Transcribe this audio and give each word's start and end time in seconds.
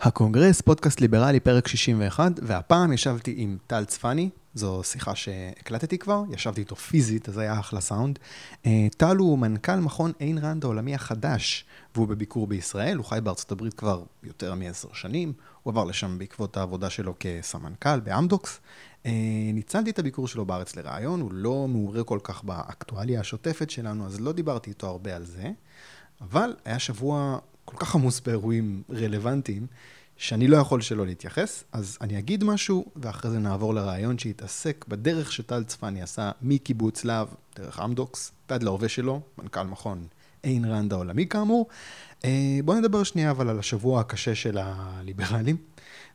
הקונגרס, 0.00 0.60
פודקאסט 0.60 1.00
ליברלי, 1.00 1.40
פרק 1.40 1.68
61, 1.68 2.32
והפעם 2.42 2.92
ישבתי 2.92 3.34
עם 3.36 3.58
טל 3.66 3.84
צפני, 3.84 4.30
זו 4.54 4.82
שיחה 4.84 5.14
שהקלטתי 5.14 5.98
כבר, 5.98 6.22
ישבתי 6.30 6.60
איתו 6.60 6.76
פיזית, 6.76 7.28
אז 7.28 7.38
היה 7.38 7.60
אחלה 7.60 7.80
סאונד. 7.80 8.18
אה, 8.66 8.86
טל 8.96 9.16
הוא 9.16 9.38
מנכ"ל 9.38 9.76
מכון 9.76 10.12
איין 10.20 10.38
ראנד 10.38 10.64
העולמי 10.64 10.94
החדש, 10.94 11.64
והוא 11.94 12.08
בביקור 12.08 12.46
בישראל, 12.46 12.96
הוא 12.96 13.04
חי 13.04 13.18
בארצות 13.22 13.52
הברית 13.52 13.74
כבר 13.74 14.02
יותר 14.22 14.54
מעשר 14.54 14.88
שנים, 14.92 15.32
הוא 15.62 15.70
עבר 15.70 15.84
לשם 15.84 16.18
בעקבות 16.18 16.56
העבודה 16.56 16.90
שלו 16.90 17.14
כסמנכ"ל 17.20 18.00
באמדוקס. 18.00 18.60
אה, 19.06 19.12
ניצלתי 19.54 19.90
את 19.90 19.98
הביקור 19.98 20.28
שלו 20.28 20.44
בארץ 20.44 20.76
לראיון, 20.76 21.20
הוא 21.20 21.30
לא 21.32 21.68
מעורה 21.68 22.04
כל 22.04 22.18
כך 22.22 22.44
באקטואליה 22.44 23.20
השוטפת 23.20 23.70
שלנו, 23.70 24.06
אז 24.06 24.20
לא 24.20 24.32
דיברתי 24.32 24.70
איתו 24.70 24.86
הרבה 24.86 25.16
על 25.16 25.24
זה, 25.24 25.50
אבל 26.20 26.54
היה 26.64 26.78
שבוע 26.78 27.38
כל 27.66 27.76
כך 27.76 27.94
עמוס 27.94 28.20
באירועים 28.20 28.82
רלוונטיים, 28.90 29.66
שאני 30.16 30.48
לא 30.48 30.56
יכול 30.56 30.80
שלא 30.80 31.06
להתייחס, 31.06 31.64
אז 31.72 31.98
אני 32.00 32.18
אגיד 32.18 32.44
משהו, 32.44 32.84
ואחרי 32.96 33.30
זה 33.30 33.38
נעבור 33.38 33.74
לרעיון 33.74 34.18
שהתעסק 34.18 34.84
בדרך 34.88 35.32
שטל 35.32 35.64
צפני 35.64 36.02
עשה 36.02 36.30
מקיבוץ 36.42 37.04
להב, 37.04 37.28
דרך 37.56 37.80
אמדוקס, 37.80 38.32
ועד 38.50 38.62
להווה 38.62 38.88
שלו, 38.88 39.20
מנכ"ל 39.38 39.62
מכון 39.62 40.06
איין 40.44 40.64
ראנד 40.64 40.92
העולמי 40.92 41.26
כאמור. 41.26 41.68
אה, 42.24 42.58
בואו 42.64 42.78
נדבר 42.78 43.02
שנייה 43.02 43.30
אבל 43.30 43.48
על 43.48 43.58
השבוע 43.58 44.00
הקשה 44.00 44.34
של 44.34 44.58
הליברלים. 44.60 45.56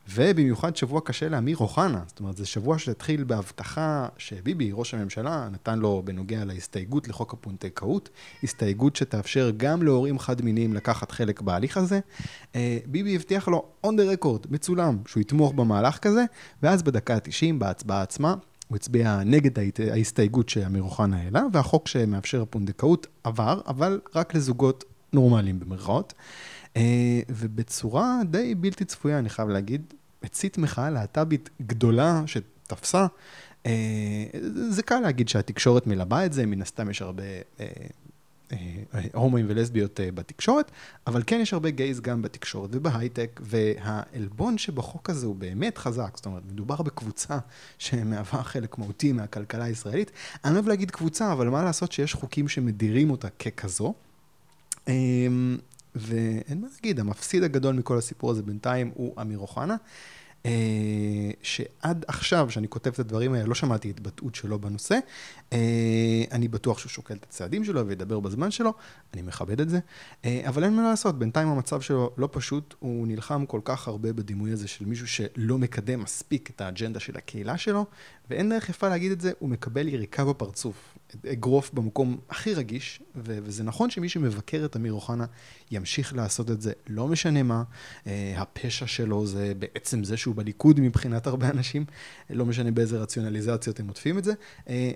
ובמיוחד 0.08 0.76
שבוע 0.76 1.00
קשה 1.04 1.28
לאמיר 1.28 1.56
אוחנה. 1.56 2.02
זאת 2.06 2.20
אומרת, 2.20 2.36
זה 2.36 2.46
שבוע 2.46 2.78
שהתחיל 2.78 3.24
בהבטחה 3.24 4.08
שביבי, 4.18 4.70
ראש 4.72 4.94
הממשלה, 4.94 5.48
נתן 5.52 5.78
לו 5.78 6.02
בנוגע 6.04 6.44
להסתייגות 6.44 7.08
לחוק 7.08 7.32
הפונדקאות, 7.32 8.08
הסתייגות 8.42 8.96
שתאפשר 8.96 9.50
גם 9.56 9.82
להורים 9.82 10.18
חד-מיניים 10.18 10.74
לקחת 10.74 11.10
חלק 11.10 11.40
בהליך 11.40 11.76
הזה. 11.76 12.00
אה, 12.54 12.78
ביבי 12.86 13.16
הבטיח 13.16 13.48
לו 13.48 13.64
on 13.86 13.90
the 13.90 14.24
record, 14.24 14.46
מצולם, 14.50 14.98
שהוא 15.06 15.20
יתמוך 15.20 15.52
במהלך 15.52 15.98
כזה, 15.98 16.24
ואז 16.62 16.82
בדקה 16.82 17.14
ה-90, 17.14 17.54
בהצבעה 17.58 18.02
עצמה, 18.02 18.34
הוא 18.68 18.76
הצביע 18.76 19.20
נגד 19.24 19.50
ההסתייגות 19.92 20.48
שאמיר 20.48 20.82
אוחנה 20.82 21.16
העלה, 21.16 21.42
והחוק 21.52 21.88
שמאפשר 21.88 22.44
פונדקאות 22.50 23.06
עבר, 23.24 23.60
אבל 23.66 24.00
רק 24.14 24.34
לזוגות 24.34 24.84
נורמליים 25.12 25.60
במרכאות. 25.60 26.14
אה, 26.76 27.20
ובצורה 27.28 28.20
די 28.30 28.54
בלתי 28.54 28.84
צפויה, 28.84 29.18
אני 29.18 29.28
חייב 29.28 29.48
להגיד, 29.48 29.82
הצית 30.22 30.58
מחאה 30.58 30.90
להט"בית 30.90 31.50
גדולה 31.66 32.22
שתפסה. 32.26 33.06
אה, 33.66 34.24
זה 34.68 34.82
קל 34.82 35.00
להגיד 35.00 35.28
שהתקשורת 35.28 35.86
מלבה 35.86 36.26
את 36.26 36.32
זה, 36.32 36.46
מן 36.46 36.62
הסתם 36.62 36.90
יש 36.90 37.02
הרבה 37.02 37.22
אה, 37.60 37.66
הומואים 39.14 39.46
ולסביות 39.48 40.00
בתקשורת, 40.14 40.70
אבל 41.06 41.22
כן 41.26 41.40
יש 41.42 41.52
הרבה 41.52 41.70
גייז 41.70 42.00
גם 42.00 42.22
בתקשורת 42.22 42.70
ובהייטק, 42.72 43.40
והעלבון 43.44 44.58
שבחוק 44.58 45.10
הזה 45.10 45.26
הוא 45.26 45.36
באמת 45.36 45.78
חזק, 45.78 46.12
זאת 46.16 46.26
אומרת, 46.26 46.42
מדובר 46.52 46.82
בקבוצה 46.82 47.38
שמהווה 47.78 48.42
חלק 48.42 48.78
מהותי 48.78 49.12
מהכלכלה 49.12 49.64
הישראלית. 49.64 50.10
אני 50.44 50.54
אוהב 50.54 50.68
להגיד 50.68 50.90
קבוצה, 50.90 51.32
אבל 51.32 51.48
מה 51.48 51.64
לעשות 51.64 51.92
שיש 51.92 52.14
חוקים 52.14 52.48
שמדירים 52.48 53.10
אותה 53.10 53.28
ככזו. 53.30 53.94
ואין 55.94 56.60
מה 56.60 56.66
להגיד, 56.74 57.00
המפסיד 57.00 57.42
הגדול 57.42 57.74
מכל 57.74 57.98
הסיפור 57.98 58.30
הזה 58.30 58.42
בינתיים 58.42 58.90
הוא 58.94 59.20
אמיר 59.20 59.38
אוחנה, 59.38 59.76
אה, 60.46 60.50
שעד 61.42 62.04
עכשיו, 62.08 62.46
כשאני 62.48 62.68
כותב 62.68 62.90
את 62.90 62.98
הדברים 62.98 63.32
האלה, 63.32 63.46
לא 63.46 63.54
שמעתי 63.54 63.90
התבטאות 63.90 64.34
שלו 64.34 64.58
בנושא. 64.58 64.98
אה, 65.52 66.24
אני 66.32 66.48
בטוח 66.48 66.78
שהוא 66.78 66.90
שוקל 66.90 67.14
את 67.14 67.22
הצעדים 67.22 67.64
שלו 67.64 67.86
וידבר 67.86 68.20
בזמן 68.20 68.50
שלו, 68.50 68.72
אני 69.14 69.22
מכבד 69.22 69.60
את 69.60 69.68
זה, 69.68 69.78
אה, 70.24 70.42
אבל 70.48 70.64
אין 70.64 70.76
מה 70.76 70.82
לעשות, 70.82 71.18
בינתיים 71.18 71.48
המצב 71.48 71.80
שלו 71.80 72.10
לא 72.16 72.28
פשוט, 72.32 72.74
הוא 72.78 73.06
נלחם 73.06 73.46
כל 73.46 73.60
כך 73.64 73.88
הרבה 73.88 74.12
בדימוי 74.12 74.52
הזה 74.52 74.68
של 74.68 74.84
מישהו 74.84 75.08
שלא 75.08 75.58
מקדם 75.58 76.02
מספיק 76.02 76.50
את 76.50 76.60
האג'נדה 76.60 77.00
של 77.00 77.16
הקהילה 77.16 77.58
שלו, 77.58 77.86
ואין 78.30 78.50
דרך 78.50 78.68
יפה 78.68 78.88
להגיד 78.88 79.12
את 79.12 79.20
זה, 79.20 79.32
הוא 79.38 79.48
מקבל 79.48 79.88
יריקה 79.88 80.24
בפרצוף. 80.24 80.92
אגרוף 81.32 81.70
במקום 81.74 82.18
הכי 82.30 82.54
רגיש, 82.54 83.02
וזה 83.16 83.62
נכון 83.62 83.90
שמי 83.90 84.08
שמבקר 84.08 84.64
את 84.64 84.76
אמיר 84.76 84.92
אוחנה 84.92 85.24
ימשיך 85.70 86.14
לעשות 86.14 86.50
את 86.50 86.60
זה, 86.60 86.72
לא 86.86 87.08
משנה 87.08 87.42
מה. 87.42 87.62
Uh, 88.04 88.08
הפשע 88.36 88.86
שלו 88.86 89.26
זה 89.26 89.52
בעצם 89.58 90.04
זה 90.04 90.16
שהוא 90.16 90.34
בליכוד 90.34 90.80
מבחינת 90.80 91.26
הרבה 91.26 91.48
אנשים, 91.48 91.84
לא 92.30 92.46
משנה 92.46 92.70
באיזה 92.70 92.98
רציונליזציות 92.98 93.80
הם 93.80 93.88
עוטפים 93.88 94.18
את 94.18 94.24
זה, 94.24 94.32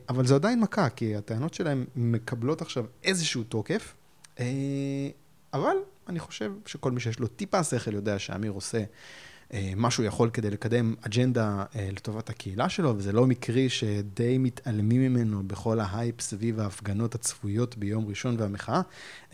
אבל 0.09 0.27
זו 0.27 0.35
עדיין 0.35 0.46
מכה, 0.55 0.89
כי 0.89 1.17
הטענות 1.17 1.55
שלהם 1.55 1.85
מקבלות 1.97 2.63
עכשיו 2.63 2.85
איזשהו 3.05 3.43
תוקף, 3.43 3.95
uh, 4.37 4.41
אבל 5.55 5.77
אני 6.09 6.21
חושב 6.21 6.53
שכל 6.67 6.91
מי 6.91 7.01
שיש 7.01 7.19
לו 7.19 7.27
טיפה 7.27 7.63
שכל 7.63 7.95
יודע 7.95 8.19
שאמיר 8.19 8.53
עושה 8.53 8.79
אה, 8.79 8.85
מה 9.77 9.91
שהוא 9.91 10.07
יכול 10.07 10.31
כדי 10.31 10.51
לקדם 10.51 10.95
אג'נדה 11.01 11.65
אה, 11.77 11.89
לטובת 11.93 12.31
הקהילה 12.31 12.69
שלו, 12.69 12.95
וזה 12.97 13.13
לא 13.13 13.27
מקרי 13.27 13.69
שדי 13.69 14.39
מתעלמים 14.39 15.01
ממנו 15.03 15.43
בכל 15.47 15.81
ההייפ 15.81 16.21
סביב 16.21 16.61
ההפגנות 16.61 17.15
הצפויות 17.15 17.77
ביום 17.77 18.09
ראשון 18.09 18.37
והמחאה, 18.39 18.81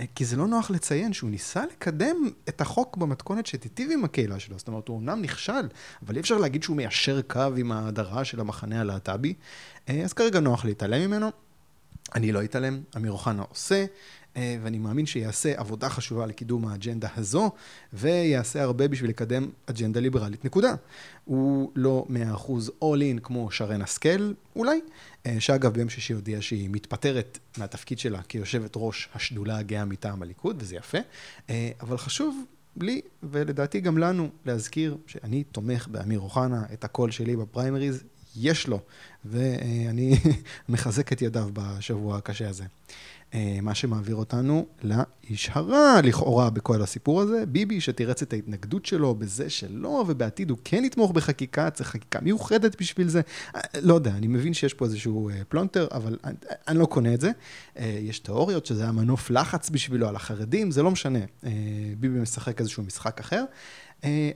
אה, 0.00 0.04
כי 0.14 0.24
זה 0.24 0.36
לא 0.36 0.46
נוח 0.46 0.70
לציין 0.70 1.12
שהוא 1.12 1.30
ניסה 1.30 1.64
לקדם 1.72 2.16
את 2.48 2.60
החוק 2.60 2.96
במתכונת 2.96 3.46
שתיטיב 3.46 3.90
עם 3.92 4.04
הקהילה 4.04 4.38
שלו. 4.38 4.58
זאת 4.58 4.68
אומרת, 4.68 4.88
הוא 4.88 4.98
אמנם 4.98 5.22
נכשל, 5.22 5.68
אבל 6.06 6.14
אי 6.14 6.20
אפשר 6.20 6.38
להגיד 6.38 6.62
שהוא 6.62 6.76
מיישר 6.76 7.22
קו 7.22 7.48
עם 7.56 7.72
ההדרה 7.72 8.24
של 8.24 8.40
המחנה 8.40 8.80
הלהט"בי, 8.80 9.34
אז 9.86 10.12
כרגע 10.12 10.40
נוח 10.40 10.64
להתעלם 10.64 11.00
ממנו. 11.10 11.30
אני 12.14 12.32
לא 12.32 12.44
אתעלם, 12.44 12.80
אמיר 12.96 13.12
אוחנה 13.12 13.42
עושה, 13.42 13.74
אה, 13.74 13.86
ואני 14.36 14.78
מאמין 14.78 15.06
שיעשה 15.06 15.52
עבודה 15.56 15.88
חשובה 15.88 16.26
לקידום 16.26 16.68
האג'נדה 16.68 17.08
הזו, 17.16 17.50
ויעשה 17.92 18.62
הרבה 18.62 18.88
בשביל 18.88 19.10
לקדם 19.10 19.48
אג'נדה 19.66 20.00
ליברלית, 20.00 20.44
נקודה. 20.44 20.74
הוא 21.24 21.70
לא 21.76 22.06
מאה 22.08 22.34
אחוז 22.34 22.70
all 22.84 23.18
in 23.18 23.20
כמו 23.22 23.50
שרן 23.50 23.82
השכל, 23.82 24.32
אולי, 24.56 24.80
אה, 25.26 25.36
שאגב 25.40 25.72
ביום 25.72 25.88
שישי 25.88 26.12
הודיעה 26.12 26.42
שהיא 26.42 26.68
מתפטרת 26.72 27.38
מהתפקיד 27.58 27.98
שלה 27.98 28.22
כיושבת 28.22 28.72
ראש 28.76 29.08
השדולה 29.14 29.58
הגאה 29.58 29.84
מטעם 29.84 30.22
הליכוד, 30.22 30.56
וזה 30.58 30.76
יפה, 30.76 30.98
אה, 31.50 31.70
אבל 31.80 31.96
חשוב 31.96 32.44
לי, 32.76 33.00
ולדעתי 33.22 33.80
גם 33.80 33.98
לנו, 33.98 34.28
להזכיר 34.46 34.96
שאני 35.06 35.44
תומך 35.44 35.88
באמיר 35.88 36.20
אוחנה, 36.20 36.64
את 36.72 36.84
הקול 36.84 37.10
שלי 37.10 37.36
בפריימריז, 37.36 38.02
יש 38.36 38.68
לו, 38.68 38.80
ואני 39.24 40.14
מחזק 40.68 41.12
את 41.12 41.22
ידיו 41.22 41.48
בשבוע 41.52 42.16
הקשה 42.16 42.48
הזה. 42.48 42.64
אה, 43.34 43.58
מה 43.62 43.74
שמעביר 43.74 44.16
אותנו 44.16 44.66
לאיש 44.82 45.50
הרע 45.52 46.00
לכאורה 46.02 46.50
בכל 46.50 46.82
הסיפור 46.82 47.20
הזה, 47.20 47.44
ביבי 47.46 47.80
שתירץ 47.80 48.22
את 48.22 48.32
ההתנגדות 48.32 48.86
שלו 48.86 49.14
בזה 49.14 49.50
שלא, 49.50 50.04
ובעתיד 50.08 50.50
הוא 50.50 50.58
כן 50.64 50.84
יתמוך 50.84 51.12
בחקיקה, 51.12 51.70
צריך 51.70 51.88
חקיקה 51.88 52.20
מיוחדת 52.22 52.80
בשביל 52.80 53.08
זה. 53.08 53.20
אה, 53.54 53.60
לא 53.80 53.94
יודע, 53.94 54.10
אני 54.10 54.26
מבין 54.26 54.54
שיש 54.54 54.74
פה 54.74 54.84
איזשהו 54.84 55.28
אה, 55.28 55.34
פלונטר, 55.48 55.88
אבל 55.92 56.18
אני, 56.24 56.34
אני 56.68 56.78
לא 56.78 56.86
קונה 56.86 57.14
את 57.14 57.20
זה. 57.20 57.30
יש 57.76 58.18
תיאוריות 58.18 58.66
שזה 58.66 58.82
היה 58.82 58.92
מנוף 58.92 59.30
לחץ 59.30 59.70
בשבילו 59.70 60.08
על 60.08 60.16
החרדים, 60.16 60.70
זה 60.70 60.82
לא 60.82 60.90
משנה. 60.90 61.18
ביבי 61.98 62.18
משחק 62.18 62.60
איזשהו 62.60 62.82
משחק 62.82 63.20
אחר. 63.20 63.44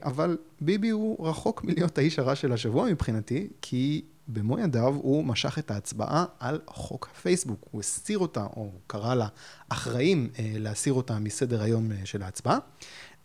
אבל 0.03 0.37
ביבי 0.61 0.89
הוא 0.89 1.27
רחוק 1.27 1.63
מלהיות 1.63 1.97
האיש 1.97 2.19
הרע 2.19 2.35
של 2.35 2.53
השבוע 2.53 2.91
מבחינתי, 2.91 3.47
כי 3.61 4.01
במו 4.27 4.59
ידיו 4.59 4.87
הוא 4.87 5.25
משך 5.25 5.59
את 5.59 5.71
ההצבעה 5.71 6.25
על 6.39 6.59
חוק 6.67 7.09
הפייסבוק. 7.11 7.67
הוא 7.71 7.79
הסיר 7.79 8.19
אותה, 8.19 8.43
או 8.43 8.71
קרא 8.87 9.15
לאחראים 9.15 10.29
אה, 10.39 10.53
להסיר 10.57 10.93
אותה 10.93 11.19
מסדר 11.19 11.61
היום 11.61 11.91
אה, 11.91 11.97
של 12.05 12.23
ההצבעה. 12.23 12.57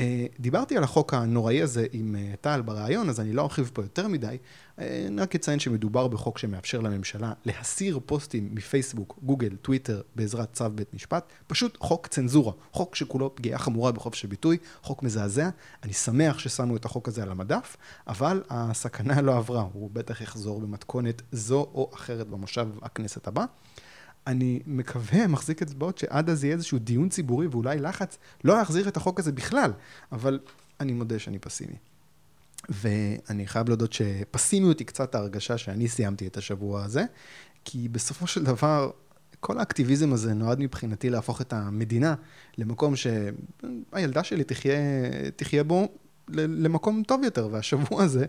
אה, 0.03 0.27
דיברתי 0.41 0.77
על 0.77 0.85
החוק 0.85 1.15
הנוראי 1.15 1.63
הזה 1.63 1.87
עם 1.93 2.17
אה, 2.17 2.35
טל 2.41 2.63
בריאיון, 2.63 3.09
אז 3.09 3.21
אני 3.21 3.33
לא 3.33 3.43
ארחיב 3.43 3.71
פה 3.75 3.83
יותר 3.83 4.09
מדי. 4.09 4.37
אה, 4.79 5.05
אני 5.09 5.21
רק 5.21 5.35
אציין 5.35 5.59
שמדובר 5.59 6.09
בחוק 6.09 6.39
שמאפשר 6.39 6.81
לממשלה 6.81 7.33
להסיר 7.45 8.01
פוסטים 8.07 8.49
מפייסבוק, 8.53 9.19
גוגל, 9.23 9.57
טוויטר, 9.57 10.01
בעזרת 10.15 10.53
צו 10.53 10.71
בית 10.71 10.95
משפט. 10.95 11.33
פשוט 11.47 11.77
חוק 11.81 12.07
צנזורה. 12.07 12.53
חוק 12.73 12.95
שכולו 12.95 13.35
פגיעה 13.35 13.59
חמורה 13.59 13.93
בחופש 13.93 14.25
הביטוי, 14.25 14.57
חוק 14.83 15.03
מזעזע. 15.03 15.49
אני 15.83 15.93
שמח 15.93 16.39
ששמו 16.39 16.77
את 16.77 16.85
החוק 16.85 17.09
הזה 17.09 17.23
על 17.23 17.31
המדף, 17.31 17.77
אבל 18.07 18.43
הסכנה 18.51 19.21
לא 19.21 19.37
עברה. 19.37 19.67
הוא 19.73 19.91
בטח 19.93 20.21
יחזור 20.21 20.61
במתכונת 20.61 21.23
זו 21.33 21.61
או 21.75 21.91
אחרת 21.95 22.29
במושב 22.29 22.69
הכנסת 22.83 23.27
הבא. 23.27 23.45
אני 24.27 24.61
מקווה, 24.67 25.27
מחזיק 25.27 25.63
אצבעות, 25.63 25.99
שעד 25.99 26.31
אז 26.31 26.45
יהיה 26.45 26.55
איזשהו 26.55 26.79
דיון 26.79 27.09
ציבורי 27.09 27.47
ואולי 27.47 27.79
לחץ 27.79 28.19
לא 28.45 28.57
להחזיר 28.57 28.89
את 28.89 28.97
החוק 28.97 29.21
הזה 29.21 29.33
בכלל, 29.33 29.73
אבל 30.13 30.39
אני 30.81 30.93
מודה 30.93 31.19
שאני 31.19 31.39
פסימי. 31.39 31.77
ואני 32.69 33.47
חייב 33.47 33.69
להודות 33.69 33.93
שפסימיות 33.93 34.79
היא 34.79 34.87
קצת 34.87 35.15
ההרגשה 35.15 35.59
שאני 35.59 35.89
סיימתי 35.89 36.27
את 36.27 36.37
השבוע 36.37 36.85
הזה, 36.85 37.05
כי 37.65 37.89
בסופו 37.89 38.27
של 38.27 38.45
דבר, 38.45 38.91
כל 39.41 39.59
האקטיביזם 39.59 40.13
הזה 40.13 40.35
נועד 40.35 40.61
מבחינתי 40.61 41.11
להפוך 41.11 41.41
את 41.41 41.53
המדינה 41.53 42.15
למקום 42.59 42.95
שהילדה 42.97 44.25
שלי 44.25 44.45
תחיה, 44.45 44.75
תחיה 45.37 45.65
בו 45.65 45.89
למקום 46.33 47.03
טוב 47.07 47.25
יותר, 47.25 47.49
והשבוע 47.51 48.03
הזה 48.03 48.27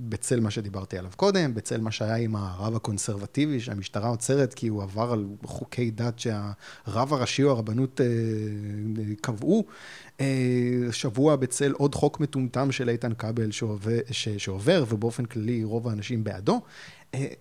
בצל 0.00 0.40
מה 0.40 0.50
שדיברתי 0.50 0.98
עליו 0.98 1.10
קודם, 1.16 1.54
בצל 1.54 1.80
מה 1.80 1.90
שהיה 1.90 2.16
עם 2.16 2.36
הרב 2.36 2.76
הקונסרבטיבי 2.76 3.60
שהמשטרה 3.60 4.08
עוצרת 4.08 4.54
כי 4.54 4.68
הוא 4.68 4.82
עבר 4.82 5.12
על 5.12 5.26
חוקי 5.44 5.90
דת 5.90 6.18
שהרב 6.18 7.12
הראשי 7.12 7.42
או 7.42 7.50
הרבנות 7.50 8.00
קבעו. 9.20 9.64
שבוע 10.90 11.36
בצל 11.36 11.72
עוד 11.72 11.94
חוק 11.94 12.20
מטומטם 12.20 12.72
של 12.72 12.88
איתן 12.88 13.14
כבל 13.14 13.50
שעובר, 13.50 13.98
שעובר 14.38 14.84
ובאופן 14.88 15.24
כללי 15.24 15.64
רוב 15.64 15.88
האנשים 15.88 16.24
בעדו. 16.24 16.60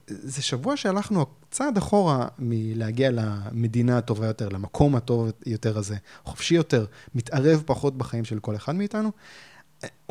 זה 0.08 0.42
שבוע 0.42 0.78
שהלכנו 0.78 1.26
צעד 1.52 1.78
אחורה 1.78 2.28
מלהגיע 2.40 3.12
למדינה 3.12 3.98
הטובה 3.98 4.28
יותר, 4.28 4.50
למקום 4.50 4.96
הטוב 4.96 5.32
יותר 5.46 5.78
הזה, 5.78 5.96
חופשי 6.24 6.56
יותר, 6.56 6.86
מתערב 7.16 7.64
פחות 7.66 7.98
בחיים 7.98 8.26
של 8.26 8.40
כל 8.40 8.56
אחד 8.56 8.76
מאיתנו. 8.76 9.12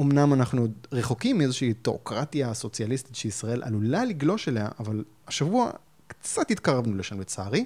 אמנם 0.01 0.33
אנחנו 0.33 0.67
רחוקים 0.93 1.39
מאיזושהי 1.39 1.75
תיאוקרטיה 1.75 2.55
סוציאליסטית 2.55 3.17
שישראל 3.17 3.63
עלולה 3.63 4.05
לגלוש 4.05 4.49
אליה, 4.49 4.69
אבל 4.79 5.05
השבוע 5.29 5.71
קצת 6.07 6.51
התקרבנו 6.51 6.97
לשם 6.97 7.21
לצערי. 7.21 7.65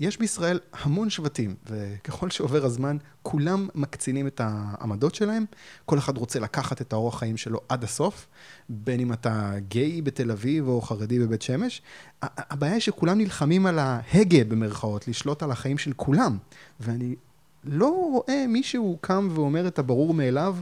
יש 0.00 0.18
בישראל 0.18 0.58
המון 0.72 1.10
שבטים, 1.10 1.54
וככל 1.66 2.30
שעובר 2.30 2.64
הזמן, 2.64 2.96
כולם 3.22 3.68
מקצינים 3.74 4.26
את 4.26 4.40
העמדות 4.44 5.14
שלהם. 5.14 5.44
כל 5.86 5.98
אחד 5.98 6.16
רוצה 6.16 6.40
לקחת 6.40 6.80
את 6.80 6.92
האורח 6.92 7.18
חיים 7.18 7.36
שלו 7.36 7.60
עד 7.68 7.84
הסוף, 7.84 8.26
בין 8.68 9.00
אם 9.00 9.12
אתה 9.12 9.52
גיי 9.68 10.02
בתל 10.02 10.30
אביב 10.30 10.68
או 10.68 10.80
חרדי 10.80 11.18
בבית 11.18 11.42
שמש. 11.42 11.82
הבעיה 12.22 12.72
היא 12.72 12.80
שכולם 12.80 13.18
נלחמים 13.18 13.66
על 13.66 13.78
ההגה 13.78 14.44
במרכאות, 14.44 15.08
לשלוט 15.08 15.42
על 15.42 15.50
החיים 15.50 15.78
של 15.78 15.92
כולם. 15.92 16.38
ואני 16.80 17.14
לא 17.64 17.88
רואה 18.12 18.44
מישהו 18.48 18.98
קם 19.00 19.28
ואומר 19.34 19.68
את 19.68 19.78
הברור 19.78 20.14
מאליו, 20.14 20.56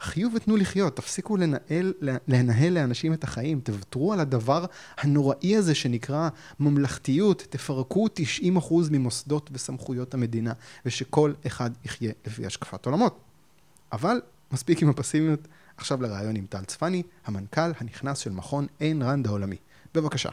חיו 0.00 0.28
ותנו 0.34 0.56
לחיות, 0.56 0.96
תפסיקו 0.96 1.36
לנהל, 1.36 1.92
לנהל 2.28 2.72
לאנשים 2.72 3.12
את 3.12 3.24
החיים, 3.24 3.60
תוותרו 3.60 4.12
על 4.12 4.20
הדבר 4.20 4.64
הנוראי 4.98 5.56
הזה 5.56 5.74
שנקרא 5.74 6.28
ממלכתיות, 6.60 7.46
תפרקו 7.50 8.06
90% 8.06 8.74
ממוסדות 8.90 9.50
וסמכויות 9.52 10.14
המדינה, 10.14 10.52
ושכל 10.86 11.32
אחד 11.46 11.70
יחיה 11.84 12.12
לפי 12.26 12.46
השקפת 12.46 12.86
עולמות. 12.86 13.18
אבל 13.92 14.20
מספיק 14.52 14.82
עם 14.82 14.88
הפסימיות, 14.88 15.48
עכשיו 15.76 16.02
לראיון 16.02 16.36
עם 16.36 16.46
טל 16.48 16.64
צפני, 16.64 17.02
המנכ"ל 17.26 17.70
הנכנס 17.80 18.18
של 18.18 18.30
מכון 18.30 18.66
איין 18.80 19.02
ראנד 19.02 19.26
העולמי. 19.26 19.56
בבקשה. 19.94 20.30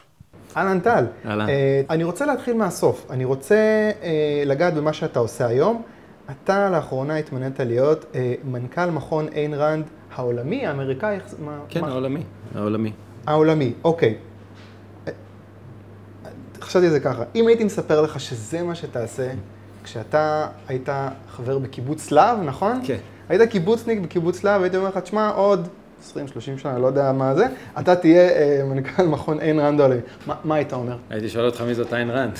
אהלן 0.56 0.80
טל. 0.80 1.06
אהלן. 1.24 1.46
Uh, 1.46 1.50
אני 1.90 2.04
רוצה 2.04 2.26
להתחיל 2.26 2.56
מהסוף. 2.56 3.06
אני 3.10 3.24
רוצה 3.24 3.90
uh, 4.00 4.04
לגעת 4.46 4.74
במה 4.74 4.92
שאתה 4.92 5.18
עושה 5.18 5.46
היום. 5.46 5.82
אתה 6.30 6.70
לאחרונה 6.70 7.16
התמנית 7.16 7.60
להיות 7.60 8.04
אה, 8.14 8.34
מנכ"ל 8.44 8.90
מכון 8.90 9.28
איין 9.28 9.54
ראנד 9.54 9.84
העולמי, 10.14 10.66
האמריקאי? 10.66 11.18
מה, 11.38 11.58
כן, 11.68 11.80
מה? 11.80 11.88
העולמי, 11.88 12.22
העולמי. 12.54 12.92
העולמי, 13.26 13.72
אוקיי. 13.84 14.14
חשבתי 16.60 16.86
על 16.86 16.92
זה 16.92 17.00
ככה, 17.00 17.22
אם 17.34 17.46
הייתי 17.46 17.64
מספר 17.64 18.00
לך 18.00 18.20
שזה 18.20 18.62
מה 18.62 18.74
שתעשה, 18.74 19.30
כשאתה 19.84 20.46
היית 20.68 20.88
חבר 21.28 21.58
בקיבוץ 21.58 22.10
להב, 22.10 22.38
נכון? 22.42 22.80
כן. 22.84 22.98
היית 23.28 23.50
קיבוצניק 23.50 24.00
בקיבוץ 24.00 24.44
להב, 24.44 24.62
הייתי 24.62 24.76
אומר 24.76 24.88
לך, 24.88 24.98
תשמע, 24.98 25.28
עוד 25.28 25.68
20-30 26.14 26.58
שנה, 26.58 26.78
לא 26.78 26.86
יודע 26.86 27.12
מה 27.12 27.34
זה, 27.34 27.46
אתה 27.80 27.96
תהיה 27.96 28.28
אה, 28.28 28.64
מנכ"ל 28.64 29.02
מכון 29.02 29.40
איין 29.40 29.60
ראנד 29.60 29.80
עולה. 29.80 29.96
מה, 30.44 30.54
היית 30.54 30.72
אומר? 30.72 30.96
הייתי 31.10 31.28
שואל 31.28 31.46
אותך 31.46 31.60
מי 31.60 31.74
זאת 31.74 31.94
איין 31.94 32.10
ראנד, 32.10 32.38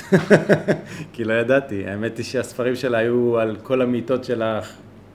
כי 1.13 1.25
לא 1.25 1.33
ידעתי. 1.33 1.87
האמת 1.87 2.17
היא 2.17 2.25
שהספרים 2.25 2.77
שלה 2.77 2.99
היו 2.99 3.39
על 3.39 3.57
כל 3.63 3.83
המיטות 3.83 4.25
של 4.25 4.43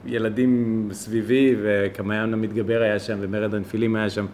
הילדים 0.06 0.90
סביבי, 0.92 1.56
וכמעיין 1.64 2.34
המתגבר 2.34 2.82
היה 2.82 3.00
שם, 3.00 3.18
ומרד 3.22 3.56
הנפילים 3.56 3.96
היה 3.96 4.10
שם. 4.10 4.26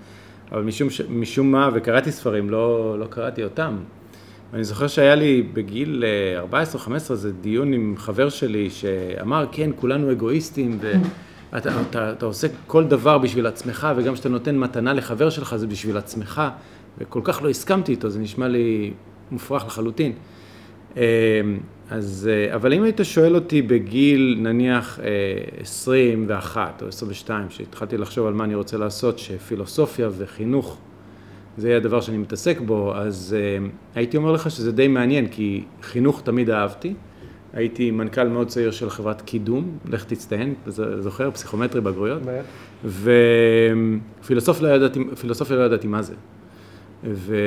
אבל 0.52 0.62
משום, 0.62 0.88
משום 1.10 1.52
מה, 1.52 1.70
וקראתי 1.74 2.12
ספרים, 2.12 2.50
לא, 2.50 2.96
לא 3.00 3.06
קראתי 3.06 3.44
אותם. 3.44 3.78
ואני 4.52 4.64
זוכר 4.64 4.88
שהיה 4.88 5.16
לי 5.16 5.42
בגיל 5.54 6.04
14-15 6.52 6.52
אה, 6.92 7.00
זה 7.00 7.32
דיון 7.32 7.74
עם 7.74 7.96
חבר 7.98 8.30
שלי 8.30 8.70
שאמר, 8.70 9.46
כן, 9.52 9.70
כולנו 9.76 10.12
אגואיסטים, 10.12 10.78
ו... 10.82 10.92
אתה, 11.58 11.82
אתה, 11.82 12.12
אתה 12.12 12.26
עושה 12.26 12.48
כל 12.68 12.84
דבר 12.84 13.18
בשביל 13.18 13.48
עצמך, 13.48 13.88
וגם 13.96 14.14
כשאתה 14.14 14.30
נותן 14.30 14.58
מתנה 14.58 14.94
לחבר 14.94 15.30
שלך 15.30 15.56
זה 15.56 15.68
בשביל 15.68 15.98
עצמך, 15.98 16.42
וכל 16.98 17.22
כך 17.24 17.44
לא 17.44 17.50
הסכמתי 17.50 17.92
איתו, 17.92 18.10
זה 18.10 18.20
נשמע 18.20 18.48
לי 18.48 18.94
מופרך 19.32 19.66
לחלוטין. 19.66 20.14
אה, 20.98 21.04
אז, 21.90 22.30
אה, 22.32 22.56
אבל 22.56 22.74
אם 22.74 22.84
היית 22.84 23.00
שואל 23.04 23.36
אותי 23.36 23.62
בגיל 23.62 24.38
נניח 24.40 25.00
21 25.62 26.58
אה, 26.82 26.86
או 26.86 26.88
22, 26.88 27.50
שהתחלתי 27.50 27.98
לחשוב 27.98 28.28
על 28.28 28.34
מה 28.34 28.44
אני 28.44 28.56
רוצה 28.56 28.78
לעשות, 28.78 29.20
שפילוסופיה 29.20 30.10
וחינוך 30.18 30.78
זה 31.58 31.68
יהיה 31.68 31.78
הדבר 31.78 32.02
שאני 32.02 32.18
מתעסק 32.18 32.60
בו, 32.60 32.96
אז 32.96 33.36
הייתי 33.96 34.18
אומר 34.18 34.32
לך 34.32 34.52
שזה 34.52 34.72
די 34.72 34.88
מעניין, 34.88 35.28
כי 35.28 35.64
חינוך 35.82 36.22
תמיד 36.22 36.50
אהבתי. 36.50 36.94
הייתי 37.54 37.92
מנכ"ל 37.92 38.28
מאוד 38.28 38.48
צעיר 38.48 38.72
של 38.72 38.90
חברת 38.90 39.22
קידום, 39.22 39.78
לך 39.86 40.04
תצטיין, 40.04 40.54
זוכר, 41.00 41.32
פסיכומטרי 41.32 41.82
בגרויות. 41.82 42.22
ופילוסופיה 44.22 44.68
לא 44.68 44.74
ידעתי, 44.74 45.00
לא 45.50 45.64
ידעתי 45.64 45.88
מה 45.88 46.02
זה. 46.02 46.14
ואני 47.04 47.44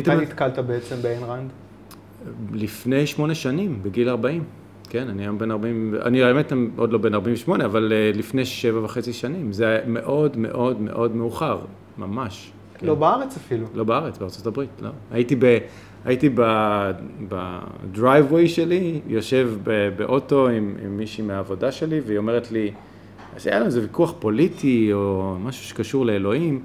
מתי 0.00 0.16
נתקלת 0.16 0.58
בעצם 0.58 0.96
באין 1.02 1.22
ראנד? 1.22 1.50
לפני 2.52 3.06
שמונה 3.06 3.34
שנים, 3.34 3.82
בגיל 3.82 4.08
40. 4.08 4.44
כן, 4.90 5.08
אני 5.08 5.22
היום 5.22 5.38
בן 5.38 5.50
40, 5.50 5.94
אני 6.04 6.22
האמת 6.22 6.52
עוד 6.76 6.92
לא 6.92 6.98
בן 6.98 7.14
48, 7.14 7.64
אבל 7.64 7.92
אה, 7.92 8.10
לפני 8.14 8.44
שבע 8.44 8.84
וחצי 8.84 9.12
שנים. 9.12 9.52
זה 9.52 9.66
היה 9.66 9.80
מאוד 9.86 10.36
מאוד 10.36 10.80
מאוד 10.80 11.16
מאוחר, 11.16 11.58
ממש. 11.98 12.50
לא 12.82 12.94
כן. 12.94 13.00
בארץ 13.00 13.36
אפילו. 13.36 13.66
לא 13.74 13.84
בארץ, 13.84 14.18
בארצות 14.18 14.46
הברית, 14.46 14.70
לא. 14.82 14.90
הייתי 15.10 15.36
ב... 15.38 15.58
הייתי 16.04 16.30
בדרייבווי 17.28 18.48
שלי, 18.48 19.00
יושב 19.06 19.50
באוטו 19.96 20.48
עם, 20.48 20.76
עם 20.84 20.96
מישהי 20.96 21.24
מהעבודה 21.24 21.72
שלי, 21.72 22.00
והיא 22.06 22.18
אומרת 22.18 22.52
לי, 22.52 22.72
אז 23.36 23.46
היה 23.46 23.56
לנו 23.56 23.66
איזה 23.66 23.80
ויכוח 23.80 24.14
פוליטי 24.18 24.92
או 24.92 25.36
משהו 25.40 25.64
שקשור 25.64 26.06
לאלוהים, 26.06 26.62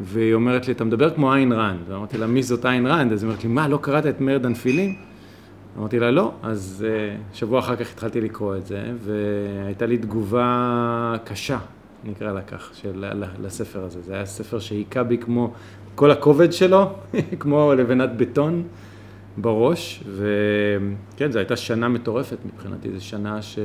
והיא 0.00 0.34
אומרת 0.34 0.66
לי, 0.66 0.72
אתה 0.72 0.84
מדבר 0.84 1.14
כמו 1.14 1.34
איין 1.34 1.52
ראנד. 1.52 1.80
ואמרתי 1.88 2.18
לה, 2.18 2.26
מי 2.26 2.42
זאת 2.42 2.66
איין 2.66 2.86
ראנד? 2.86 3.12
אז 3.12 3.22
היא 3.22 3.28
אומרת 3.28 3.44
לי, 3.44 3.50
מה, 3.50 3.68
לא 3.68 3.78
קראת 3.82 4.06
את 4.06 4.20
מרד 4.20 4.46
הנפילים? 4.46 4.94
אמרתי 5.78 5.98
לה, 5.98 6.10
לא. 6.10 6.32
אז 6.42 6.86
אה, 6.88 7.16
שבוע 7.32 7.58
אחר 7.58 7.76
כך 7.76 7.92
התחלתי 7.92 8.20
לקרוא 8.20 8.56
את 8.56 8.66
זה, 8.66 8.82
והייתה 9.04 9.86
לי 9.86 9.98
תגובה 9.98 11.16
קשה, 11.24 11.58
נקרא 12.04 12.32
לה 12.32 12.42
כך, 12.42 12.70
של, 12.74 13.04
לספר 13.42 13.84
הזה. 13.84 14.02
זה 14.02 14.14
היה 14.14 14.26
ספר 14.26 14.58
שהיכה 14.58 15.02
בי 15.02 15.18
כמו 15.18 15.52
כל 15.94 16.10
הכובד 16.10 16.52
שלו, 16.52 16.86
כמו 17.40 17.74
לבנת 17.74 18.10
בטון 18.16 18.62
בראש, 19.36 20.04
וכן, 20.06 21.32
זו 21.32 21.38
הייתה 21.38 21.56
שנה 21.56 21.88
מטורפת 21.88 22.38
מבחינתי, 22.44 22.88
זו 22.92 23.04
שנה 23.04 23.42
ש... 23.42 23.58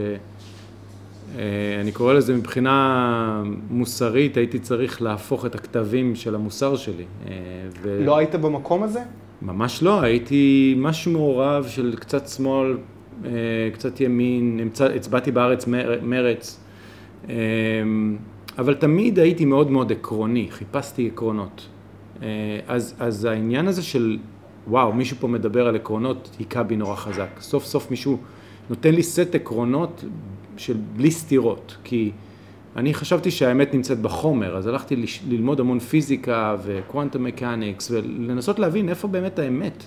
אה, 1.38 1.82
אני 1.82 1.92
קורא 1.92 2.14
לזה 2.14 2.36
מבחינה 2.36 3.44
מוסרית, 3.70 4.38
הייתי 4.38 4.60
צריך 4.60 5.02
להפוך 5.02 5.46
את 5.46 5.56
הכתבים 5.56 6.16
של 6.16 6.36
המוסר 6.36 6.76
שלי. 6.76 7.04
אה, 7.28 7.34
ו... 7.82 8.02
לא 8.06 8.18
היית 8.18 8.36
במקום 8.36 8.84
הזה? 8.84 9.00
ממש 9.42 9.84
לא, 9.84 10.02
הייתי 10.02 10.76
משהו 10.78 11.12
מעורב 11.12 11.68
של 11.68 11.96
קצת 12.00 12.28
שמאל, 12.28 12.78
אה, 13.26 13.32
קצת 13.74 14.02
ימין, 14.02 14.70
הצבעתי 14.96 15.32
בארץ 15.32 15.66
מרץ, 16.02 16.64
אבל 18.58 18.74
תמיד 18.74 19.20
הייתי 19.20 19.46
מאוד 19.46 19.72
מאוד 19.72 19.92
עקרוני, 19.92 20.48
חיפשתי 20.50 21.10
עקרונות. 21.14 21.68
אה, 22.22 22.28
אז, 22.68 22.96
אז 23.00 23.26
העניין 23.26 23.68
הזה 23.68 23.84
של 23.84 24.18
וואו, 24.68 24.94
מישהו 24.94 25.18
פה 25.20 25.28
מדבר 25.28 25.68
על 25.68 25.76
עקרונות, 25.76 26.36
היכה 26.40 26.64
בי 26.64 26.76
נורא 26.76 26.96
חזק. 26.96 27.30
סוף 27.40 27.66
סוף 27.66 27.92
מישהו 27.92 28.18
נותן 28.70 28.96
לי 28.96 29.04
סט 29.04 29.36
עקרונות 29.36 30.04
של 30.58 30.78
בלי 30.96 31.12
סתירות, 31.12 31.78
כי 31.84 32.12
אני 32.76 32.94
חשבתי 32.94 33.32
שהאמת 33.32 33.74
נמצאת 33.74 34.00
בחומר, 34.00 34.58
אז 34.58 34.68
הלכתי 34.68 35.06
ללמוד 35.30 35.60
המון 35.60 35.80
פיזיקה 35.80 36.56
וקוונטום 36.64 37.24
מקניקס 37.24 37.92
ולנסות 37.92 38.60
להבין 38.60 38.90
איפה 38.90 39.08
באמת 39.08 39.40
האמת. 39.40 39.84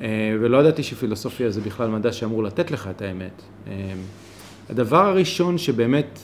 אה, 0.00 0.36
ולא 0.40 0.58
ידעתי 0.58 0.82
שפילוסופיה 0.82 1.50
זה 1.50 1.60
בכלל 1.60 1.90
מדע 1.90 2.12
שאמור 2.12 2.42
לתת 2.42 2.70
לך 2.70 2.88
את 2.90 3.02
האמת. 3.02 3.42
אה, 3.66 3.92
הדבר 4.70 5.06
הראשון 5.06 5.58
שבאמת 5.58 6.18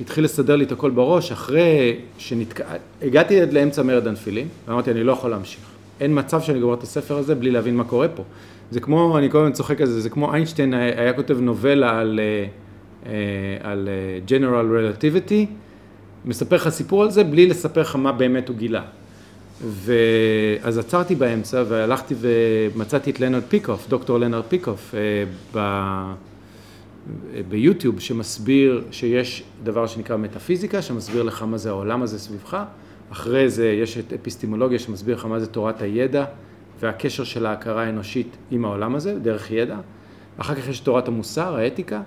התחיל 0.00 0.24
לסדר 0.24 0.56
לי 0.56 0.64
את 0.64 0.72
הכל 0.72 0.90
בראש, 0.90 1.32
אחרי 1.32 1.96
שנתקע... 2.18 2.64
הגעתי 3.02 3.40
עד 3.40 3.52
לאמצע 3.52 3.82
מרד 3.82 4.06
הנפילים, 4.06 4.48
ואמרתי, 4.68 4.90
אני 4.90 5.04
לא 5.04 5.12
יכול 5.12 5.30
להמשיך. 5.30 5.60
אין 6.00 6.18
מצב 6.18 6.40
שאני 6.40 6.60
גומר 6.60 6.74
את 6.74 6.82
הספר 6.82 7.16
הזה 7.16 7.34
בלי 7.34 7.50
להבין 7.50 7.76
מה 7.76 7.84
קורה 7.84 8.08
פה. 8.08 8.22
זה 8.70 8.80
כמו, 8.80 9.18
אני 9.18 9.30
כל 9.30 9.38
הזמן 9.38 9.52
צוחק 9.52 9.80
על 9.80 9.86
זה, 9.86 10.00
זה 10.00 10.10
כמו 10.10 10.34
איינשטיין 10.34 10.74
היה 10.74 11.12
כותב 11.12 11.40
נובלה 11.40 11.98
על, 11.98 12.20
אה, 12.22 12.46
אה, 13.06 13.70
על 13.70 13.88
אה, 13.88 14.38
General 14.38 14.64
Relativity, 15.00 15.46
מספר 16.24 16.56
לך 16.56 16.68
סיפור 16.68 17.02
על 17.02 17.10
זה 17.10 17.24
בלי 17.24 17.46
לספר 17.46 17.80
לך 17.80 17.96
מה 17.96 18.12
באמת 18.12 18.48
הוא 18.48 18.56
גילה. 18.56 18.82
ואז 19.64 20.78
עצרתי 20.78 21.14
באמצע 21.14 21.62
והלכתי 21.68 22.14
ומצאתי 22.20 23.10
את 23.10 23.20
לנרד 23.20 23.42
פיקוף, 23.48 23.88
דוקטור 23.88 24.18
לנרד 24.18 24.44
פיקוף, 24.48 24.94
ב... 25.54 25.58
ביוטיוב 27.48 28.00
שמסביר 28.00 28.84
שיש 28.90 29.42
דבר 29.64 29.86
שנקרא 29.86 30.16
מטאפיזיקה, 30.16 30.82
שמסביר 30.82 31.22
לך 31.22 31.42
מה 31.42 31.58
זה 31.58 31.70
העולם 31.70 32.02
הזה 32.02 32.18
סביבך, 32.18 32.64
אחרי 33.12 33.50
זה 33.50 33.66
יש 33.66 33.98
את 33.98 34.12
אפיסטימולוגיה 34.12 34.78
שמסביר 34.78 35.16
לך 35.16 35.24
מה 35.24 35.40
זה 35.40 35.46
תורת 35.46 35.82
הידע 35.82 36.24
והקשר 36.80 37.24
של 37.24 37.46
ההכרה 37.46 37.84
האנושית 37.84 38.36
עם 38.50 38.64
העולם 38.64 38.94
הזה, 38.94 39.18
דרך 39.18 39.50
ידע. 39.50 39.78
אחר 40.36 40.54
כך 40.54 40.68
יש 40.68 40.80
תורת 40.80 41.08
המוסר, 41.08 41.56
האתיקה, 41.56 42.02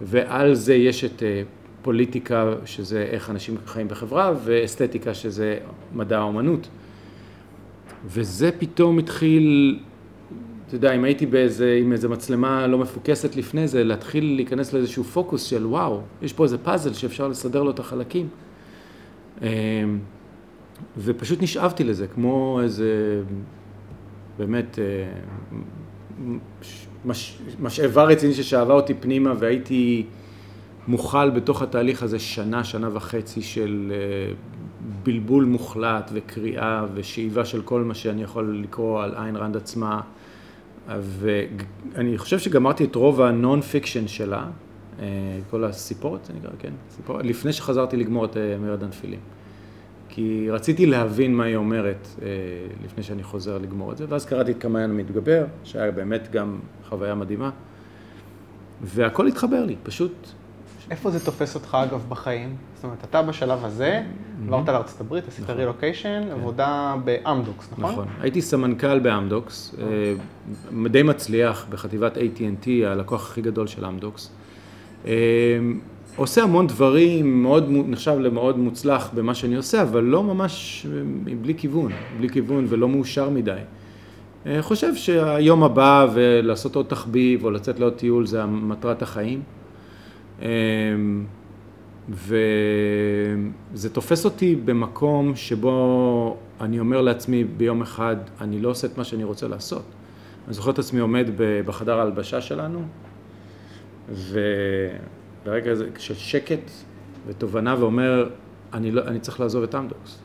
ועל 0.00 0.54
זה 0.54 0.74
יש 0.74 1.04
את 1.04 1.22
אה, 1.22 1.42
פוליטיקה, 1.82 2.52
שזה 2.64 3.06
איך 3.10 3.30
אנשים 3.30 3.56
חיים 3.66 3.88
בחברה, 3.88 4.32
ואסתטיקה, 4.44 5.14
שזה 5.14 5.58
מדע 5.94 6.18
האומנות. 6.18 6.68
וזה 8.06 8.50
פתאום 8.58 8.98
התחיל, 8.98 9.78
אתה 10.72 10.78
יודע, 10.78 10.92
אם 10.92 11.04
הייתי 11.04 11.26
באיזה, 11.26 11.78
עם 11.80 11.92
איזה 11.92 12.08
מצלמה 12.08 12.66
לא 12.66 12.78
מפוקסת 12.78 13.36
לפני 13.36 13.68
זה, 13.68 13.84
להתחיל 13.84 14.34
להיכנס 14.34 14.72
לאיזשהו 14.72 15.04
פוקוס 15.04 15.42
של 15.42 15.66
וואו, 15.66 16.00
יש 16.22 16.32
פה 16.32 16.44
איזה 16.44 16.58
פאזל 16.58 16.92
שאפשר 16.92 17.28
לסדר 17.28 17.62
לו 17.62 17.70
את 17.70 17.78
החלקים. 17.78 18.28
אמ, 19.42 19.48
ופשוט 20.98 21.42
נשאבתי 21.42 21.84
לזה, 21.84 22.06
כמו 22.06 22.60
איזה, 22.62 23.22
באמת, 24.38 24.78
אה, 24.78 24.84
מש, 27.04 27.38
משאבה 27.60 28.04
רצינית 28.04 28.36
ששאבה 28.36 28.74
אותי 28.74 28.94
פנימה 28.94 29.32
והייתי 29.38 30.06
מוכל 30.88 31.30
בתוך 31.30 31.62
התהליך 31.62 32.02
הזה 32.02 32.18
שנה, 32.18 32.64
שנה 32.64 32.88
וחצי 32.92 33.42
של 33.42 33.92
אה, 33.94 34.34
בלבול 35.02 35.44
מוחלט 35.44 36.10
וקריאה 36.14 36.84
ושאיבה 36.94 37.44
של 37.44 37.62
כל 37.62 37.82
מה 37.82 37.94
שאני 37.94 38.22
יכול 38.22 38.60
לקרוא 38.62 39.02
על 39.02 39.14
איין 39.14 39.36
רנד 39.36 39.56
עצמה. 39.56 40.00
ואני 40.88 42.18
חושב 42.18 42.38
שגמרתי 42.38 42.84
את 42.84 42.94
רוב 42.94 43.20
ה 43.20 43.30
non 43.30 43.60
fiction 43.60 44.08
שלה, 44.08 44.46
אה, 45.00 45.06
כל 45.50 45.64
הסיפורת, 45.64 46.24
זה 46.24 46.32
נקרא, 46.32 46.50
כן, 46.58 46.72
סיפורת, 46.90 47.24
לפני 47.24 47.52
שחזרתי 47.52 47.96
לגמור 47.96 48.24
את 48.24 48.36
אה, 48.36 48.56
מרד 48.58 48.82
הנפילים. 48.82 49.20
כי 50.08 50.50
רציתי 50.50 50.86
להבין 50.86 51.34
מה 51.34 51.44
היא 51.44 51.56
אומרת 51.56 52.08
אה, 52.22 52.28
לפני 52.84 53.02
שאני 53.02 53.22
חוזר 53.22 53.58
לגמור 53.58 53.92
את 53.92 53.96
זה, 53.96 54.04
ואז 54.08 54.26
קראתי 54.26 54.50
את 54.50 54.56
כמאיין 54.60 54.90
המתגבר, 54.90 55.44
שהיה 55.64 55.90
באמת 55.90 56.28
גם 56.32 56.58
חוויה 56.88 57.14
מדהימה, 57.14 57.50
והכל 58.82 59.26
התחבר 59.26 59.64
לי, 59.64 59.76
פשוט 59.82 60.12
איפה 60.90 61.10
זה 61.10 61.24
תופס 61.24 61.54
אותך 61.54 61.76
אגב 61.82 62.04
בחיים? 62.08 62.56
זאת 62.74 62.84
אומרת, 62.84 63.04
אתה 63.04 63.22
בשלב 63.22 63.64
הזה, 63.64 64.02
עברת 64.46 64.68
לארצות 64.68 65.00
הברית, 65.00 65.28
עשית 65.28 65.50
רילוקיישן, 65.50 66.20
נכון. 66.20 66.34
כן. 66.34 66.40
עבודה 66.40 66.94
באמדוקס, 67.04 67.68
נכון? 67.72 67.92
נכון. 67.92 68.06
הייתי 68.20 68.42
סמנכ"ל 68.42 68.98
באמדוקס, 68.98 69.74
אה, 69.78 70.88
די 70.88 71.02
מצליח 71.02 71.66
בחטיבת 71.70 72.16
AT&T, 72.16 72.68
הלקוח 72.86 73.30
הכי 73.30 73.42
גדול 73.42 73.66
של 73.66 73.84
אמדוקס. 73.84 74.30
אה, 75.06 75.12
עושה 76.16 76.42
המון 76.42 76.66
דברים, 76.66 77.42
מאוד, 77.42 77.66
נחשב 77.68 78.18
למאוד 78.18 78.58
מוצלח 78.58 79.10
במה 79.14 79.34
שאני 79.34 79.56
עושה, 79.56 79.82
אבל 79.82 80.02
לא 80.02 80.22
ממש 80.22 80.86
אה, 80.90 81.02
בלי 81.42 81.54
כיוון, 81.54 81.92
בלי 82.18 82.28
כיוון 82.28 82.66
ולא 82.68 82.88
מאושר 82.88 83.30
מדי. 83.30 83.58
חושב 84.60 84.94
שהיום 84.94 85.62
הבא 85.62 86.06
ולעשות 86.14 86.76
עוד 86.76 86.86
תחביב 86.86 87.44
או 87.44 87.50
לצאת 87.50 87.80
לעוד 87.80 87.92
טיול 87.92 88.26
זה 88.26 88.46
מטרת 88.46 89.02
החיים. 89.02 89.42
אמ, 90.42 91.24
וזה 92.08 93.90
תופס 93.92 94.24
אותי 94.24 94.56
במקום 94.56 95.36
שבו 95.36 96.36
אני 96.60 96.80
אומר 96.80 97.00
לעצמי 97.00 97.44
ביום 97.44 97.82
אחד, 97.82 98.16
אני 98.40 98.60
לא 98.60 98.68
עושה 98.68 98.86
את 98.86 98.98
מה 98.98 99.04
שאני 99.04 99.24
רוצה 99.24 99.48
לעשות. 99.48 99.82
אני 100.46 100.54
זוכר 100.54 100.70
את 100.70 100.78
עצמי 100.78 101.00
עומד 101.00 101.26
בחדר 101.66 101.98
ההלבשה 101.98 102.40
שלנו, 102.40 102.82
וברגע 104.08 105.70
הזה 105.70 105.86
של 105.98 106.14
שקט 106.14 106.70
ותובנה 107.26 107.76
ואומר, 107.78 108.28
אני, 108.72 108.90
לא, 108.90 109.02
אני 109.06 109.20
צריך 109.20 109.40
לעזוב 109.40 109.62
את 109.62 109.74
אמדוקס. 109.74 110.18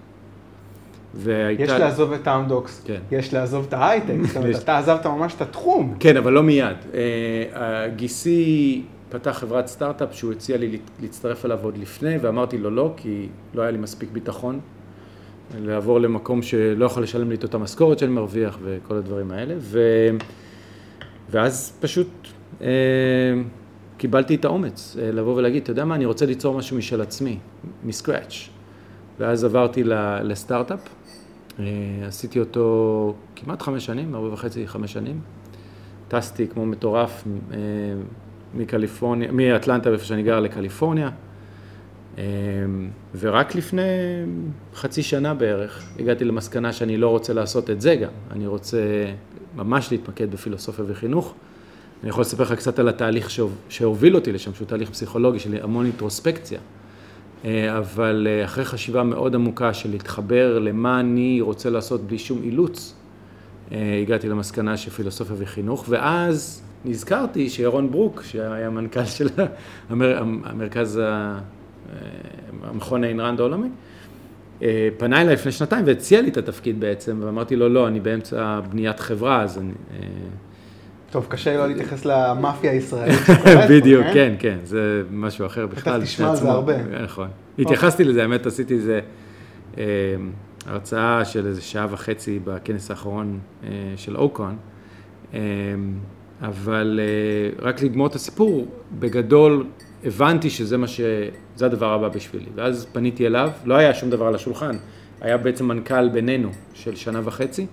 והייתה... 1.14 1.64
יש 1.64 1.70
לעזוב 1.70 2.14
את 2.14 2.28
אמדוקס, 2.28 2.84
כן. 2.86 3.00
יש 3.12 3.34
לעזוב 3.34 3.66
את 3.68 3.74
ההייטק, 3.74 4.16
זאת 4.28 4.38
אומרת, 4.38 4.56
אתה 4.64 4.78
עזבת 4.78 5.06
ממש 5.06 5.34
את 5.36 5.42
התחום. 5.42 5.96
כן, 6.00 6.18
אבל 6.18 6.34
לא 6.34 6.44
מיד. 6.44 6.78
אה, 6.94 7.88
גיסי 7.96 8.84
פתח 9.10 9.32
חברת 9.32 9.68
סטארט-אפ 9.68 10.14
שהוא 10.14 10.32
הציע 10.32 10.58
לי 10.58 10.80
להצטרף 11.02 11.46
אליו 11.46 11.60
עוד 11.64 11.78
לפני, 11.78 12.18
ואמרתי 12.18 12.58
לו 12.58 12.70
לא, 12.70 12.94
כי 12.98 13.28
לא 13.54 13.62
היה 13.62 13.72
לי 13.72 13.78
מספיק 13.78 14.10
ביטחון 14.12 14.60
לעבור 15.60 16.00
למקום 16.00 16.42
שלא 16.42 16.86
יכול 16.86 17.04
לשלם 17.04 17.30
לי 17.30 17.36
את 17.36 17.44
אותה 17.44 17.58
משכורת 17.58 18.00
שאני 18.00 18.12
מרוויח 18.12 18.58
וכל 18.64 18.96
הדברים 18.96 19.32
האלה, 19.32 19.56
ו... 19.60 19.80
ואז 21.30 21.78
פשוט 21.80 22.08
אה, 22.62 22.68
קיבלתי 23.98 24.36
את 24.36 24.46
האומץ 24.46 24.98
אה, 25.00 25.12
לבוא 25.12 25.36
ולהגיד, 25.36 25.64
אתה 25.64 25.72
יודע 25.72 25.86
מה, 25.86 25.96
אני 25.96 26.06
רוצה 26.06 26.26
ליצור 26.26 26.58
משהו 26.58 26.78
משל 26.78 27.02
עצמי, 27.02 27.40
מסקראץ'. 27.84 28.50
ואז 29.20 29.44
עברתי 29.44 29.84
לסטארט-אפ, 30.24 30.80
אה, 31.60 31.66
עשיתי 32.08 32.40
אותו 32.40 33.16
כמעט 33.36 33.62
חמש 33.62 33.86
שנים, 33.86 34.16
ארבע 34.16 34.34
וחצי, 34.34 34.68
חמש 34.68 34.94
שנים. 34.94 35.22
טסתי 36.08 36.48
כמו 36.48 36.66
מטורף, 36.66 37.24
אה, 37.52 37.58
מקליפורניה, 38.54 39.32
מאטלנטה, 39.32 39.90
איפה 39.90 40.06
שאני 40.06 40.24
גר, 40.24 40.40
לקליפורניה. 40.40 41.10
אמ, 42.18 42.90
ורק 43.20 43.56
לפני 43.56 43.82
חצי 44.76 45.04
שנה 45.04 45.34
בערך 45.34 45.90
הגעתי 46.00 46.26
למסקנה 46.26 46.74
שאני 46.74 46.98
לא 46.98 47.10
רוצה 47.10 47.34
לעשות 47.34 47.70
את 47.70 47.82
זה 47.82 47.96
גם, 47.96 48.12
אני 48.32 48.48
רוצה 48.48 49.06
ממש 49.56 49.92
להתמקד 49.92 50.32
בפילוסופיה 50.32 50.86
וחינוך. 50.88 51.34
אני 52.02 52.10
יכול 52.10 52.22
לספר 52.22 52.44
לך 52.44 52.54
קצת 52.54 52.80
על 52.80 52.90
התהליך 52.90 53.30
שהוביל 53.70 54.16
אותי 54.16 54.32
לשם, 54.32 54.54
שהוא 54.54 54.68
תהליך 54.68 54.90
פסיכולוגי 54.90 55.40
של 55.40 55.58
המון 55.64 55.86
אינטרוספקציה, 55.86 56.60
אה, 57.46 57.78
אבל 57.78 58.28
אה, 58.30 58.46
אחרי 58.46 58.66
חשיבה 58.66 59.04
מאוד 59.04 59.36
עמוקה 59.36 59.74
של 59.74 59.92
להתחבר 59.92 60.60
למה 60.60 61.00
אני 61.00 61.42
רוצה 61.42 61.70
לעשות 61.70 62.02
בלי 62.02 62.20
שום 62.20 62.44
אילוץ, 62.44 62.96
אה, 63.72 64.00
הגעתי 64.02 64.30
למסקנה 64.30 64.78
של 64.78 64.92
פילוסופיה 64.92 65.36
וחינוך, 65.40 65.86
ואז 65.90 66.64
נזכרתי 66.88 67.50
שירון 67.50 67.92
ברוק, 67.92 68.22
שהיה 68.24 68.70
מנכ"ל 68.70 69.06
של 69.06 69.28
המר... 69.90 70.18
המרכז, 70.20 71.02
המכון 72.64 73.04
איין 73.04 73.20
ראנד 73.20 73.40
העולמי, 73.40 73.68
אה, 74.62 74.90
פנה 74.98 75.22
אליי 75.22 75.34
לפני 75.34 75.52
שנתיים 75.52 75.86
והציע 75.88 76.22
לי 76.22 76.30
את 76.30 76.38
התפקיד 76.38 76.80
בעצם, 76.80 77.20
ואמרתי 77.22 77.56
לו, 77.56 77.70
לא, 77.70 77.88
אני 77.88 78.00
באמצע 78.00 78.60
בניית 78.70 79.00
חברה, 79.00 79.42
אז 79.42 79.58
אני... 79.58 79.72
אה, 79.92 80.08
טוב, 81.12 81.26
קשה 81.30 81.58
לא 81.58 81.68
להתייחס 81.68 82.06
למאפיה 82.06 82.72
הישראלית 82.72 83.20
בדיוק, 83.70 84.04
כן? 84.04 84.14
כן, 84.14 84.36
כן, 84.40 84.58
זה 84.64 85.04
משהו 85.12 85.46
אחר 85.46 85.68
בכלל. 85.68 85.98
בטח 85.98 86.06
תשמע 86.06 86.30
על 86.30 86.36
זה 86.36 86.50
הרבה. 86.50 87.04
נכון. 87.04 87.28
התייחסתי 87.60 88.04
לזה, 88.04 88.22
האמת, 88.22 88.46
עשיתי 88.46 88.74
איזה 88.74 89.00
אה, 89.78 89.84
הרצאה 90.66 91.26
של 91.26 91.48
איזה 91.48 91.62
שעה 91.62 91.88
וחצי 91.90 92.40
בכנס 92.44 92.90
האחרון 92.90 93.40
של 93.96 94.18
אוקון. 94.18 94.56
אבל 96.42 97.00
אה, 97.04 97.66
רק 97.68 97.82
לגמור 97.82 98.08
את 98.08 98.16
הסיפור, 98.16 98.66
בגדול 99.00 99.66
הבנתי 100.04 100.50
שזה 100.50 100.78
מה 100.78 100.88
ש... 100.88 101.02
זה 101.56 101.66
הדבר 101.66 101.94
הבא 101.94 102.08
בשבילי. 102.08 102.46
ואז 102.56 102.88
פניתי 102.92 103.28
אליו, 103.28 103.50
לא 103.66 103.76
היה 103.76 103.94
שום 103.94 104.10
דבר 104.10 104.26
על 104.28 104.36
השולחן, 104.36 104.78
היה 105.22 105.38
בעצם 105.38 105.68
מנכ"ל 105.68 106.10
בינינו 106.10 106.50
של 106.74 106.96
שנה 106.96 107.22
וחצי, 107.24 107.66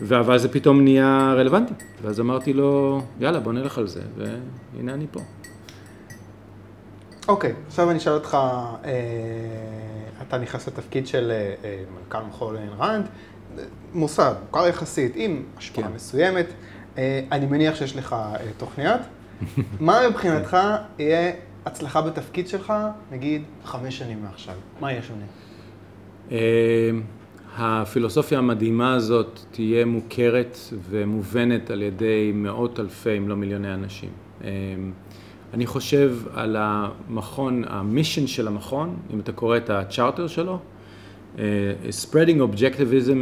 אבל 0.00 0.38
זה 0.38 0.48
פתאום 0.48 0.84
נהיה 0.84 1.34
רלוונטי. 1.36 1.74
ואז 2.02 2.20
אמרתי 2.20 2.52
לו, 2.52 3.02
יאללה, 3.20 3.40
בוא 3.40 3.52
נלך 3.52 3.78
על 3.78 3.86
זה, 3.86 4.00
והנה 4.16 4.94
אני 4.94 5.06
פה. 5.10 5.20
אוקיי, 7.28 7.50
okay, 7.50 7.54
עכשיו 7.66 7.90
אני 7.90 7.98
אשאל 7.98 8.12
אותך, 8.12 8.38
אה, 8.84 8.90
אתה 10.28 10.38
נכנס 10.38 10.68
לתפקיד 10.68 11.06
של 11.06 11.30
אה, 11.30 11.54
אה 11.64 11.82
מנכ"ל 11.94 12.18
מכון 12.28 12.56
ראנד, 12.78 13.06
מוסד, 13.92 14.34
מוכר 14.46 14.66
יחסית, 14.66 15.12
עם 15.16 15.42
השפעה 15.56 15.84
כן. 15.84 15.94
מסוימת. 15.94 16.46
אה, 16.98 17.20
אני 17.32 17.46
מניח 17.46 17.74
שיש 17.74 17.96
לך 17.96 18.12
אה, 18.12 18.36
תוכניות. 18.56 19.00
מה 19.80 20.00
מבחינתך 20.10 20.56
יהיה 20.98 21.32
הצלחה 21.66 22.02
בתפקיד 22.02 22.48
שלך, 22.48 22.72
נגיד, 23.12 23.42
חמש 23.64 23.98
שנים 23.98 24.22
מעכשיו? 24.22 24.54
מה 24.80 24.92
יהיה 24.92 25.02
שונה? 25.02 25.24
אה, 26.32 26.90
הפילוסופיה 27.56 28.38
המדהימה 28.38 28.94
הזאת 28.94 29.40
תהיה 29.50 29.84
מוכרת 29.84 30.58
ומובנת 30.90 31.70
על 31.70 31.82
ידי 31.82 32.32
מאות 32.34 32.80
אלפי, 32.80 33.18
אם 33.18 33.28
לא 33.28 33.36
מיליוני 33.36 33.74
אנשים. 33.74 34.10
אני 35.54 35.66
חושב 35.66 36.16
על 36.34 36.56
המכון, 36.58 37.64
המישן 37.66 38.26
של 38.26 38.48
המכון, 38.48 38.96
אם 39.14 39.20
אתה 39.20 39.32
קורא 39.32 39.56
את 39.56 39.70
הצ'רטר 39.70 40.26
שלו, 40.26 40.58
uh, 41.36 41.40
spreading 41.90 42.38
objectivism 42.40 43.18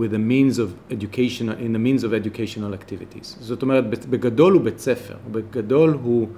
with 0.00 0.10
the 0.10 0.18
means 0.18 0.58
of 0.58 0.68
education, 0.90 1.48
in 1.66 1.72
the 1.72 1.78
means 1.78 2.04
of 2.04 2.12
educational 2.12 2.74
activities. 2.74 3.36
זאת 3.40 3.62
אומרת, 3.62 3.84
בגדול 4.10 4.52
הוא 4.52 4.62
בית 4.62 4.78
ספר, 4.78 5.14
בגדול 5.32 5.98
הוא 6.02 6.28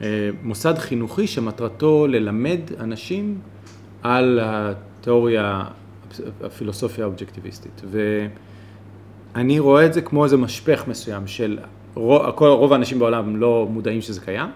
uh, 0.00 0.02
מוסד 0.42 0.78
חינוכי 0.78 1.26
שמטרתו 1.26 2.06
ללמד 2.06 2.60
אנשים 2.80 3.38
על 4.02 4.40
התיאוריה, 4.42 5.64
הפילוסופיה 6.42 7.04
האובייקטיביסטית. 7.04 7.82
ואני 9.34 9.58
רואה 9.58 9.86
את 9.86 9.94
זה 9.94 10.00
כמו 10.00 10.24
איזה 10.24 10.36
משפך 10.36 10.84
מסוים 10.88 11.26
של 11.26 11.58
רוב, 11.94 12.22
רוב 12.40 12.72
האנשים 12.72 12.98
בעולם 12.98 13.36
לא 13.36 13.68
מודעים 13.70 14.00
שזה 14.00 14.20
קיים, 14.20 14.48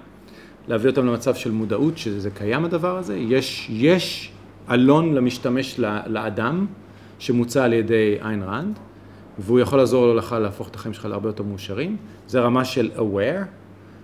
להביא 0.68 0.90
אותם 0.90 1.06
למצב 1.06 1.34
של 1.34 1.50
מודעות 1.50 1.98
שזה 1.98 2.30
קיים 2.30 2.64
הדבר 2.64 2.96
הזה, 2.96 3.16
יש, 3.16 3.70
יש 3.70 4.32
אלון 4.70 5.14
למשתמש 5.14 5.80
לאדם 6.06 6.66
שמוצע 7.18 7.64
על 7.64 7.72
ידי 7.72 8.18
איין 8.22 8.42
ראנד, 8.42 8.78
והוא 9.38 9.60
יכול 9.60 9.78
לעזור 9.78 10.14
לך 10.14 10.32
להפוך 10.32 10.68
את 10.68 10.74
החיים 10.74 10.94
שלך 10.94 11.04
להרבה 11.04 11.28
יותר 11.28 11.42
מאושרים, 11.42 11.96
זה 12.26 12.40
רמה 12.40 12.64
של 12.64 12.90
aware, 12.96 13.44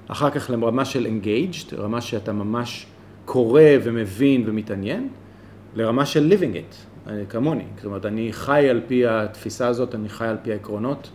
אחר 0.08 0.30
כך 0.30 0.50
לרמה 0.50 0.84
של 0.84 1.06
engaged, 1.06 1.74
רמה 1.78 2.00
שאתה 2.00 2.32
ממש 2.32 2.86
קורא 3.24 3.62
ומבין 3.82 4.42
ומתעניין, 4.46 5.08
לרמה 5.74 6.06
של 6.06 6.32
living 6.32 6.54
it, 6.54 7.08
כמוני, 7.28 7.64
זאת 7.76 7.84
אומרת 7.84 8.06
אני 8.06 8.32
חי 8.32 8.68
על 8.70 8.80
פי 8.86 9.06
התפיסה 9.06 9.68
הזאת, 9.68 9.94
אני 9.94 10.08
חי 10.08 10.26
על 10.26 10.36
פי 10.42 10.52
העקרונות, 10.52 11.10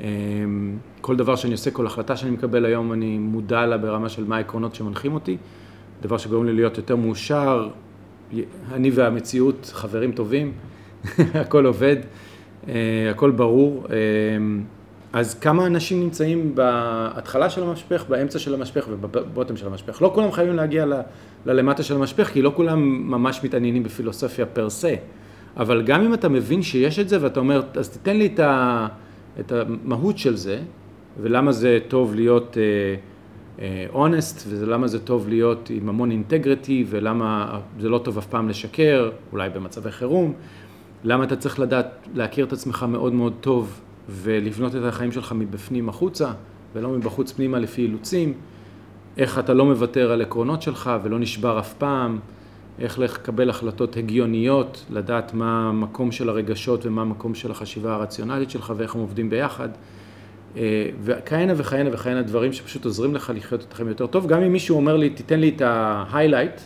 אמ, 0.00 0.76
כל 1.00 1.16
דבר 1.16 1.36
שאני 1.36 1.52
עושה, 1.52 1.70
כל 1.70 1.86
החלטה 1.86 2.16
שאני 2.16 2.30
מקבל 2.30 2.64
היום, 2.64 2.92
אני 2.92 3.18
מודע 3.18 3.66
לה 3.66 3.78
ברמה 3.78 4.08
של 4.08 4.24
מה 4.24 4.36
העקרונות 4.36 4.74
שמנחים 4.74 5.14
אותי, 5.14 5.36
דבר 6.02 6.18
שגורם 6.18 6.46
לי 6.46 6.52
להיות 6.52 6.76
יותר 6.76 6.96
מאושר, 6.96 7.68
אני 8.72 8.90
והמציאות 8.90 9.70
חברים 9.74 10.12
טובים, 10.12 10.52
הכל 11.34 11.66
עובד, 11.66 11.96
אה, 12.68 12.74
הכל 13.10 13.30
ברור. 13.30 13.86
אמ, 14.36 14.64
אז 15.12 15.34
כמה 15.34 15.66
אנשים 15.66 16.00
נמצאים 16.00 16.54
בהתחלה 16.54 17.50
של 17.50 17.62
המשפך, 17.62 18.04
באמצע 18.08 18.38
של 18.38 18.54
המשפך 18.54 18.86
ובבוטם 18.90 19.56
של 19.56 19.66
המשפך. 19.66 20.02
לא 20.02 20.10
כולם 20.14 20.32
חייבים 20.32 20.56
להגיע 20.56 20.86
ל, 20.86 20.94
ללמטה 21.46 21.82
של 21.82 21.94
המשפך, 21.94 22.28
כי 22.28 22.42
לא 22.42 22.52
כולם 22.56 23.10
ממש 23.10 23.44
מתעניינים 23.44 23.82
בפילוסופיה 23.82 24.46
פר 24.46 24.70
סה. 24.70 24.94
אבל 25.56 25.82
גם 25.82 26.02
אם 26.02 26.14
אתה 26.14 26.28
מבין 26.28 26.62
שיש 26.62 26.98
את 26.98 27.08
זה 27.08 27.22
ואתה 27.22 27.40
אומר, 27.40 27.62
אז 27.74 27.88
תיתן 27.88 28.16
לי 28.16 28.26
את, 28.26 28.40
ה, 28.40 28.86
את 29.40 29.52
המהות 29.52 30.18
של 30.18 30.36
זה, 30.36 30.58
ולמה 31.22 31.52
זה 31.52 31.78
טוב 31.88 32.14
להיות 32.14 32.56
אונסט, 33.88 34.40
uh, 34.40 34.48
ולמה 34.50 34.88
זה 34.88 34.98
טוב 34.98 35.28
להיות 35.28 35.70
עם 35.70 35.88
המון 35.88 36.10
אינטגריטי, 36.10 36.84
ולמה 36.88 37.60
זה 37.80 37.88
לא 37.88 37.98
טוב 37.98 38.18
אף 38.18 38.26
פעם 38.26 38.48
לשקר, 38.48 39.10
אולי 39.32 39.50
במצבי 39.50 39.90
חירום, 39.90 40.32
למה 41.04 41.24
אתה 41.24 41.36
צריך 41.36 41.60
לדעת, 41.60 41.86
להכיר 42.14 42.44
את 42.46 42.52
עצמך 42.52 42.86
מאוד 42.88 43.12
מאוד 43.12 43.32
טוב 43.40 43.80
ולבנות 44.08 44.76
את 44.76 44.80
החיים 44.84 45.12
שלך 45.12 45.32
מבפנים 45.32 45.88
החוצה, 45.88 46.32
ולא 46.74 46.88
מבחוץ 46.88 47.32
פנימה 47.32 47.58
לפי 47.58 47.82
אילוצים, 47.82 48.32
איך 49.16 49.38
אתה 49.38 49.54
לא 49.54 49.64
מוותר 49.64 50.12
על 50.12 50.22
עקרונות 50.22 50.62
שלך 50.62 50.90
ולא 51.02 51.18
נשבר 51.18 51.58
אף 51.58 51.74
פעם, 51.74 52.18
איך 52.78 52.98
לקבל 52.98 53.50
החלטות 53.50 53.96
הגיוניות, 53.96 54.84
לדעת 54.90 55.34
מה 55.34 55.68
המקום 55.68 56.12
של 56.12 56.28
הרגשות 56.28 56.86
ומה 56.86 57.02
המקום 57.02 57.34
של 57.34 57.50
החשיבה 57.50 57.94
הרציונלית 57.94 58.50
שלך 58.50 58.72
ואיך 58.76 58.94
הם 58.94 59.00
עובדים 59.00 59.30
ביחד. 59.30 59.68
אה, 60.56 60.90
וכהנה 61.02 61.52
וכהנה 61.56 61.90
וכהנה 61.92 62.22
דברים 62.22 62.52
שפשוט 62.52 62.84
עוזרים 62.84 63.14
לך 63.14 63.32
לחיות 63.36 63.64
את 63.68 63.72
החיים 63.72 63.88
יותר 63.88 64.06
טוב. 64.06 64.26
גם 64.26 64.42
אם 64.42 64.52
מישהו 64.52 64.76
אומר 64.76 64.96
לי, 64.96 65.10
תיתן 65.10 65.40
לי 65.40 65.52
את 65.56 65.60
ה-highlight 65.60 66.60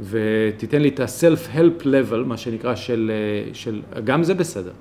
ותיתן 0.00 0.82
לי 0.82 0.88
את 0.88 1.00
ה-self-help 1.00 1.82
level, 1.82 2.24
מה 2.26 2.36
שנקרא, 2.36 2.74
של, 2.74 3.12
אה, 3.14 3.54
של, 3.54 3.82
גם 4.04 4.22
זה 4.22 4.34
בסדר. 4.34 4.72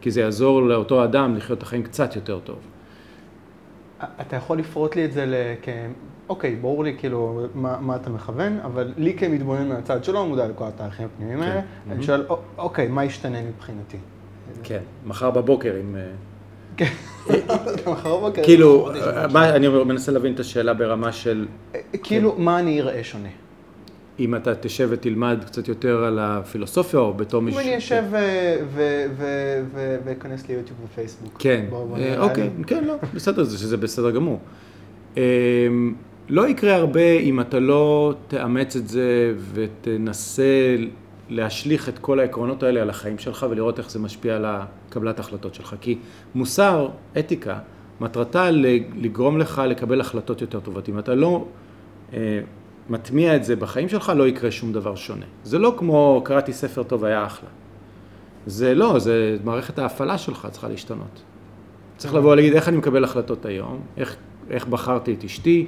כי 0.00 0.10
זה 0.10 0.20
יעזור 0.20 0.62
לאותו 0.62 1.04
אדם 1.04 1.36
לחיות 1.36 1.58
את 1.58 1.62
החיים 1.62 1.82
קצת 1.82 2.16
יותר 2.16 2.38
טוב. 2.38 2.58
אתה 4.20 4.36
יכול 4.36 4.58
לפרוט 4.58 4.96
לי 4.96 5.04
את 5.04 5.12
זה 5.12 5.24
לכ... 5.26 5.68
אוקיי, 6.28 6.56
ברור 6.56 6.84
לי 6.84 6.96
כאילו 6.98 7.46
מה, 7.54 7.78
מה 7.80 7.96
אתה 7.96 8.10
מכוון, 8.10 8.58
אבל 8.64 8.92
לי 8.96 9.14
כמתבונן 9.14 9.68
מהצד 9.68 10.04
שלא 10.04 10.26
מודע 10.26 10.48
לכל 10.48 10.64
התהליכים 10.64 11.06
הפנימיים 11.06 11.38
כן. 11.38 11.44
האלה, 11.44 11.60
mm-hmm. 11.60 11.92
אני 11.92 12.02
שואל, 12.02 12.26
אוקיי, 12.58 12.88
מה 12.88 13.04
ישתנה 13.04 13.42
מבחינתי? 13.42 13.96
כן, 14.62 14.80
מחר 15.06 15.30
בבוקר 15.30 15.74
עם... 15.74 15.96
כן. 16.76 16.92
כאילו, 18.42 18.90
אני 19.34 19.68
מנסה 19.68 20.12
להבין 20.12 20.34
את 20.34 20.40
השאלה 20.40 20.74
ברמה 20.74 21.12
של... 21.12 21.46
כאילו, 22.02 22.34
מה 22.38 22.58
אני 22.58 22.80
אראה 22.80 23.04
שונה? 23.04 23.28
אם 24.18 24.34
אתה 24.34 24.54
תשב 24.54 24.88
ותלמד 24.90 25.38
קצת 25.46 25.68
יותר 25.68 26.04
על 26.04 26.18
הפילוסופיה, 26.18 27.00
או 27.00 27.14
בתור 27.14 27.42
מישהו... 27.42 27.60
אם 27.60 27.66
אני 27.66 27.78
אשב 27.78 28.04
ואכנס 30.04 30.48
ליוטיוב 30.48 30.78
ופייסבוק. 30.84 31.36
כן, 31.38 31.64
אה, 31.96 32.18
אוקיי, 32.18 32.50
כן, 32.66 32.84
לא, 32.84 32.94
בסדר, 33.14 33.44
שזה 33.44 33.76
בסדר 33.76 34.10
גמור. 34.10 34.40
אמ, 35.16 35.22
לא 36.28 36.48
יקרה 36.48 36.74
הרבה 36.74 37.18
אם 37.20 37.40
אתה 37.40 37.58
לא 37.58 38.14
תאמץ 38.28 38.76
את 38.76 38.88
זה 38.88 39.34
ותנסה 39.54 40.76
להשליך 41.28 41.88
את 41.88 41.98
כל 41.98 42.20
העקרונות 42.20 42.62
האלה 42.62 42.82
על 42.82 42.90
החיים 42.90 43.18
שלך 43.18 43.46
ולראות 43.50 43.78
איך 43.78 43.90
זה 43.90 43.98
משפיע 43.98 44.36
על 44.36 44.46
קבלת 44.90 45.18
ההחלטות 45.18 45.54
שלך. 45.54 45.74
כי 45.80 45.98
מוסר, 46.34 46.88
אתיקה, 47.18 47.58
מטרתה 48.00 48.50
לגרום 48.96 49.38
לך 49.38 49.62
לקבל 49.66 50.00
החלטות 50.00 50.40
יותר 50.40 50.60
טובות. 50.60 50.88
אם 50.88 50.98
אתה 50.98 51.14
לא 51.14 51.44
אה, 52.12 52.40
מטמיע 52.88 53.36
את 53.36 53.44
זה 53.44 53.56
בחיים 53.56 53.88
שלך, 53.88 54.12
לא 54.16 54.28
יקרה 54.28 54.50
שום 54.50 54.72
דבר 54.72 54.94
שונה. 54.94 55.26
זה 55.44 55.58
לא 55.58 55.74
כמו 55.78 56.22
קראתי 56.24 56.52
ספר 56.52 56.82
טוב, 56.82 57.04
היה 57.04 57.26
אחלה. 57.26 57.48
זה 58.46 58.74
לא, 58.74 58.98
זה 58.98 59.36
מערכת 59.44 59.78
ההפעלה 59.78 60.18
שלך 60.18 60.48
צריכה 60.50 60.68
להשתנות. 60.68 61.22
צריך 61.96 62.14
לבוא 62.14 62.32
ולהגיד 62.32 62.52
איך 62.52 62.68
אני 62.68 62.76
מקבל 62.76 63.04
החלטות 63.04 63.46
היום, 63.46 63.80
איך, 63.96 64.16
איך 64.50 64.66
בחרתי 64.66 65.14
את 65.14 65.24
אשתי, 65.24 65.66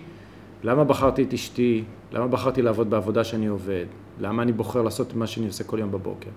למה 0.63 0.85
בחרתי 0.85 1.23
את 1.23 1.33
אשתי, 1.35 1.85
למה 2.13 2.27
בחרתי 2.27 2.63
לעבוד 2.63 2.91
בעבודה 2.91 3.25
שאני 3.25 3.47
עובד, 3.47 3.87
למה 4.21 4.43
אני 4.43 4.53
בוחר 4.53 4.83
לעשות 4.83 5.15
מה 5.15 5.27
שאני 5.27 5.47
עושה 5.47 5.65
כל 5.65 5.79
יום 5.79 5.93
בבוקר. 5.93 6.31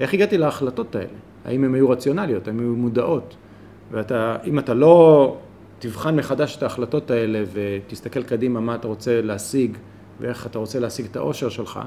איך 0.00 0.14
הגעתי 0.14 0.38
להחלטות 0.38 0.96
האלה? 0.96 1.08
האם 1.44 1.64
הן 1.64 1.74
היו 1.74 1.90
רציונליות, 1.90 2.48
האם 2.48 2.58
הן 2.58 2.64
היו 2.64 2.76
מודעות? 2.76 3.36
ואם 3.90 4.58
אתה 4.58 4.74
לא 4.74 5.36
תבחן 5.78 6.16
מחדש 6.16 6.56
את 6.56 6.62
ההחלטות 6.62 7.10
האלה 7.10 7.42
ותסתכל 7.52 8.22
קדימה 8.22 8.60
מה 8.60 8.74
אתה 8.74 8.88
רוצה 8.88 9.22
להשיג 9.22 9.76
ואיך 10.20 10.46
אתה 10.46 10.58
רוצה 10.58 10.78
להשיג 10.78 11.06
את 11.06 11.16
האושר 11.16 11.48
שלך, 11.48 11.80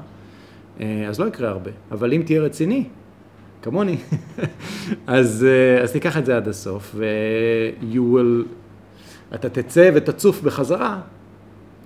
אה, 0.80 1.06
אז 1.08 1.20
לא 1.20 1.26
יקרה 1.26 1.48
הרבה. 1.48 1.70
אבל 1.92 2.12
אם 2.12 2.22
תהיה 2.26 2.40
רציני, 2.40 2.84
כמוני, 3.62 3.96
אז, 5.06 5.46
אה, 5.48 5.82
אז 5.82 5.92
תיקח 5.92 6.16
את 6.16 6.26
זה 6.26 6.36
עד 6.36 6.48
הסוף, 6.48 6.92
ו- 6.94 7.70
you 7.92 8.16
will, 8.16 8.46
אתה 9.34 9.48
תצא 9.48 9.90
ותצוף 9.94 10.42
בחזרה, 10.42 11.00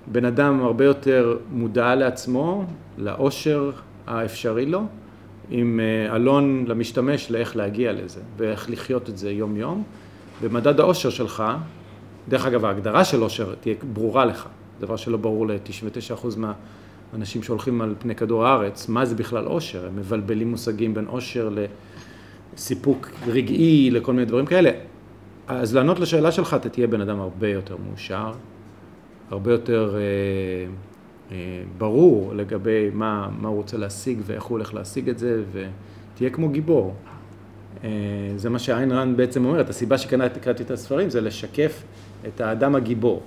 בן 0.07 0.25
אדם 0.25 0.63
הרבה 0.63 0.85
יותר 0.85 1.39
מודע 1.51 1.95
לעצמו, 1.95 2.65
לאושר 2.99 3.71
האפשרי 4.07 4.67
לו, 4.67 4.83
עם 5.51 5.81
אה, 5.81 6.17
אלון 6.17 6.65
למשתמש 6.69 7.31
לאיך 7.31 7.57
להגיע 7.57 7.93
לזה, 7.93 8.21
ואיך 8.37 8.71
לחיות 8.71 9.09
את 9.09 9.19
זה 9.19 9.31
יום-יום. 9.31 9.83
במדד 10.43 10.81
האושר 10.81 11.11
שלך, 11.11 11.45
דרך 12.29 12.47
אגב, 12.47 12.65
ההגדרה 12.65 13.05
של 13.05 13.23
אושר 13.23 13.55
תהיה 13.61 13.75
ברורה 13.93 14.25
לך. 14.25 14.49
דבר 14.81 14.97
שלא 14.97 15.17
ברור 15.17 15.47
ל-99% 15.47 16.27
מהאנשים 16.37 17.43
שהולכים 17.43 17.83
על 17.83 17.95
פני 17.99 18.15
כדור 18.15 18.47
הארץ, 18.47 18.89
מה 18.89 19.05
זה 19.05 19.15
בכלל 19.15 19.45
עושר, 19.45 19.87
הם 19.87 19.97
מבלבלים 19.97 20.51
מושגים 20.51 20.95
בין 20.95 21.07
עושר 21.07 21.51
לסיפוק 22.55 23.11
רגעי, 23.27 23.91
לכל 23.91 24.13
מיני 24.13 24.25
דברים 24.25 24.47
כאלה. 24.47 24.71
אז 25.49 25.75
לענות 25.75 26.01
לשאלה 26.01 26.33
שלך, 26.33 26.55
אתה 26.55 26.69
תהיה 26.69 26.87
בן 26.87 27.01
אדם 27.01 27.21
הרבה 27.21 27.49
יותר 27.49 27.77
מאושר, 27.89 28.33
הרבה 29.31 29.53
יותר 29.53 29.97
אה, 29.97 30.73
ברור 31.79 32.35
לגבי 32.35 32.91
מה, 32.93 33.29
מה 33.41 33.49
הוא 33.49 33.57
רוצה 33.57 33.77
להשיג 33.77 34.19
ואיך 34.25 34.45
הוא 34.45 34.59
הולך 34.59 34.75
להשיג 34.75 35.09
את 35.09 35.19
זה, 35.19 35.43
ותהיה 35.53 36.31
כמו 36.31 36.49
גיבור. 36.49 36.95
אה, 37.85 37.89
זה 38.37 38.51
מה 38.51 38.59
שאיין 38.59 38.93
רן 38.93 39.17
בעצם 39.17 39.45
אומרת, 39.45 39.69
הסיבה 39.69 39.99
שקראתי 39.99 40.63
את 40.63 40.71
הספרים 40.71 41.11
זה 41.11 41.21
לשקף 41.21 41.83
את 42.29 42.41
האדם 42.41 42.75
הגיבור. 42.75 43.23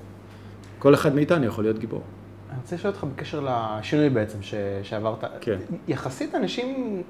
כל 0.80 0.94
אחד 0.94 1.16
מאיתנו 1.16 1.46
יכול 1.46 1.64
להיות 1.64 1.80
גיבור. 1.80 2.02
אני 2.50 2.58
רוצה 2.62 2.76
לשאול 2.76 2.94
אותך 2.94 3.04
בקשר 3.04 3.48
לשינוי 3.50 4.10
בעצם 4.10 4.42
ש... 4.42 4.54
שעברת. 4.84 5.24
כן. 5.42 5.58
יחסית 5.88 6.36
אנשים 6.36 7.02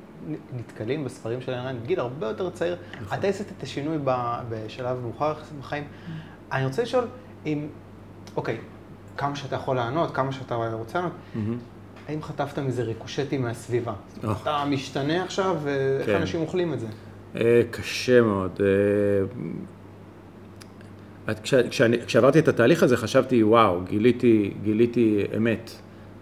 נתקלים 0.58 1.04
בספרים 1.04 1.42
של 1.42 1.54
ערן 1.54 1.76
בגיל 1.84 2.00
הרבה 2.00 2.28
יותר 2.28 2.50
צעיר. 2.50 2.76
נכון. 3.02 3.18
אתה 3.18 3.28
עשית 3.28 3.48
את 3.58 3.64
השינוי 3.64 3.98
ב... 4.04 4.12
בשלב 4.50 5.00
מאוחר 5.02 5.34
בחיים. 5.60 5.84
אני 6.52 6.66
רוצה 6.66 6.82
לשאול 6.82 7.08
אם, 7.46 7.68
אוקיי, 8.36 8.58
כמה 9.20 9.36
שאתה 9.36 9.56
יכול 9.56 9.76
לענות, 9.76 10.16
כמה 10.16 10.32
שאתה 10.32 10.56
רוצה 10.56 11.00
לענות, 11.00 11.14
האם 12.08 12.24
חטפת 12.24 12.60
מזה 12.60 12.84
ריקושטים 12.84 13.42
מהסביבה? 13.42 13.94
Oh. 13.94 14.28
אתה 14.42 14.64
משתנה 14.70 15.24
עכשיו, 15.24 15.58
ואיך 15.64 16.06
כן. 16.06 16.16
אנשים 16.16 16.42
אוכלים 16.42 16.74
את 16.74 16.80
זה? 16.80 16.88
אה, 17.36 17.62
קשה 17.72 18.22
מאוד. 18.22 18.60
אה, 21.28 21.34
כשעברתי 22.08 22.40
את 22.40 22.48
התהליך 22.48 22.84
הזה 22.84 22.98
חשבתי, 22.98 23.44
וואו, 23.44 23.82
גיליתי, 23.84 24.54
גיליתי 24.64 25.24
אמת, 25.38 25.72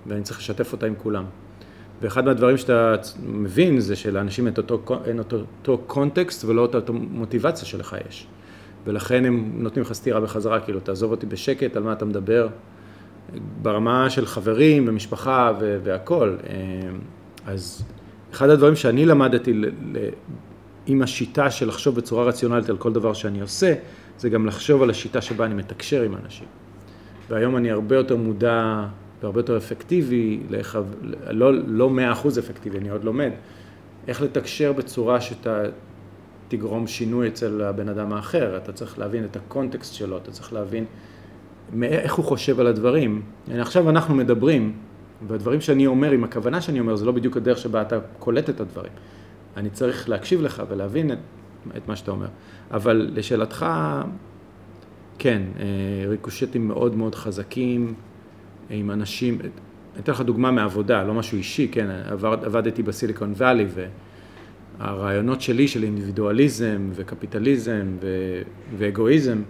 ואני 0.07 0.21
צריך 0.21 0.39
לשתף 0.39 0.73
אותה 0.73 0.85
עם 0.85 0.93
כולם. 0.97 1.25
ואחד 2.01 2.25
מהדברים 2.25 2.57
שאתה 2.57 2.95
מבין 3.25 3.79
זה 3.79 3.95
שלאנשים 3.95 4.47
אין 4.47 4.53
אותו, 4.57 4.81
אין 5.05 5.19
אותו, 5.19 5.37
אותו 5.61 5.83
קונטקסט 5.87 6.45
ולא 6.45 6.61
אותה 6.61 6.91
מוטיבציה 6.91 7.65
שלך 7.65 7.95
יש. 8.09 8.27
ולכן 8.85 9.25
הם 9.25 9.51
נותנים 9.53 9.85
לך 9.85 9.93
סטירה 9.93 10.21
בחזרה, 10.21 10.59
כאילו, 10.59 10.79
תעזוב 10.79 11.11
אותי 11.11 11.25
בשקט, 11.25 11.75
על 11.75 11.83
מה 11.83 11.93
אתה 11.93 12.05
מדבר, 12.05 12.47
ברמה 13.61 14.09
של 14.09 14.25
חברים 14.25 14.85
ומשפחה 14.87 15.51
והכול. 15.59 16.37
אה, 16.49 16.53
אז 17.45 17.83
אחד 18.31 18.49
הדברים 18.49 18.75
שאני 18.75 19.05
למדתי 19.05 19.53
עם 20.85 21.01
השיטה 21.01 21.51
של 21.51 21.67
לחשוב 21.67 21.95
בצורה 21.95 22.23
רציונלית 22.23 22.69
על 22.69 22.77
כל 22.77 22.93
דבר 22.93 23.13
שאני 23.13 23.41
עושה, 23.41 23.73
זה 24.17 24.29
גם 24.29 24.45
לחשוב 24.45 24.83
על 24.83 24.89
השיטה 24.89 25.21
שבה 25.21 25.45
אני 25.45 25.53
מתקשר 25.53 26.01
עם 26.01 26.15
אנשים. 26.25 26.47
והיום 27.29 27.57
אני 27.57 27.71
הרבה 27.71 27.95
יותר 27.95 28.15
מודע 28.15 28.85
והרבה 29.21 29.39
יותר 29.39 29.57
אפקטיבי, 29.57 30.39
לאיך, 30.49 30.79
לא, 31.29 31.51
לא 31.67 31.89
100% 32.23 32.27
אפקטיבי, 32.39 32.77
אני 32.77 32.89
עוד 32.89 33.03
לומד, 33.03 33.31
איך 34.07 34.21
לתקשר 34.21 34.73
בצורה 34.73 35.21
שאתה 35.21 35.63
תגרום 36.47 36.87
שינוי 36.87 37.27
אצל 37.27 37.61
הבן 37.61 37.89
אדם 37.89 38.13
האחר, 38.13 38.57
אתה 38.57 38.73
צריך 38.73 38.99
להבין 38.99 39.25
את 39.25 39.35
הקונטקסט 39.35 39.93
שלו, 39.93 40.17
אתה 40.17 40.31
צריך 40.31 40.53
להבין 40.53 40.85
איך 41.83 42.13
הוא 42.13 42.25
חושב 42.25 42.59
על 42.59 42.67
הדברים. 42.67 43.21
עכשיו 43.59 43.89
אנחנו 43.89 44.15
מדברים, 44.15 44.73
והדברים 45.27 45.61
שאני 45.61 45.87
אומר, 45.87 46.11
עם 46.11 46.23
הכוונה 46.23 46.61
שאני 46.61 46.79
אומר, 46.79 46.95
זה 46.95 47.05
לא 47.05 47.11
בדיוק 47.11 47.37
הדרך 47.37 47.57
שבה 47.57 47.81
אתה 47.81 47.99
קולט 48.19 48.49
את 48.49 48.61
הדברים. 48.61 48.91
אני 49.57 49.69
צריך 49.69 50.09
להקשיב 50.09 50.41
לך 50.41 50.63
ולהבין 50.69 51.11
את, 51.11 51.17
את 51.77 51.87
מה 51.87 51.95
שאתה 51.95 52.11
אומר. 52.11 52.27
אבל 52.71 53.09
לשאלתך, 53.13 53.65
כן, 55.19 55.41
אה, 55.59 55.65
ריקושטים 56.09 56.67
מאוד 56.67 56.95
מאוד 56.95 57.15
חזקים, 57.15 57.93
עם 58.69 58.91
אנשים, 58.91 59.37
אני 59.41 59.49
אתן 60.03 60.11
לך 60.11 60.21
דוגמה 60.21 60.51
מעבודה, 60.51 61.03
לא 61.03 61.13
משהו 61.13 61.37
אישי, 61.37 61.67
כן, 61.71 61.87
עבד, 61.89 62.37
עבדתי 62.43 62.83
בסיליקון 62.83 63.31
וואלי 63.31 63.65
והרעיונות 64.79 65.41
שלי 65.41 65.67
של 65.67 65.83
אינדיבידואליזם 65.83 66.89
וקפיטליזם 66.93 67.87
ו, 68.01 68.07
ואגואיזם, 68.77 69.41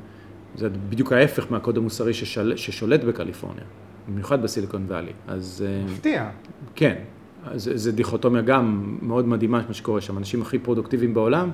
זה 0.56 0.70
בדיוק 0.70 1.14
ההפך 1.14 1.52
מהקוד 1.52 1.78
המוסרי 1.78 2.14
ששל, 2.14 2.54
ששולט 2.56 3.04
בקליפורניה, 3.04 3.64
במיוחד 4.08 4.42
בסיליקון 4.42 4.86
וואלי. 4.88 5.12
אז... 5.28 5.66
אה, 5.68 5.86
מפתיע. 5.86 6.30
כן, 6.76 6.96
זה 7.56 7.92
דיכוטומיה 7.92 8.42
גם 8.42 8.98
מאוד 9.02 9.28
מדהימה 9.28 9.62
מה 9.68 9.74
שקורה 9.74 10.02
שם, 10.02 10.18
אנשים 10.18 10.42
הכי 10.42 10.60
פרודוקטיביים 10.60 11.14
בעולם, 11.14 11.52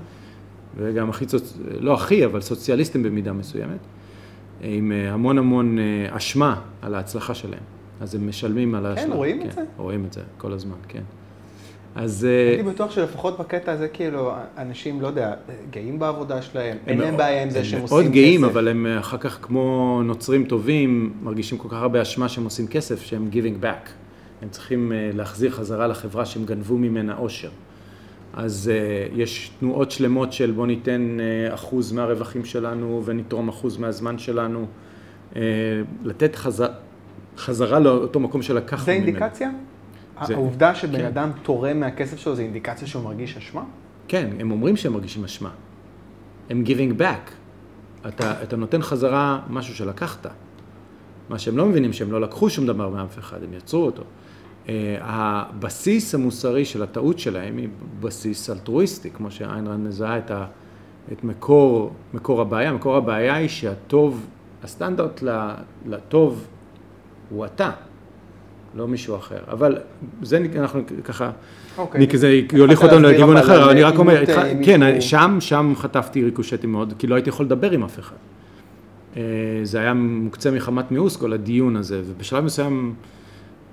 וגם 0.78 1.10
הכי, 1.10 1.30
סוצ... 1.30 1.58
לא 1.80 1.94
הכי, 1.94 2.26
אבל 2.26 2.42
סוציאליסטים 2.42 3.04
במידה 3.04 3.34
מסוימת. 3.34 3.80
עם 4.62 4.92
אה, 4.92 5.14
המון 5.14 5.38
המון 5.38 5.80
אה, 5.80 6.18
אשמה 6.18 6.62
על 6.82 6.96
ההצלחה 6.96 7.34
שלהם. 7.34 7.64
אז 8.02 8.16
הם 8.16 8.28
משלמים 8.28 8.76
על 8.76 8.86
ההשלמה. 8.86 9.12
כן, 9.12 9.18
רואים 9.18 9.40
כן, 9.40 9.48
את 9.48 9.52
זה? 9.52 9.64
רואים 9.78 10.06
את 10.06 10.14
זה 10.14 10.22
כל 10.38 10.54
הזמן, 10.54 10.76
כן. 10.88 11.04
אז... 11.96 12.26
אה, 12.26 12.50
הייתי 12.50 12.64
בטוח 12.64 12.92
שלפחות 12.92 13.40
בקטע 13.40 13.72
הזה, 13.72 13.88
כאילו, 13.88 14.34
אנשים, 14.58 15.02
לא 15.02 15.08
יודע, 15.08 15.34
גאים 15.70 16.00
בעבודה 16.00 16.42
שלהם, 16.42 16.78
אין 16.88 17.00
להם 17.00 17.18
בעיה 17.18 17.44
עם 17.44 17.50
זה 17.50 17.64
שהם 17.64 17.82
עושים 17.82 17.98
כסף. 17.98 17.98
הם 17.98 18.04
מאוד 18.04 18.14
גאים, 18.14 18.44
אבל 18.44 18.68
הם 18.68 18.88
אחר 19.00 19.18
כך 19.18 19.40
כמו 19.42 20.02
נוצרים 20.04 20.46
טובים, 20.46 21.14
מרגישים 21.22 21.58
כל 21.58 21.70
כך 21.70 21.78
הרבה 21.78 22.02
אשמה 22.02 22.30
שהם 22.30 22.44
עושים 22.44 22.68
כסף, 22.68 23.02
שהם 23.02 23.30
giving 23.32 23.64
back. 23.64 23.90
הם 24.42 24.50
צריכים 24.50 24.92
להחזיר 25.14 25.52
חזרה 25.52 25.88
לחברה 25.88 26.26
שהם 26.26 26.46
גנבו 26.46 26.78
ממנה 26.78 27.14
עושר. 27.14 27.50
אז 28.34 28.72
uh, 28.72 29.20
יש 29.20 29.52
תנועות 29.60 29.92
שלמות 29.92 30.34
של 30.34 30.52
בוא 30.52 30.68
ניתן 30.68 31.18
uh, 31.20 31.54
אחוז 31.54 31.92
מהרווחים 31.92 32.46
שלנו 32.46 33.02
ונתרום 33.06 33.50
אחוז 33.50 33.78
מהזמן 33.78 34.18
שלנו, 34.18 34.66
uh, 35.34 35.38
לתת 36.04 36.36
חזר, 36.36 36.68
חזרה 37.38 37.80
לאותו 37.80 38.20
מקום 38.20 38.42
שלקחנו 38.42 38.94
ממנו. 38.94 39.04
זה 39.04 39.08
אינדיקציה? 39.08 39.50
העובדה 40.18 40.76
שבן 40.76 40.98
כן. 40.98 41.06
אדם 41.06 41.32
תורם 41.44 41.80
מהכסף 41.80 42.18
שלו 42.18 42.36
זה 42.36 42.42
אינדיקציה 42.42 42.88
שהוא 42.88 43.04
מרגיש 43.04 43.38
אשמה? 43.38 43.64
כן, 44.08 44.30
הם 44.40 44.52
אומרים 44.52 44.78
שהם 44.78 44.94
מרגישים 44.94 45.24
אשמה. 45.24 45.50
הם 46.50 46.64
giving 46.68 47.00
back. 47.00 47.32
אתה, 48.08 48.44
אתה 48.44 48.56
נותן 48.56 48.82
חזרה 48.82 49.40
משהו 49.50 49.76
שלקחת. 49.76 50.28
מה 51.30 51.40
שהם 51.40 51.58
לא 51.58 51.66
מבינים 51.66 51.94
שהם 51.94 52.12
לא 52.12 52.22
לקחו 52.22 52.50
שום 52.50 52.68
דבר 52.68 52.90
מאף 52.90 53.20
אחד, 53.20 53.44
הם 53.44 53.54
יצרו 53.54 53.86
אותו. 53.86 54.04
אה, 54.70 54.98
הבסיס 55.02 56.16
המוסרי 56.16 56.66
של 56.66 56.84
הטעות 56.84 57.20
שלהם 57.20 57.58
היא 57.58 57.70
בסיס 58.00 58.50
אלטרואיסטי, 58.50 59.10
כמו 59.10 59.32
שאיינרן 59.32 59.84
מזהה 59.84 60.18
את, 60.18 60.32
ה, 60.32 60.46
את 61.12 61.24
מקור, 61.24 61.94
מקור 62.14 62.42
הבעיה. 62.42 62.74
מקור 62.74 62.96
הבעיה 62.96 63.36
היא 63.36 63.50
שהטוב, 63.50 64.26
הסטנדרט 64.64 65.24
לטוב 65.86 66.48
הוא 67.30 67.46
אתה, 67.46 67.72
לא 68.76 68.88
מישהו 68.88 69.16
אחר. 69.16 69.40
אבל 69.52 69.78
זה 70.22 70.46
אנחנו 70.56 70.82
ככה, 71.04 71.32
אוקיי. 71.78 72.08
כזה 72.08 72.42
יוליך 72.54 72.84
אותנו 72.84 73.00
לכיוון 73.00 73.38
אחר, 73.38 73.64
אבל 73.64 73.72
אני 73.72 73.84
רק 73.84 73.98
אומר, 73.98 74.22
איתך, 74.22 74.42
כן, 74.66 75.02
שם, 75.02 75.38
שם 75.40 75.74
חטפתי 75.76 76.24
ריקושטים 76.24 76.72
מאוד, 76.72 76.94
כי 77.00 77.08
לא 77.08 77.16
הייתי 77.16 77.30
יכול 77.30 77.46
לדבר 77.46 77.72
עם 77.72 77.84
אף 77.84 78.00
אחד. 78.00 78.16
אה, 79.18 79.22
זה 79.64 79.80
היה 79.80 79.94
מוקצה 79.94 80.52
מחמת 80.52 80.92
מיאוס 80.92 81.18
כל 81.18 81.34
הדיון 81.34 81.76
הזה, 81.76 82.02
ובשלב 82.06 82.44
מסוים... 82.44 82.94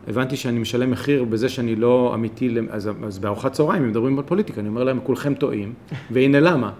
הבנתי 0.09 0.37
שאני 0.37 0.59
משלם 0.59 0.91
מחיר 0.91 1.25
בזה 1.25 1.49
שאני 1.49 1.77
לא 1.77 2.13
אמיתי, 2.15 2.57
אז, 2.71 2.91
אז 3.07 3.19
בארוחת 3.19 3.53
צהריים, 3.53 3.83
הם 3.83 3.89
מדברים 3.89 4.19
על 4.19 4.25
פוליטיקה, 4.25 4.61
אני 4.61 4.69
אומר 4.69 4.85
להם, 4.85 4.99
כולכם 5.03 5.35
טועים, 5.35 5.73
והנה 6.13 6.41
למה. 6.41 6.71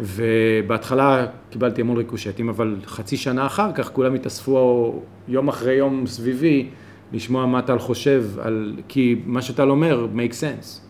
ובהתחלה 0.00 1.26
קיבלתי 1.50 1.80
המון 1.80 1.96
ריקושטים, 1.96 2.48
אבל 2.48 2.76
חצי 2.86 3.16
שנה 3.16 3.46
אחר 3.46 3.72
כך 3.72 3.92
כולם 3.92 4.14
התאספו 4.14 5.02
יום 5.28 5.48
אחרי 5.48 5.74
יום 5.74 6.06
סביבי, 6.06 6.68
לשמוע 7.12 7.46
מה 7.46 7.62
טל 7.62 7.78
חושב, 7.78 8.24
על, 8.40 8.76
כי 8.88 9.22
מה 9.26 9.42
שטל 9.42 9.70
אומר, 9.70 10.06
make 10.14 10.32
sense. 10.32 10.80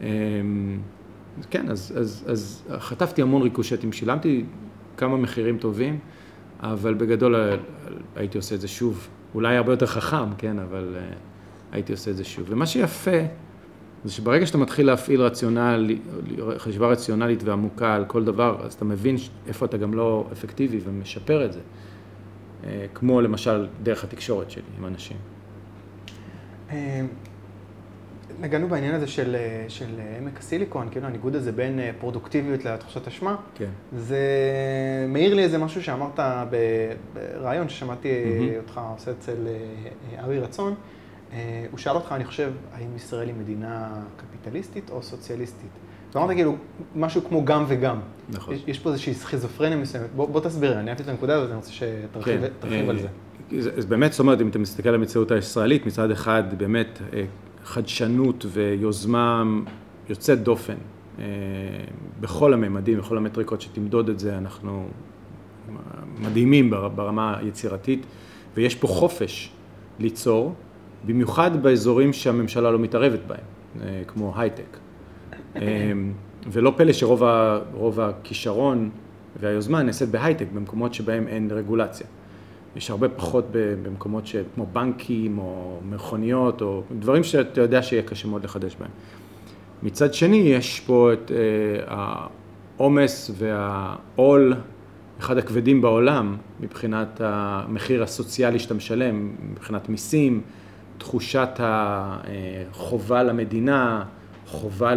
אמ, 0.00 0.06
כן, 1.50 1.70
אז, 1.70 1.92
אז, 1.96 2.24
אז 2.28 2.64
חטפתי 2.78 3.22
המון 3.22 3.42
ריקושטים, 3.42 3.92
שילמתי 3.92 4.44
כמה 4.96 5.16
מחירים 5.16 5.58
טובים, 5.58 5.98
אבל 6.60 6.94
בגדול 6.94 7.34
הייתי 8.16 8.38
עושה 8.38 8.54
את 8.54 8.60
זה 8.60 8.68
שוב. 8.68 9.08
אולי 9.34 9.56
הרבה 9.56 9.72
יותר 9.72 9.86
חכם, 9.86 10.34
כן, 10.38 10.58
אבל 10.58 10.96
uh, 10.96 11.14
הייתי 11.72 11.92
עושה 11.92 12.10
את 12.10 12.16
זה 12.16 12.24
שוב. 12.24 12.46
ומה 12.48 12.66
שיפה, 12.66 13.10
זה 14.04 14.12
שברגע 14.12 14.46
שאתה 14.46 14.58
מתחיל 14.58 14.86
להפעיל 14.86 15.22
רציונל, 15.22 15.90
חשיבה 16.58 16.88
רציונלית 16.88 17.42
ועמוקה 17.42 17.94
על 17.94 18.04
כל 18.04 18.24
דבר, 18.24 18.56
אז 18.64 18.74
אתה 18.74 18.84
מבין 18.84 19.16
איפה 19.46 19.66
אתה 19.66 19.76
גם 19.76 19.94
לא 19.94 20.28
אפקטיבי 20.32 20.80
ומשפר 20.84 21.44
את 21.44 21.52
זה. 21.52 21.60
Uh, 21.60 22.66
כמו 22.94 23.20
למשל 23.20 23.66
דרך 23.82 24.04
התקשורת 24.04 24.50
שלי 24.50 24.62
עם 24.78 24.86
אנשים. 24.86 25.16
אה, 26.72 27.00
נגענו 28.40 28.68
בעניין 28.68 28.94
הזה 28.94 29.06
של, 29.06 29.36
של 29.68 30.00
עמק 30.18 30.38
הסיליקון, 30.38 30.88
כאילו 30.90 31.06
הניגוד 31.06 31.36
הזה 31.36 31.52
בין 31.52 31.80
פרודוקטיביות 31.98 32.64
לתחושת 32.64 33.08
אשמה. 33.08 33.36
כן. 33.54 33.68
זה 33.96 34.18
מעיר 35.08 35.34
לי 35.34 35.42
איזה 35.42 35.58
משהו 35.58 35.82
שאמרת 35.82 36.20
בריאיון 37.40 37.68
ששמעתי 37.68 38.08
mm-hmm. 38.08 38.62
אותך 38.62 38.80
עושה 38.92 39.10
אצל 39.10 39.46
ארי 40.18 40.38
רצון. 40.38 40.74
הוא 41.70 41.78
שאל 41.78 41.94
אותך, 41.94 42.12
אני 42.12 42.24
חושב, 42.24 42.52
האם 42.72 42.96
ישראל 42.96 43.28
היא 43.28 43.34
מדינה 43.40 44.02
קפיטליסטית 44.16 44.90
או 44.90 45.02
סוציאליסטית? 45.02 45.70
ואמרת 46.14 46.30
כאילו, 46.30 46.56
משהו 46.96 47.24
כמו 47.28 47.44
גם 47.44 47.64
וגם. 47.68 48.00
נכון. 48.28 48.54
יש, 48.54 48.62
יש 48.66 48.78
פה 48.78 48.90
איזושהי 48.90 49.14
סכיזופרניה 49.14 49.76
מסוימת. 49.76 50.06
בוא, 50.16 50.28
בוא 50.28 50.40
תסביר, 50.40 50.80
אני 50.80 50.90
אהבתי 50.90 51.02
את 51.02 51.08
הנקודה 51.08 51.36
הזאת, 51.36 51.48
אני 51.48 51.56
רוצה 51.56 51.72
שתרחיב 51.72 52.40
כן. 52.60 52.88
על 52.88 52.98
זה. 52.98 53.08
אז 53.76 53.86
באמת, 53.86 54.12
זאת 54.12 54.20
אומרת, 54.20 54.40
אם 54.40 54.48
אתה 54.48 54.58
מסתכל 54.58 54.88
על 54.88 54.94
המציאות 54.94 55.30
הישראלית, 55.30 55.86
מצד 55.86 56.10
אחד, 56.10 56.42
באמת, 56.58 56.98
חדשנות 57.64 58.46
ויוזמה 58.48 59.44
יוצאת 60.08 60.42
דופן 60.42 60.74
אה, 61.18 61.24
בכל 62.20 62.54
הממדים, 62.54 62.98
בכל 62.98 63.16
המטריקות 63.16 63.60
שתמדוד 63.60 64.08
את 64.08 64.18
זה, 64.18 64.38
אנחנו 64.38 64.88
מדהימים 66.18 66.70
ברמה 66.70 67.38
היצירתית, 67.38 68.06
ויש 68.56 68.74
פה 68.74 68.88
חופש 68.88 69.52
ליצור, 69.98 70.54
במיוחד 71.06 71.62
באזורים 71.62 72.12
שהממשלה 72.12 72.70
לא 72.70 72.78
מתערבת 72.78 73.20
בהם, 73.26 73.38
אה, 73.82 74.02
כמו 74.06 74.32
הייטק. 74.36 74.76
אה, 75.56 75.92
ולא 76.46 76.72
פלא 76.76 76.92
שרוב 76.92 78.00
הכישרון 78.00 78.90
והיוזמה 79.40 79.82
נעשית 79.82 80.08
בהייטק, 80.08 80.46
במקומות 80.54 80.94
שבהם 80.94 81.28
אין 81.28 81.50
רגולציה. 81.50 82.06
יש 82.76 82.90
הרבה 82.90 83.08
פחות 83.08 83.46
במקומות 83.52 84.26
ש... 84.26 84.36
כמו 84.54 84.66
בנקים 84.72 85.38
או 85.38 85.78
מכוניות 85.90 86.62
או 86.62 86.82
דברים 86.98 87.24
שאתה 87.24 87.60
יודע 87.60 87.82
שיהיה 87.82 88.02
קשה 88.02 88.28
מאוד 88.28 88.44
לחדש 88.44 88.76
בהם. 88.80 88.90
מצד 89.82 90.14
שני, 90.14 90.36
יש 90.36 90.80
פה 90.80 91.12
את 91.12 91.30
אה, 91.30 91.36
העומס 92.78 93.30
והעול, 93.38 94.54
אחד 95.20 95.38
הכבדים 95.38 95.80
בעולם 95.80 96.36
מבחינת 96.60 97.20
המחיר 97.24 98.02
הסוציאלי 98.02 98.58
שאתה 98.58 98.74
משלם, 98.74 99.32
מבחינת 99.50 99.88
מיסים, 99.88 100.40
תחושת 100.98 101.48
החובה 101.58 103.22
למדינה, 103.22 104.04
חובה 104.46 104.92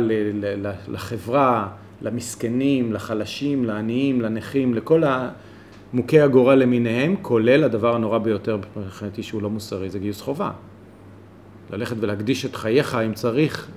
לחברה, 0.87 1.67
למסכנים, 2.01 2.93
לחלשים, 2.93 3.65
לעניים, 3.65 4.21
לנכים, 4.21 4.73
לכל 4.73 5.03
ה... 5.03 5.29
מוכי 5.93 6.21
הגורל 6.21 6.55
למיניהם, 6.55 7.15
כולל 7.21 7.63
הדבר 7.63 7.95
הנורא 7.95 8.17
ביותר 8.17 8.57
מבחינתי 8.77 9.23
שהוא 9.23 9.41
לא 9.41 9.49
מוסרי, 9.49 9.89
זה 9.89 9.99
גיוס 9.99 10.21
חובה. 10.21 10.51
ללכת 11.71 11.95
ולהקדיש 11.99 12.45
את 12.45 12.55
חייך, 12.55 12.95
אם 12.95 13.13
צריך, 13.13 13.71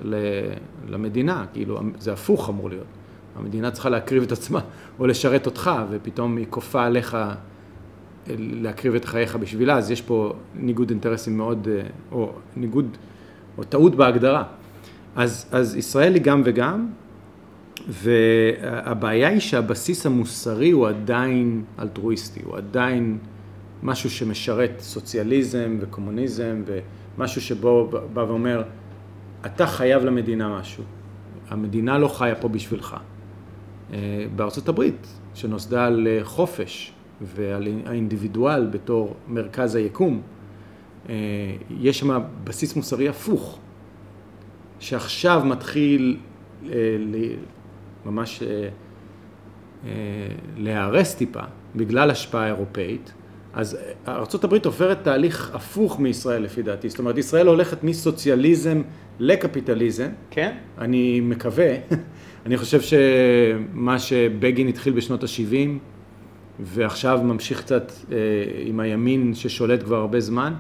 למדינה, 0.88 1.44
כאילו, 1.52 1.80
זה 1.98 2.12
הפוך 2.12 2.48
אמור 2.48 2.68
להיות. 2.68 2.86
המדינה 3.36 3.70
צריכה 3.70 3.88
להקריב 3.88 4.22
את 4.22 4.32
עצמה, 4.32 4.60
או 4.98 5.06
לשרת 5.06 5.46
אותך, 5.46 5.70
ופתאום 5.90 6.36
היא 6.36 6.46
כופה 6.50 6.84
עליך 6.84 7.14
אה, 7.14 7.34
להקריב 8.38 8.94
את 8.94 9.04
חייך 9.04 9.36
בשבילה, 9.36 9.78
אז 9.78 9.90
יש 9.90 10.02
פה 10.02 10.32
ניגוד 10.54 10.90
אינטרסים 10.90 11.36
מאוד, 11.36 11.68
אה, 11.70 11.82
או 12.12 12.32
ניגוד, 12.56 12.96
או 13.58 13.64
טעות 13.64 13.94
בהגדרה. 13.94 14.44
אז, 15.16 15.48
אז 15.52 15.76
ישראל 15.76 16.14
היא 16.14 16.22
גם 16.22 16.42
וגם, 16.44 16.88
והבעיה 17.88 19.28
היא 19.28 19.40
שהבסיס 19.40 20.06
המוסרי 20.06 20.70
הוא 20.70 20.88
עדיין 20.88 21.64
אלטרואיסטי, 21.78 22.40
הוא 22.44 22.56
עדיין 22.56 23.18
משהו 23.82 24.10
שמשרת 24.10 24.72
סוציאליזם 24.78 25.78
וקומוניזם 25.80 26.62
ומשהו 26.66 27.40
שבו 27.40 27.90
בא 28.12 28.20
ואומר, 28.20 28.62
אתה 29.46 29.66
חייב 29.66 30.04
למדינה 30.04 30.58
משהו, 30.58 30.84
המדינה 31.48 31.98
לא 31.98 32.08
חיה 32.08 32.34
פה 32.34 32.48
בשבילך. 32.48 32.96
אה, 33.92 34.26
בארצות 34.36 34.68
הברית, 34.68 35.06
שנוסדה 35.34 35.86
על 35.86 36.08
אה, 36.10 36.24
חופש 36.24 36.92
ועל 37.20 37.68
האינדיבידואל 37.86 38.66
בתור 38.66 39.14
מרכז 39.28 39.74
היקום, 39.74 40.22
אה, 41.08 41.14
יש 41.80 41.98
שם 41.98 42.20
בסיס 42.44 42.76
מוסרי 42.76 43.08
הפוך, 43.08 43.58
שעכשיו 44.80 45.42
מתחיל 45.44 46.16
ממש 48.06 48.42
להיהרס 50.56 51.14
טיפה 51.14 51.40
בגלל 51.76 52.10
השפעה 52.10 52.46
אירופאית, 52.46 53.12
אז 53.54 53.78
ארה"ב 54.08 54.54
עוברת 54.64 54.98
תהליך 55.02 55.54
הפוך 55.54 56.00
מישראל 56.00 56.42
לפי 56.42 56.62
דעתי, 56.62 56.88
זאת 56.88 56.98
אומרת 56.98 57.18
ישראל 57.18 57.46
הולכת 57.46 57.84
מסוציאליזם 57.84 58.82
לקפיטליזם, 59.18 60.08
כן? 60.30 60.56
אני 60.78 61.20
מקווה, 61.20 61.74
אני 62.46 62.56
חושב 62.56 62.80
שמה 62.80 63.98
שבגין 63.98 64.68
התחיל 64.68 64.92
בשנות 64.92 65.22
ה-70 65.22 65.68
ועכשיו 66.60 67.20
ממשיך 67.24 67.60
קצת 67.62 67.92
אה, 68.12 68.16
עם 68.64 68.80
הימין 68.80 69.34
ששולט 69.34 69.82
כבר 69.82 69.96
הרבה 69.96 70.20
זמן, 70.20 70.54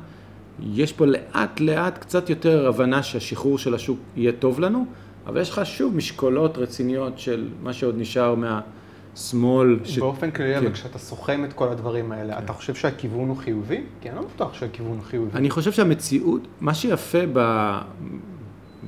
יש 0.62 0.92
פה 0.92 1.06
לאט 1.06 1.60
לאט 1.60 1.98
קצת 1.98 2.30
יותר 2.30 2.68
הבנה 2.68 3.02
שהשחרור 3.02 3.58
של 3.58 3.74
השוק 3.74 3.98
יהיה 4.16 4.32
טוב 4.32 4.60
לנו, 4.60 4.86
אבל 5.26 5.40
יש 5.40 5.50
לך 5.50 5.66
שוב 5.66 5.96
משקולות 5.96 6.58
רציניות 6.58 7.18
של 7.18 7.48
מה 7.62 7.72
שעוד 7.72 7.94
נשאר 7.98 8.34
מהשמאל. 8.34 9.78
ש... 9.84 9.98
באופן 9.98 10.30
כללי, 10.30 10.54
כן. 10.54 10.58
אבל 10.58 10.72
כשאתה 10.72 10.98
סוכם 10.98 11.44
את 11.44 11.52
כל 11.52 11.68
הדברים 11.68 12.12
האלה, 12.12 12.34
כן. 12.34 12.44
אתה 12.44 12.52
חושב 12.52 12.74
שהכיוון 12.74 13.28
הוא 13.28 13.36
חיובי? 13.36 13.82
כי 14.00 14.10
אני 14.10 14.16
לא 14.16 14.22
בטוח 14.34 14.54
שהכיוון 14.54 14.92
הוא 14.92 15.02
חיובי. 15.02 15.38
אני 15.38 15.50
חושב 15.50 15.72
שהמציאות, 15.72 16.40
מה 16.60 16.74
שיפה 16.74 17.18
ב... 17.32 17.78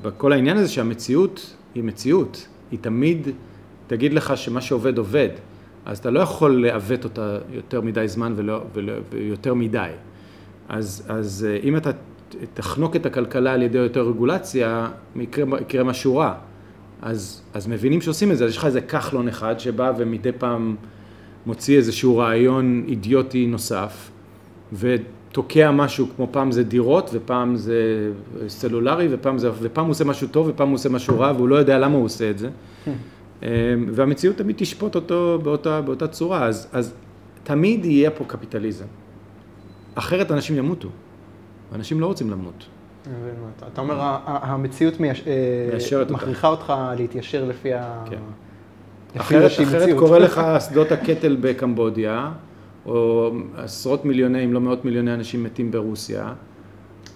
בכל 0.03 0.33
העניין 0.33 0.57
הזה, 0.57 0.69
שהמציאות 0.69 1.55
היא 1.75 1.85
מציאות. 1.85 2.49
היא 2.71 2.79
תמיד 2.81 3.29
תגיד 3.87 4.13
לך 4.13 4.37
שמה 4.37 4.61
שעובד 4.61 4.99
עובד, 4.99 5.29
אז 5.87 5.99
אתה 5.99 6.11
לא 6.11 6.21
יכול 6.21 6.67
לעוות 6.67 7.05
אותה 7.05 7.39
יותר 7.53 7.81
מדי 7.81 8.09
זמן 8.09 8.33
ולא, 8.37 8.63
ולא, 8.75 8.93
ויותר 9.11 9.55
מדי. 9.55 9.91
אז, 10.69 11.07
אז 11.09 11.47
אה, 11.49 11.59
אם 11.63 11.77
אתה 11.77 11.91
תחנוק 12.55 12.97
את 12.97 13.07
הכלכלה 13.07 13.53
על 13.53 13.63
ידי 13.63 13.79
יותר 13.79 14.09
רגולציה, 14.09 14.89
יקרה, 15.17 15.85
משהו 15.85 16.17
רע. 16.17 16.35
אז, 17.03 17.43
אז 17.55 17.67
מבינים 17.67 18.01
שעושים 18.01 18.33
את 18.33 18.39
זה, 18.39 18.45
אז 18.45 18.51
יש 18.51 18.57
לך 18.57 18.65
איזה 18.65 18.81
כחלון 18.81 19.29
אחד 19.29 19.61
שבא 19.61 19.93
ומדי 19.99 20.33
פעם 20.33 20.77
מוציא 21.47 21.77
איזשהו 21.77 22.17
רעיון 22.17 22.85
אידיוטי 22.89 23.47
נוסף, 23.47 24.11
ותוקע 24.73 25.71
משהו, 25.71 26.07
כמו 26.17 26.29
פעם 26.31 26.53
זה 26.53 26.65
דירות, 26.65 27.11
ופעם 27.13 27.57
זה 27.57 28.11
סלולרי, 28.49 29.09
ופעם, 29.11 29.39
זה, 29.39 29.51
ופעם 29.61 29.85
הוא 29.85 29.91
עושה 29.91 30.05
משהו 30.05 30.29
טוב, 30.29 30.49
ופעם 30.49 30.69
הוא 30.69 30.75
עושה 30.75 30.89
משהו 30.89 31.21
רע, 31.21 31.33
והוא 31.37 31.49
לא 31.49 31.57
יודע 31.57 31.79
למה 31.79 31.97
הוא 31.97 32.05
עושה 32.05 32.31
את 32.31 32.39
זה. 32.39 32.49
אמ, 33.43 33.49
והמציאות 33.93 34.37
תמיד 34.37 34.57
תשפוט 34.59 34.95
אותו 34.95 35.39
באותה, 35.43 35.81
באותה 35.81 36.07
צורה, 36.07 36.47
אז, 36.47 36.69
אז 36.73 36.95
תמיד 37.45 37.85
יהיה 37.85 38.11
פה 38.11 38.25
קפיטליזם. 38.25 38.85
אחרת 39.95 40.31
אנשים 40.31 40.57
ימותו. 40.57 40.89
אנשים 41.75 42.01
לא 42.01 42.07
רוצים 42.07 42.31
למות. 42.31 42.67
אתה 43.73 43.81
אומר, 43.81 44.19
המציאות 44.25 44.95
אה, 45.27 46.05
מכריחה 46.11 46.49
אותך 46.49 46.73
להתיישר 46.97 47.45
לפי 47.45 47.75
ה... 47.75 48.05
כן. 48.11 48.19
אחרת, 49.17 49.51
אחרת 49.63 49.99
קורה 49.99 50.19
לך 50.19 50.41
שדות 50.69 50.93
הקטל 50.93 51.37
בקמבודיה, 51.41 52.33
או 52.87 53.31
עשרות 53.57 54.05
מיליוני, 54.05 54.45
אם 54.45 54.53
לא 54.53 54.61
מאות 54.61 54.85
מיליוני 54.85 55.15
אנשים 55.15 55.45
מתים 55.45 55.71
ברוסיה. 55.71 56.33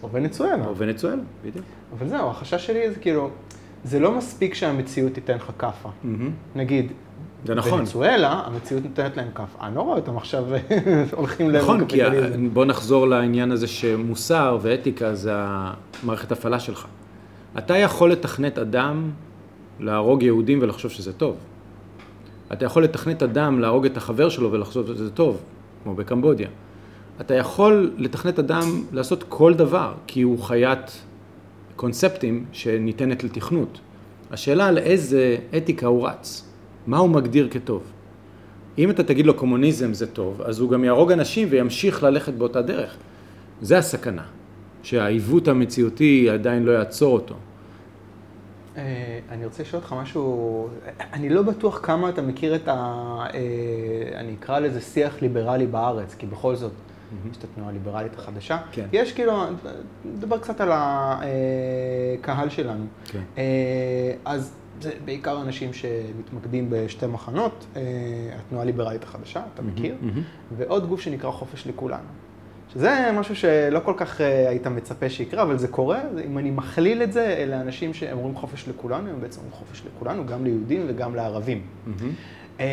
או 0.02 0.10
ונצואלה. 0.12 0.66
או 0.66 0.76
ונצואלה, 0.76 1.22
בדיוק. 1.44 1.64
אבל 1.98 2.08
זהו, 2.08 2.30
החשש 2.30 2.66
שלי 2.66 2.90
זה 2.90 3.00
כאילו, 3.00 3.30
זה 3.84 4.00
לא 4.00 4.16
מספיק 4.16 4.54
שהמציאות 4.54 5.12
תיתן 5.12 5.36
לך 5.36 5.52
כאפה. 5.58 5.88
נגיד, 6.56 6.92
זה 7.44 7.54
נכון. 7.54 7.78
בנצואלה, 7.78 8.42
המציאות 8.46 8.84
נותנת 8.84 9.16
להם 9.16 9.28
כאפה. 9.34 9.66
אני 9.66 9.76
לא 9.76 9.80
רואה 9.80 9.96
אותם 9.96 10.16
עכשיו 10.16 10.44
הולכים 11.12 11.50
להם 11.50 11.62
נכון, 11.62 11.86
כי 11.86 12.00
בוא 12.52 12.64
נחזור 12.64 13.08
לעניין 13.08 13.50
הזה 13.50 13.66
שמוסר 13.66 14.58
ואתיקה 14.62 15.14
זה 15.14 15.32
המערכת 15.34 16.32
הפעלה 16.32 16.60
שלך. 16.60 16.86
אתה 17.58 17.76
יכול 17.76 18.12
לתכנת 18.12 18.58
אדם 18.58 19.10
להרוג 19.80 20.22
יהודים 20.22 20.58
ולחשוב 20.62 20.90
שזה 20.90 21.12
טוב. 21.12 21.36
אתה 22.52 22.64
יכול 22.64 22.84
לתכנת 22.84 23.22
אדם 23.22 23.60
להרוג 23.60 23.86
את 23.86 23.96
החבר 23.96 24.28
שלו 24.28 24.52
ולחשוב 24.52 24.86
שזה 24.86 25.10
טוב, 25.10 25.42
כמו 25.82 25.94
בקמבודיה. 25.94 26.48
אתה 27.20 27.34
יכול 27.34 27.92
לתכנת 27.96 28.38
אדם 28.38 28.84
לעשות 28.92 29.24
כל 29.28 29.54
דבר, 29.54 29.92
כי 30.06 30.22
הוא 30.22 30.38
חיית 30.42 31.02
קונספטים 31.76 32.44
שניתנת 32.52 33.24
לתכנות. 33.24 33.80
השאלה 34.30 34.66
על 34.66 34.78
איזה 34.78 35.36
אתיקה 35.56 35.86
הוא 35.86 36.08
רץ, 36.08 36.51
מה 36.86 36.98
הוא 36.98 37.10
מגדיר 37.10 37.48
כטוב. 37.50 37.82
אם 38.78 38.90
אתה 38.90 39.02
תגיד 39.02 39.26
לו 39.26 39.34
קומוניזם 39.34 39.94
זה 39.94 40.06
טוב, 40.06 40.42
אז 40.42 40.60
הוא 40.60 40.70
גם 40.70 40.84
יהרוג 40.84 41.12
אנשים 41.12 41.48
וימשיך 41.50 42.02
ללכת 42.02 42.32
באותה 42.32 42.62
דרך. 42.62 42.96
זה 43.60 43.78
הסכנה, 43.78 44.24
שהעיוות 44.82 45.48
המציאותי 45.48 46.30
עדיין 46.30 46.62
לא 46.62 46.72
יעצור 46.72 47.14
אותו. 47.14 47.34
אה, 48.76 49.18
אני 49.30 49.44
רוצה 49.44 49.62
לשאול 49.62 49.82
אותך 49.82 49.92
משהו, 49.92 50.68
אני 51.12 51.28
לא 51.28 51.42
בטוח 51.42 51.80
כמה 51.82 52.08
אתה 52.08 52.22
מכיר 52.22 52.54
את 52.54 52.68
ה... 52.68 52.72
אה, 53.34 54.18
אני 54.20 54.34
אקרא 54.40 54.58
לזה 54.58 54.80
שיח 54.80 55.22
ליברלי 55.22 55.66
בארץ, 55.66 56.14
כי 56.14 56.26
בכל 56.26 56.56
זאת, 56.56 56.72
יש 57.30 57.36
את 57.36 57.44
התנועה 57.44 57.70
הליברלית 57.70 58.18
החדשה. 58.18 58.58
כן. 58.72 58.86
יש 58.92 59.12
כאילו, 59.12 59.44
נדבר 60.04 60.38
קצת 60.38 60.60
על 60.60 60.70
הקהל 60.72 62.48
שלנו. 62.48 62.84
כן. 63.04 63.20
אה, 63.38 64.12
אז 64.24 64.54
זה 64.82 64.90
בעיקר 65.04 65.42
אנשים 65.42 65.72
שמתמקדים 65.72 66.66
בשתי 66.70 67.06
מחנות, 67.06 67.66
התנועה 68.38 68.62
הליברלית 68.62 69.04
החדשה, 69.04 69.42
אתה 69.54 69.62
מכיר, 69.62 69.94
ועוד 70.56 70.88
גוף 70.88 71.00
שנקרא 71.00 71.30
חופש 71.30 71.66
לכולנו. 71.66 72.08
שזה 72.72 73.10
משהו 73.14 73.36
שלא 73.36 73.80
כל 73.84 73.94
כך 73.96 74.20
אה, 74.20 74.48
היית 74.48 74.66
מצפה 74.66 75.10
שיקרה, 75.10 75.42
אבל 75.42 75.58
זה 75.58 75.68
קורה. 75.68 76.00
אם 76.26 76.38
אני 76.38 76.50
מכליל 76.50 77.02
את 77.02 77.12
זה, 77.12 77.26
אלה 77.38 77.60
אנשים 77.60 77.94
שאומרים 77.94 78.34
חופש 78.34 78.68
לכולנו, 78.68 79.10
הם 79.10 79.20
בעצם 79.20 79.40
אומרים 79.40 79.58
חופש 79.58 79.82
לכולנו, 79.86 80.26
גם 80.26 80.44
ליהודים 80.44 80.84
וגם 80.88 81.14
לערבים. 81.14 81.62
אמ, 82.60 82.64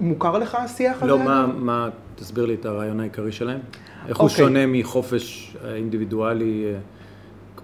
מוכר 0.00 0.38
לך 0.38 0.54
השיח 0.54 0.96
הזה? 0.96 1.06
לא, 1.06 1.18
מה, 1.18 1.46
מה, 1.46 1.88
תסביר 2.14 2.46
לי 2.46 2.54
את 2.54 2.66
הרעיון 2.66 3.00
העיקרי 3.00 3.32
שלהם. 3.32 3.60
איך 4.08 4.18
הוא 4.18 4.28
אוקיי. 4.28 4.44
שונה 4.44 4.66
מחופש 4.66 5.56
אינדיבידואלי, 5.74 6.64
אה, 6.66 6.78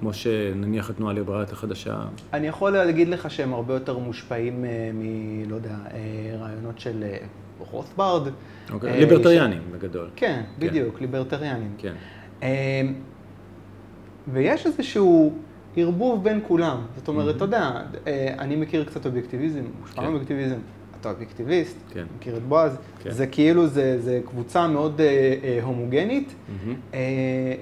כמו 0.05 0.15
שנניח 0.15 0.91
התנועה 0.91 1.13
הליברלית 1.13 1.53
החדשה? 1.53 2.05
אני 2.33 2.47
יכול 2.47 2.71
להגיד 2.71 3.09
לך 3.09 3.31
שהם 3.31 3.55
הרבה 3.55 3.75
יותר 3.75 3.99
מושפעים 3.99 4.65
אה, 4.65 4.91
מ... 4.95 5.51
לא 5.51 5.57
יודע, 5.57 5.77
רעיונות 6.41 6.79
של 6.79 7.05
רוטברד. 7.59 8.29
אוקיי, 8.73 8.91
אה, 8.91 8.99
ליברטריאנים 8.99 9.63
בגדול. 9.73 10.09
כן, 10.17 10.43
כן, 10.61 10.67
בדיוק, 10.67 11.01
ליברטריאנים. 11.01 11.75
כן. 11.79 11.93
אה, 12.43 12.83
ויש 14.33 14.67
איזשהו 14.67 15.39
ערבוב 15.77 16.25
בין 16.25 16.41
כולם. 16.49 16.79
זאת 16.97 17.09
אומרת, 17.09 17.37
אתה 17.37 17.45
יודע, 17.45 17.71
אה, 18.07 18.35
אני 18.39 18.57
מכיר 18.57 18.85
קצת 18.85 19.07
אובייקטיביזם, 19.07 19.63
מושפע 19.81 19.97
כן. 19.97 20.03
מאובייקטיביזם. 20.03 20.59
אתה 21.05 21.13
אובייקטיביסט, 21.13 21.77
כן. 21.93 22.05
מכיר 22.17 22.37
את 22.37 22.43
בועז, 22.43 22.77
כן. 23.03 23.11
זה 23.11 23.27
כאילו, 23.27 23.67
זה, 23.67 24.01
זה 24.01 24.21
קבוצה 24.27 24.67
מאוד 24.67 25.01
אה, 25.01 25.35
אה, 25.45 25.59
הומוגנית, 25.63 26.29
mm-hmm. 26.29 26.95
אה, 26.95 27.01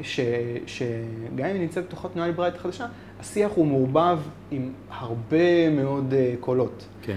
ש, 0.03 0.21
שגם 0.67 0.91
אם 1.39 1.45
היא 1.45 1.61
נמצאת 1.61 1.85
בתוך 1.85 2.05
התנועה 2.05 2.29
ליברלית 2.29 2.55
החדשה, 2.55 2.87
השיח 3.21 3.51
הוא 3.55 3.67
מעורבב 3.67 4.19
עם 4.51 4.73
הרבה 4.91 5.71
מאוד 5.71 6.15
אה, 6.15 6.35
קולות. 6.41 6.85
כן. 7.03 7.17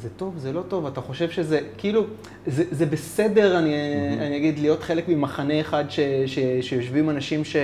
זה 0.00 0.08
טוב, 0.16 0.38
זה 0.38 0.52
לא 0.52 0.62
טוב, 0.68 0.86
אתה 0.86 1.00
חושב 1.00 1.30
שזה, 1.30 1.60
כאילו, 1.78 2.04
זה, 2.46 2.64
זה 2.70 2.86
בסדר, 2.86 3.58
אני, 3.58 3.70
mm-hmm. 3.70 4.22
אני 4.22 4.36
אגיד, 4.36 4.58
להיות 4.58 4.82
חלק 4.82 5.08
ממחנה 5.08 5.60
אחד 5.60 5.84
ש, 5.88 6.00
ש, 6.26 6.38
שיושבים 6.60 7.10
אנשים 7.10 7.44
ש, 7.44 7.56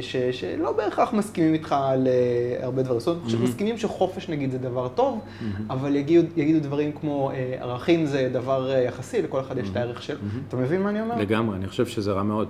ש, 0.00 0.16
שלא 0.16 0.72
בהכרח 0.72 1.12
מסכימים 1.12 1.54
איתך 1.54 1.74
על 1.78 2.06
uh, 2.06 2.64
הרבה 2.64 2.82
דברים. 2.82 3.00
זאת 3.00 3.08
אומרת, 3.08 3.28
mm-hmm. 3.28 3.44
מסכימים 3.44 3.78
שחופש 3.78 4.28
נגיד 4.28 4.50
זה 4.50 4.58
דבר 4.58 4.88
טוב, 4.88 5.20
mm-hmm. 5.20 5.44
אבל 5.70 5.96
יגידו, 5.96 6.26
יגידו 6.36 6.60
דברים 6.60 6.92
כמו 6.92 7.30
uh, 7.30 7.62
ערכים 7.62 8.06
זה 8.06 8.30
דבר 8.32 8.70
uh, 8.70 8.88
יחסי, 8.88 9.22
לכל 9.22 9.40
אחד 9.40 9.56
mm-hmm. 9.56 9.60
יש 9.60 9.68
את 9.70 9.76
הערך 9.76 10.02
שלו. 10.02 10.16
Mm-hmm. 10.16 10.48
אתה 10.48 10.56
מבין 10.56 10.82
מה 10.82 10.90
אני 10.90 11.00
אומר? 11.00 11.16
לגמרי, 11.16 11.56
אני 11.56 11.66
חושב 11.68 11.86
שזה 11.86 12.12
רע 12.12 12.22
מאוד. 12.22 12.48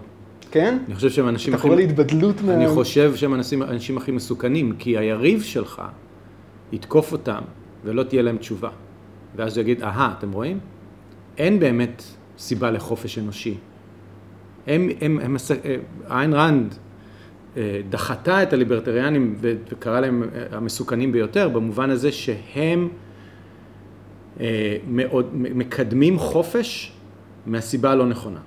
כן? 0.51 0.79
אני 0.87 0.95
חושב 0.95 1.11
שהם 1.11 1.29
אנשים 1.29 1.55
הכי... 1.55 1.61
אתה 1.61 1.69
קורא 1.69 1.81
להתבדלות 1.81 2.43
מה... 2.43 2.55
אני 2.55 2.69
חושב 2.69 3.17
שהם 3.17 3.35
אנשים, 3.35 3.63
אנשים 3.63 3.97
הכי 3.97 4.13
מסוכנים, 4.13 4.73
כי 4.79 4.99
היריב 4.99 5.43
שלך 5.43 5.83
יתקוף 6.73 7.13
אותם 7.13 7.41
ולא 7.85 8.03
תהיה 8.03 8.23
להם 8.23 8.37
תשובה. 8.37 8.69
ואז 9.37 9.57
הוא 9.57 9.63
יגיד, 9.63 9.83
אהה, 9.83 10.15
אתם 10.19 10.33
רואים? 10.33 10.59
אין 11.39 11.61
באמת 11.61 12.03
סיבה 12.39 12.71
לחופש 12.71 13.19
אנושי. 13.19 13.55
הם, 14.67 14.89
הם, 15.01 15.19
הם, 15.23 15.37
אה, 15.65 15.77
איין 16.11 16.35
רנד 16.35 16.75
דחתה 17.89 18.43
את 18.43 18.53
הליברטריאנים 18.53 19.37
וקראה 19.41 20.01
להם 20.01 20.23
המסוכנים 20.53 21.13
ביותר, 21.13 21.49
במובן 21.49 21.91
הזה 21.91 22.13
שהם 22.13 22.89
מאוד, 24.89 25.29
מקדמים 25.33 26.19
חופש 26.19 26.93
מהסיבה 27.47 27.91
הלא 27.91 28.07
נכונה. 28.07 28.41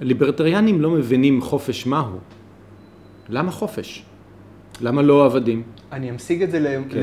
ליברטריאנים 0.00 0.80
לא 0.80 0.90
מבינים 0.90 1.40
חופש 1.40 1.86
מהו. 1.86 2.18
למה 3.28 3.50
חופש? 3.50 4.04
למה 4.80 5.02
לא 5.02 5.24
עבדים? 5.24 5.62
אני 5.92 6.10
אמשיג 6.10 6.42
את 6.42 6.50
זה 6.50 6.80
כן. 6.90 7.00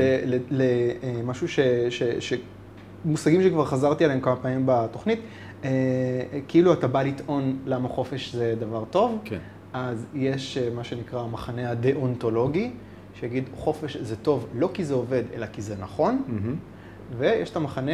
למשהו 0.50 1.48
ש... 1.48 1.60
מושגים 3.04 3.42
שכבר 3.42 3.64
חזרתי 3.64 4.04
עליהם 4.04 4.20
כמה 4.20 4.36
פעמים 4.36 4.62
בתוכנית. 4.66 5.20
אה, 5.64 5.70
כאילו 6.48 6.72
אתה 6.72 6.88
בא 6.88 7.02
לטעון 7.02 7.58
למה 7.66 7.88
חופש 7.88 8.34
זה 8.34 8.54
דבר 8.60 8.84
טוב, 8.90 9.18
כן. 9.24 9.38
אז 9.72 10.06
יש 10.14 10.58
אה, 10.58 10.68
מה 10.74 10.84
שנקרא 10.84 11.20
המחנה 11.20 11.70
הדאונטולוגי, 11.70 12.70
שיגיד 13.20 13.44
חופש 13.54 13.96
זה 13.96 14.16
טוב 14.16 14.46
לא 14.54 14.70
כי 14.74 14.84
זה 14.84 14.94
עובד, 14.94 15.22
אלא 15.34 15.46
כי 15.46 15.62
זה 15.62 15.74
נכון. 15.80 16.22
Mm-hmm. 16.28 17.18
ויש 17.18 17.50
את 17.50 17.56
המחנה 17.56 17.92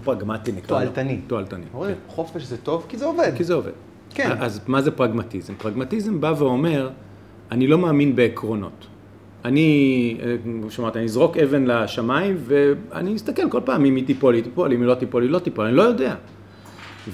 הפרגמטי 0.00 0.52
נקרא 0.52 0.80
לו. 0.80 0.90
תועלתני. 0.90 1.20
תועלתני. 1.26 1.64
כן. 1.72 1.94
חופש 2.08 2.42
זה 2.42 2.56
טוב 2.56 2.86
כי 2.88 2.98
זה 2.98 3.04
עובד. 3.04 3.32
כי 3.36 3.44
זה 3.44 3.54
עובד. 3.54 3.72
כן. 4.14 4.30
אז 4.40 4.60
מה 4.66 4.82
זה 4.82 4.90
פרגמטיזם? 4.90 5.54
פרגמטיזם 5.54 6.20
בא 6.20 6.34
ואומר, 6.38 6.90
אני 7.50 7.66
לא 7.66 7.78
מאמין 7.78 8.16
בעקרונות. 8.16 8.86
אני, 9.44 10.18
כמו 10.44 10.70
שאמרת, 10.70 10.96
אני 10.96 11.04
אזרוק 11.04 11.36
אבן 11.36 11.64
לשמיים 11.64 12.36
ואני 12.38 13.16
אסתכל 13.16 13.50
כל 13.50 13.60
פעם 13.64 13.84
אם 13.84 13.96
היא 13.96 14.06
תיפול, 14.06 14.34
היא 14.34 14.42
תיפול, 14.42 14.72
אם 14.72 14.80
היא 14.80 14.88
לא 14.88 14.94
תיפול, 14.94 15.22
היא 15.22 15.30
לא 15.30 15.38
תיפול, 15.38 15.64
אני 15.66 15.76
לא 15.76 15.82
יודע. 15.82 16.14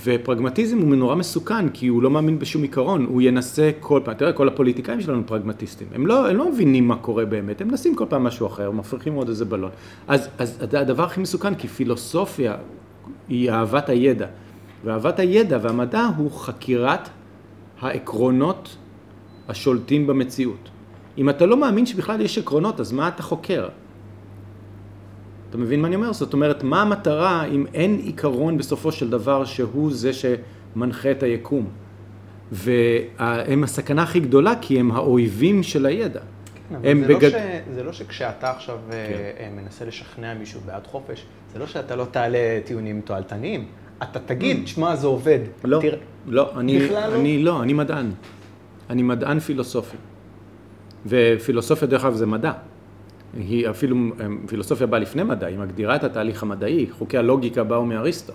ופרגמטיזם 0.05 0.79
הוא 0.79 0.97
נורא 0.97 1.15
מסוכן, 1.15 1.69
כי 1.69 1.87
הוא 1.87 2.03
לא 2.03 2.11
מאמין 2.11 2.39
בשום 2.39 2.63
עיקרון, 2.63 3.05
הוא 3.05 3.23
ינסה 3.23 3.71
כל 3.81 4.01
פעם, 4.05 4.15
תראה, 4.15 4.33
כל 4.33 4.49
הפוליטיקאים 4.49 5.01
שלנו 5.01 5.23
פרגמטיסטים, 5.27 5.89
הם 5.95 6.07
לא, 6.07 6.31
הם 6.31 6.37
לא 6.37 6.51
מבינים 6.53 6.89
מה 6.89 6.97
קורה 6.97 7.25
באמת, 7.25 7.61
הם 7.61 7.69
מנסים 7.69 7.95
כל 7.95 8.05
פעם 8.09 8.25
משהו 8.25 8.47
אחר, 8.47 8.71
מפריחים 8.71 9.15
עוד 9.15 9.29
איזה 9.29 9.45
בלון. 9.45 9.71
אז, 10.09 10.29
אז 10.39 10.59
הדבר 10.61 11.05
הכי 11.05 11.21
מסוכן, 11.21 11.55
כי 11.55 11.69
פילוסופיה 11.69 12.57
היא 13.29 13.51
אהבת 13.51 13.89
הידע, 13.89 14.27
ואהבת 14.85 15.19
הידע 15.19 15.59
והמדע 15.63 16.09
הוא 16.17 16.31
חקירת 16.31 17.09
העקרונות 17.81 18.77
השולטים 19.51 20.07
במציאות. 20.07 20.69
אם 21.19 21.31
אתה 21.31 21.47
לא 21.47 21.57
מאמין 21.57 21.87
שבכלל 21.87 22.21
יש 22.21 22.39
עקרונות, 22.39 22.81
אז 22.81 22.93
מה 22.93 23.09
אתה 23.09 23.23
חוקר? 23.23 23.69
אתה 25.51 25.59
מבין 25.59 25.81
מה 25.81 25.89
אני 25.89 25.97
אומר? 25.97 26.13
זאת 26.13 26.33
אומרת, 26.33 26.63
מה 26.63 26.83
המטרה 26.83 27.45
אם 27.45 27.67
אין 27.75 28.01
עיקרון 28.05 28.59
בסופו 28.59 28.93
של 28.93 29.11
דבר 29.11 29.45
שהוא 29.45 29.93
זה 29.93 30.11
שמנחה 30.13 31.11
את 31.11 31.23
היקום? 31.23 31.67
והם 32.53 33.65
הסכנה 33.65 34.03
הכי 34.03 34.21
גדולה 34.21 34.55
כי 34.61 34.81
הם 34.81 34.93
האויבים 34.93 35.63
של 35.63 35.87
הידע. 35.87 36.21
כן, 36.69 36.77
הם 36.85 37.03
זה, 37.03 37.09
לא 37.09 37.19
בגד... 37.19 37.33
לא 37.33 37.39
ש... 37.39 37.43
זה 37.75 37.83
לא 37.83 37.93
שכשאתה 37.93 38.51
עכשיו 38.51 38.79
כן. 38.91 38.97
אה, 39.39 39.49
מנסה 39.57 39.85
לשכנע 39.85 40.35
מישהו 40.35 40.61
בעד 40.67 40.87
חופש, 40.87 41.25
זה 41.53 41.59
לא 41.59 41.67
שאתה 41.67 41.97
לא 41.97 42.05
תעלה 42.11 42.59
טיעונים 42.65 43.01
תועלתניים. 43.01 43.65
אתה 44.03 44.19
תגיד, 44.19 44.65
mm. 44.65 44.69
שמע, 44.69 44.97
זה 44.97 45.07
עובד. 45.07 45.39
לא, 45.65 45.81
תרא... 45.81 45.97
לא, 46.27 46.51
אני, 46.57 46.89
לא? 46.89 47.15
אני 47.15 47.43
לא, 47.43 47.63
אני 47.63 47.73
מדען. 47.73 48.11
אני 48.91 49.03
מדען 49.03 49.39
פילוסופי. 49.39 49.97
ופילוסופיה, 51.07 51.89
דרך 51.89 52.05
אגב, 52.05 52.15
זה 52.15 52.27
מדע. 52.27 52.53
היא 53.35 53.71
אפילו, 53.71 53.97
פילוסופיה 54.47 54.87
באה 54.87 55.01
לפני 55.01 55.23
מדע, 55.23 55.47
היא 55.47 55.59
מגדירה 55.59 55.97
את 55.97 56.05
התהליך 56.05 56.43
המדעי, 56.43 56.87
חוקי 56.91 57.19
הלוגיקה 57.19 57.65
באו 57.65 57.85
מאריסטו, 57.85 58.33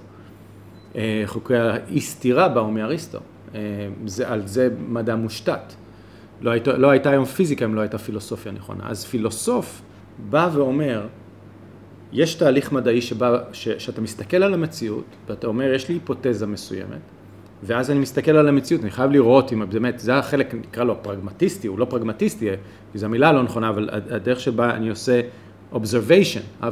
אה, 0.95 1.23
חוקי 1.25 1.55
האי 1.55 2.01
סתירה 2.01 2.49
באו 2.49 2.71
מאריסטו, 2.71 3.19
אה, 3.55 3.59
זה, 4.05 4.29
על 4.29 4.47
זה 4.47 4.69
מדע 4.87 5.15
מושתת. 5.15 5.73
לא, 6.41 6.51
היית, 6.51 6.67
לא 6.67 6.89
הייתה 6.89 7.09
היום 7.09 7.25
פיזיקה 7.25 7.65
אם 7.65 7.75
לא 7.75 7.81
הייתה 7.81 7.97
פילוסופיה 7.97 8.51
נכונה. 8.51 8.83
אז 8.89 9.05
פילוסוף 9.05 9.81
בא 10.29 10.49
ואומר, 10.53 11.07
יש 12.11 12.35
תהליך 12.35 12.71
מדעי 12.71 13.01
שבא, 13.01 13.37
ש, 13.51 13.69
שאתה 13.69 14.01
מסתכל 14.01 14.43
על 14.43 14.53
המציאות 14.53 15.05
ואתה 15.27 15.47
אומר, 15.47 15.73
יש 15.73 15.89
לי 15.89 15.95
היפותזה 15.95 16.47
מסוימת, 16.47 17.01
ואז 17.63 17.91
אני 17.91 17.99
מסתכל 17.99 18.31
על 18.31 18.47
המציאות, 18.47 18.81
אני 18.83 18.91
חייב 18.91 19.11
לראות 19.11 19.53
אם 19.53 19.63
באמת, 19.69 19.99
זה 19.99 20.15
החלק, 20.15 20.53
נקרא 20.53 20.83
לו 20.83 20.93
הפרגמטיסטי, 20.93 21.67
הוא 21.67 21.79
לא 21.79 21.85
פרגמטיסטי, 21.85 22.49
כי 22.91 22.97
זו 22.97 23.05
המילה 23.05 23.31
לא 23.31 23.43
נכונה, 23.43 23.69
אבל 23.69 23.89
הדרך 23.91 24.39
שבה 24.39 24.75
אני 24.75 24.89
עושה 24.89 25.21
observation, 25.73 26.65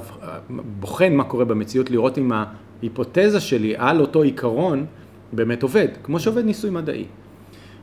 בוחן 0.80 1.14
מה 1.14 1.24
קורה 1.24 1.46
במציאות, 1.46 1.92
לראות 1.92 2.18
אם 2.18 2.32
ההיפותזה 2.32 3.40
שלי 3.40 3.74
על 3.78 4.02
אותו 4.02 4.22
עיקרון 4.22 4.86
באמת 5.34 5.64
עובד, 5.64 5.88
כמו 6.04 6.20
שעובד 6.20 6.46
ניסוי 6.46 6.70
מדעי. 6.70 7.06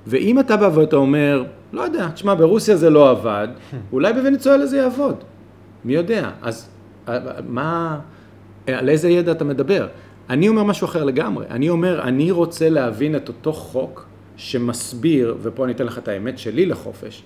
ואם 0.06 0.40
אתה 0.40 0.56
בא 0.56 0.70
ואתה 0.74 0.96
אומר, 0.96 1.44
לא 1.72 1.82
יודע, 1.82 2.08
תשמע, 2.08 2.34
ברוסיה 2.34 2.76
זה 2.76 2.90
לא 2.90 3.10
עבד, 3.10 3.48
אולי 3.92 4.12
בוונצואלה 4.12 4.66
זה 4.66 4.76
יעבוד, 4.76 5.16
מי 5.84 5.94
יודע? 5.94 6.30
אז 6.42 6.68
מה, 7.48 7.98
על 8.66 8.88
איזה 8.88 9.08
ידע 9.08 9.32
אתה 9.32 9.44
מדבר? 9.44 9.86
אני 10.30 10.48
אומר 10.48 10.64
משהו 10.64 10.84
אחר 10.84 11.04
לגמרי. 11.04 11.46
אני 11.50 11.68
אומר, 11.68 12.02
אני 12.02 12.30
רוצה 12.30 12.68
להבין 12.68 13.16
את 13.16 13.28
אותו 13.28 13.52
חוק 13.52 14.06
שמסביר, 14.36 15.36
ופה 15.42 15.64
אני 15.64 15.72
אתן 15.72 15.86
לך 15.86 15.98
את 15.98 16.08
האמת 16.08 16.38
שלי 16.38 16.66
לחופש. 16.66 17.22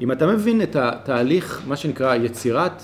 אם 0.00 0.12
אתה 0.12 0.26
מבין 0.26 0.62
את 0.62 0.76
התהליך, 0.76 1.62
מה 1.66 1.76
שנקרא 1.76 2.14
יצירת 2.14 2.82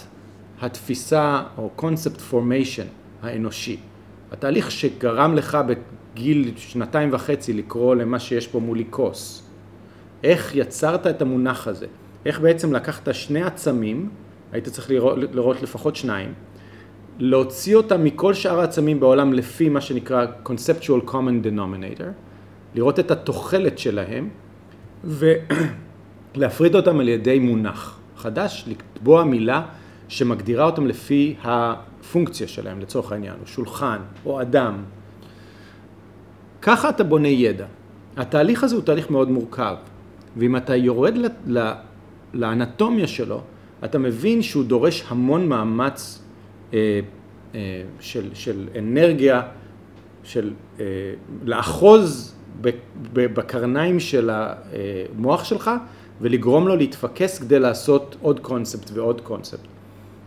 התפיסה 0.61 1.43
או 1.59 1.71
concept 1.79 2.33
formation 2.33 2.87
האנושי, 3.23 3.77
התהליך 4.33 4.71
שגרם 4.71 5.35
לך 5.35 5.59
בגיל 5.67 6.53
שנתיים 6.57 7.09
וחצי 7.13 7.53
לקרוא 7.53 7.95
למה 7.95 8.19
שיש 8.19 8.47
פה 8.47 8.61
מולי 8.61 8.85
כוס, 8.91 9.43
איך 10.25 10.55
יצרת 10.55 11.07
את 11.07 11.23
המונח 11.23 11.69
הזה, 11.69 11.87
איך 12.27 12.41
בעצם 12.41 12.73
לקחת 12.73 13.15
שני 13.15 13.43
עצמים, 13.43 14.11
היית 14.53 14.69
צריך 14.69 14.91
לראות, 14.91 15.19
לראות 15.33 15.63
לפחות 15.63 15.97
שניים, 15.97 16.33
להוציא 17.19 17.77
אותם 17.77 18.05
מכל 18.05 18.35
שאר 18.35 18.61
העצמים 18.61 19.01
בעולם 19.01 19.33
לפי 19.33 19.69
מה 19.69 19.81
שנקרא 19.81 20.27
conceptual 20.45 21.11
common 21.11 21.47
denominator, 21.47 22.11
לראות 22.75 22.99
את 22.99 23.11
התוחלת 23.11 23.79
שלהם 23.79 24.29
ולהפריד 25.05 26.75
אותם 26.75 27.01
על 27.01 27.09
ידי 27.09 27.39
מונח 27.39 27.99
חדש, 28.17 28.65
לקבוע 28.69 29.25
מילה 29.25 29.63
שמגדירה 30.09 30.65
אותם 30.65 30.87
לפי 30.87 31.35
הפונקציה 31.43 32.49
שלהם 32.49 32.81
לצורך 32.81 33.13
העניין, 33.13 33.35
או 33.43 33.47
שולחן, 33.47 33.99
או 34.25 34.41
אדם. 34.41 34.83
ככה 36.63 36.89
אתה 36.89 37.05
בונה 37.05 37.29
ידע. 37.29 37.67
התהליך 38.17 38.65
הזה 38.65 38.75
הוא 38.75 38.85
תהליך 38.85 39.11
מאוד 39.11 39.31
מורכב, 39.31 39.75
ואם 40.37 40.57
אתה 40.57 40.77
יורד 40.77 41.15
לאנטומיה 42.35 43.07
שלו, 43.07 43.41
אתה 43.85 43.99
מבין 43.99 44.43
שהוא 44.43 44.65
דורש 44.65 45.05
המון 45.09 45.49
מאמץ 45.49 46.23
של, 48.01 48.31
של 48.35 48.69
אנרגיה, 48.79 49.43
של 50.25 50.53
אה, 50.81 50.85
לאחוז 51.45 52.35
בקרניים 53.13 54.01
של 54.01 54.31
המוח 54.33 55.45
שלך 55.45 55.71
ולגרום 56.21 56.69
לו 56.69 56.77
להתפקס 56.77 57.39
כדי 57.39 57.59
לעשות 57.59 58.17
עוד 58.23 58.41
קונספט 58.41 58.91
ועוד 58.95 59.21
קונספט. 59.21 59.67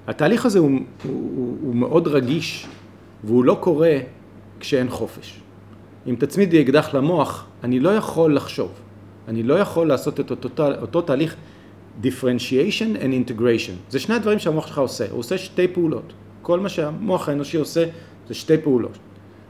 התהליך 0.08 0.46
הזה 0.46 0.60
הוא, 0.60 0.72
הוא, 1.04 1.58
הוא 1.62 1.76
מאוד 1.76 2.08
רגיש 2.08 2.68
והוא 3.24 3.46
לא 3.46 3.58
קורה 3.60 3.98
כשאין 4.60 4.90
חופש. 4.90 5.40
אם 6.08 6.16
תצמיד 6.20 6.54
לי 6.54 6.62
אקדח 6.62 6.94
למוח, 6.94 7.46
אני 7.64 7.80
לא 7.80 7.90
יכול 7.90 8.36
לחשוב. 8.36 8.72
אני 9.28 9.44
לא 9.44 9.54
יכול 9.54 9.88
לעשות 9.88 10.20
את 10.20 10.32
אותו, 10.32 10.50
אותו 10.82 11.02
תהליך 11.02 11.36
differentiation 12.04 12.98
and 13.02 13.30
integration. 13.30 13.74
זה 13.90 14.00
שני 14.00 14.16
הדברים 14.16 14.40
שהמוח 14.40 14.68
שלך 14.68 14.78
עושה. 14.78 15.06
הוא 15.12 15.20
עושה 15.20 15.38
שתי 15.38 15.68
פעולות. 15.68 16.14
כל 16.42 16.60
מה 16.60 16.70
שהמוח 16.70 17.30
האנושי 17.30 17.58
עושה 17.58 17.86
זה 18.28 18.34
שתי 18.34 18.58
פעולות, 18.58 18.98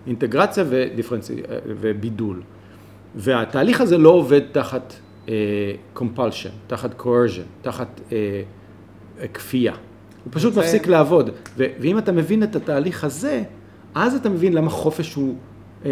אינטגרציה 0.07 0.63
ודיפרנצי... 0.69 1.35
ובידול. 1.65 2.41
והתהליך 3.15 3.81
הזה 3.81 3.97
לא 3.97 4.09
עובד 4.09 4.41
תחת 4.51 4.93
compulsion, 5.97 6.01
uh, 6.45 6.67
תחת 6.67 7.01
coercion, 7.01 7.45
תחת 7.61 8.01
uh, 8.09 8.13
כפייה. 9.33 9.73
הוא 10.23 10.33
פשוט 10.33 10.53
זה... 10.53 10.59
מפסיק 10.59 10.87
לעבוד. 10.87 11.29
ו- 11.57 11.65
ואם 11.79 11.97
אתה 11.97 12.11
מבין 12.11 12.43
את 12.43 12.55
התהליך 12.55 13.03
הזה, 13.03 13.43
אז 13.95 14.15
אתה 14.15 14.29
מבין 14.29 14.53
למה 14.53 14.69
חופש 14.69 15.13
הוא 15.13 15.35
uh, 15.83 15.85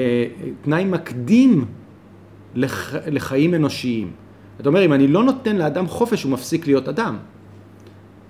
תנאי 0.61 0.85
מקדים 0.85 1.65
לח- 2.55 2.93
לחיים 3.07 3.55
אנושיים. 3.55 4.11
אתה 4.61 4.69
אומר, 4.69 4.85
אם 4.85 4.93
אני 4.93 5.07
לא 5.07 5.23
נותן 5.23 5.55
לאדם 5.55 5.87
חופש, 5.87 6.23
הוא 6.23 6.31
מפסיק 6.31 6.67
להיות 6.67 6.87
אדם. 6.87 7.17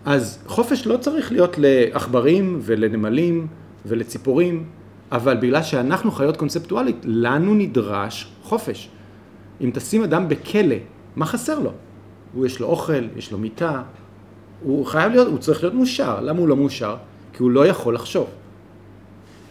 אז 0.06 0.40
חופש 0.48 0.88
לא 0.88 0.98
צריך 0.98 1.32
להיות 1.32 1.58
לעכברים 1.58 2.60
ולנמלים 2.62 3.48
ולציפורים, 3.86 4.66
אבל 5.12 5.38
בגלל 5.38 5.64
שאנחנו 5.64 6.12
חיות 6.12 6.38
קונספטואלית, 6.38 6.96
לנו 7.04 7.54
נדרש 7.54 8.32
חופש. 8.44 8.90
אם 9.62 9.72
תשים 9.74 10.04
אדם 10.04 10.30
בכלא, 10.30 10.76
מה 11.16 11.26
חסר 11.26 11.60
לו? 11.60 11.72
הוא 12.34 12.46
יש 12.46 12.60
לו 12.60 12.68
אוכל, 12.68 13.08
יש 13.16 13.32
לו 13.32 13.38
מיטה, 13.38 13.82
הוא 14.64 14.86
חייב 14.86 15.12
להיות, 15.12 15.28
הוא 15.28 15.38
צריך 15.38 15.64
להיות 15.64 15.74
מאושר. 15.74 16.22
למה 16.22 16.40
הוא 16.40 16.48
לא 16.48 16.56
מאושר? 16.56 16.96
כי 17.34 17.44
הוא 17.44 17.52
לא 17.52 17.68
יכול 17.68 17.96
לחשוב. 17.96 18.28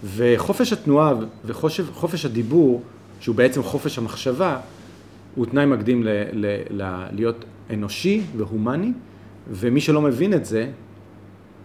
וחופש 0.05 0.73
התנועה 0.73 1.15
וחופש 1.45 2.25
הדיבור, 2.25 2.83
שהוא 3.21 3.37
בעצם 3.37 3.63
חופש 3.63 3.99
המחשבה, 3.99 4.61
הוא 5.35 5.47
תנאי 5.47 5.67
מקדים 5.67 6.03
ל, 6.05 6.09
ל, 6.33 6.47
ל, 6.71 7.07
להיות 7.13 7.45
אנושי 7.71 8.23
והומני, 8.37 8.93
ומי 9.51 9.81
שלא 9.81 10.01
מבין 10.01 10.35
את 10.35 10.45
זה, 10.45 10.71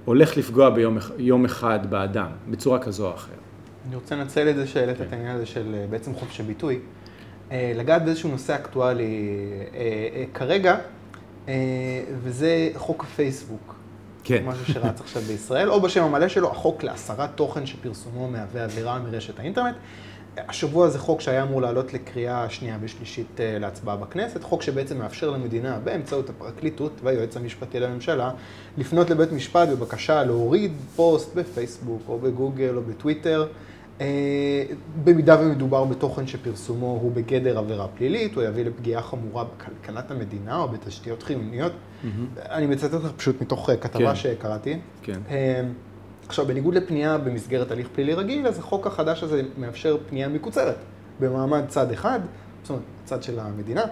הולך 0.05 0.37
לפגוע 0.37 0.69
ביום 0.69 0.97
יום 1.17 1.45
אחד 1.45 1.79
באדם, 1.89 2.29
בצורה 2.49 2.79
כזו 2.79 3.07
או 3.07 3.13
אחרת. 3.13 3.37
אני 3.87 3.95
רוצה 3.95 4.15
לנצל 4.15 4.49
את 4.49 4.55
זה 4.55 4.67
שהעלית 4.67 4.97
כן. 4.97 5.03
את 5.03 5.13
העניין 5.13 5.35
הזה 5.35 5.45
של 5.45 5.75
אה, 5.75 5.85
בעצם 5.89 6.13
חופש 6.13 6.39
הביטוי. 6.39 6.79
אה, 7.51 7.71
לגעת 7.75 8.05
באיזשהו 8.05 8.29
נושא 8.29 8.55
אקטואלי 8.55 9.29
אה, 9.73 10.23
כרגע, 10.33 10.77
וזה 12.23 12.69
חוק 12.75 13.03
הפייסבוק. 13.03 13.75
כן. 14.23 14.43
משהו 14.45 14.73
שרץ 14.73 15.01
עכשיו 15.01 15.21
בישראל, 15.21 15.69
או 15.69 15.81
בשם 15.81 16.03
המלא 16.03 16.27
שלו, 16.27 16.51
החוק 16.51 16.83
להסרת 16.83 17.29
תוכן 17.35 17.65
שפרסומו 17.65 18.27
מהווה 18.27 18.63
עבירה 18.63 18.99
מרשת 18.99 19.39
האינטרנט. 19.39 19.75
השבוע 20.37 20.89
זה 20.89 20.99
חוק 20.99 21.21
שהיה 21.21 21.43
אמור 21.43 21.61
לעלות 21.61 21.93
לקריאה 21.93 22.49
שנייה 22.49 22.77
ושלישית 22.81 23.39
אה, 23.39 23.59
להצבעה 23.59 23.95
בכנסת, 23.95 24.43
חוק 24.43 24.61
שבעצם 24.61 24.97
מאפשר 24.97 25.29
למדינה 25.29 25.79
באמצעות 25.83 26.29
הפרקליטות 26.29 26.91
והיועץ 27.03 27.37
המשפטי 27.37 27.79
לממשלה 27.79 28.31
לפנות 28.77 29.09
לבית 29.09 29.31
משפט 29.31 29.69
בבקשה 29.69 30.23
להוריד 30.23 30.71
פוסט 30.95 31.35
בפייסבוק 31.35 32.01
או 32.07 32.19
בגוגל 32.19 32.73
או 32.75 32.81
בטוויטר, 32.81 33.47
אה, 34.01 34.63
במידה 35.03 35.41
ומדובר 35.41 35.83
בתוכן 35.83 36.27
שפרסומו 36.27 36.99
הוא 37.01 37.11
בגדר 37.11 37.57
עבירה 37.57 37.87
פלילית, 37.87 38.35
הוא 38.35 38.43
יביא 38.43 38.65
לפגיעה 38.65 39.01
חמורה 39.01 39.43
בכלכלת 39.43 40.11
המדינה 40.11 40.59
או 40.59 40.67
בתשתיות 40.67 41.23
חיוניות. 41.23 41.71
Mm-hmm. 41.71 42.07
אני 42.49 42.65
מצטט 42.65 42.93
לך 42.93 43.11
פשוט 43.17 43.41
מתוך 43.41 43.69
אה, 43.69 43.77
כתבה 43.77 44.09
כן. 44.09 44.15
שקראתי. 44.15 44.79
כן. 45.01 45.19
עכשיו, 46.27 46.45
בניגוד 46.45 46.75
לפנייה 46.75 47.17
במסגרת 47.17 47.71
הליך 47.71 47.87
פלילי 47.93 48.13
רגיל, 48.13 48.47
אז 48.47 48.59
החוק 48.59 48.87
החדש 48.87 49.23
הזה 49.23 49.41
מאפשר 49.57 49.97
פנייה 50.09 50.29
מקוצרת 50.29 50.75
במעמד 51.19 51.63
צד 51.67 51.91
אחד, 51.91 52.19
זאת 52.61 52.69
אומרת, 52.69 52.83
צד 53.05 53.23
של 53.23 53.39
המדינה, 53.39 53.83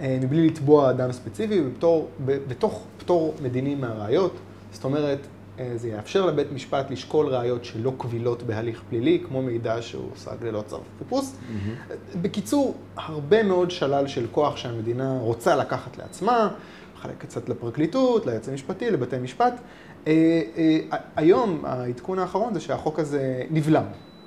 אה, 0.00 0.18
מבלי 0.20 0.46
לתבוע 0.46 0.90
אדם 0.90 1.12
ספציפי, 1.12 1.60
ובתור, 1.60 2.08
בתוך 2.24 2.86
פטור 2.98 3.34
מדיני 3.42 3.74
מהראיות. 3.74 4.36
זאת 4.72 4.84
אומרת, 4.84 5.18
אה, 5.58 5.72
זה 5.76 5.88
יאפשר 5.88 6.26
לבית 6.26 6.52
משפט 6.52 6.90
לשקול 6.90 7.26
ראיות 7.26 7.64
שלא 7.64 7.92
קבילות 7.98 8.42
בהליך 8.42 8.82
פלילי, 8.88 9.22
כמו 9.28 9.42
מידע 9.42 9.76
שהושג 9.82 10.36
ללא 10.42 10.62
צו 10.66 10.78
חיפוש. 10.98 11.24
Mm-hmm. 11.24 12.16
בקיצור, 12.22 12.74
הרבה 12.96 13.42
מאוד 13.42 13.70
שלל 13.70 14.06
של 14.06 14.26
כוח 14.32 14.56
שהמדינה 14.56 15.18
רוצה 15.20 15.56
לקחת 15.56 15.98
לעצמה, 15.98 16.48
מחלק 16.96 17.18
קצת 17.18 17.48
לפרקליטות, 17.48 18.26
ליועץ 18.26 18.48
המשפטי, 18.48 18.90
לבתי 18.90 19.18
משפט. 19.18 19.60
אה, 20.06 20.42
אה, 20.56 20.98
היום 21.16 21.64
העדכון 21.64 22.18
האחרון 22.18 22.54
זה 22.54 22.60
שהחוק 22.60 22.98
הזה 22.98 23.42
נבלם 23.50 23.84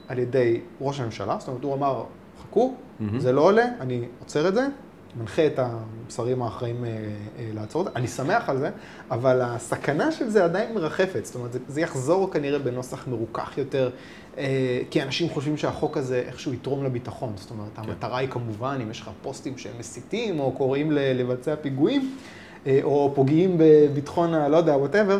על 0.08 0.20
ידי 0.20 0.60
ראש 0.82 1.00
הממשלה, 1.00 1.36
זאת 1.40 1.48
אומרת 1.48 1.64
הוא 1.64 1.74
אמר 1.74 2.04
חכו. 2.42 2.74
זה 3.18 3.32
לא 3.32 3.42
עולה, 3.42 3.66
אני 3.80 4.02
עוצר 4.20 4.48
את 4.48 4.54
זה, 4.54 4.68
מנחה 5.20 5.46
את 5.46 5.60
השרים 5.60 6.42
האחראים 6.42 6.86
אה, 6.86 6.90
לעצור 7.54 7.82
את 7.82 7.88
זה, 7.88 7.92
אני 7.96 8.08
שמח 8.08 8.50
על 8.50 8.58
זה, 8.58 8.70
אבל 9.12 9.42
הסכנה 9.42 10.12
של 10.12 10.30
זה 10.30 10.44
עדיין 10.44 10.74
מרחפת, 10.74 11.26
זאת 11.26 11.36
אומרת 11.36 11.52
זה 11.68 11.82
יחזור 11.82 12.32
כנראה 12.32 12.60
בנוסח 12.60 13.08
מרוכך 13.08 13.58
יותר, 13.58 13.90
כי 14.90 15.04
אנשים 15.04 15.30
חושבים 15.30 15.58
שהחוק 15.58 15.98
הזה 15.98 16.24
איכשהו 16.28 16.54
יתרום 16.54 16.84
לביטחון, 16.84 17.34
זאת 17.36 17.52
אומרת 17.52 17.70
כן. 17.76 17.82
המטרה 17.82 18.18
היא 18.18 18.30
כמובן 18.30 18.80
אם 18.84 18.92
יש 18.92 19.02
לך 19.02 19.10
פוסטים 19.22 19.58
שהם 19.58 19.74
מסיתים 19.80 20.40
או 20.40 20.52
קוראים 20.52 20.92
לבצע 20.92 21.56
פיגועים, 21.56 22.16
או 22.84 23.12
פוגעים 23.16 23.56
בביטחון 23.58 24.34
הלא 24.34 24.58
יודע, 24.58 24.78
וואטאבר, 24.78 25.20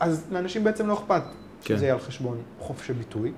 אז 0.00 0.26
לאנשים 0.30 0.64
בעצם 0.64 0.86
לא 0.86 0.94
אכפת 0.94 1.22
כן. 1.64 1.76
שזה 1.76 1.84
יהיה 1.84 1.94
על 1.94 2.00
חשבון 2.00 2.42
חופש 2.58 2.90
הביטוי. 2.90 3.32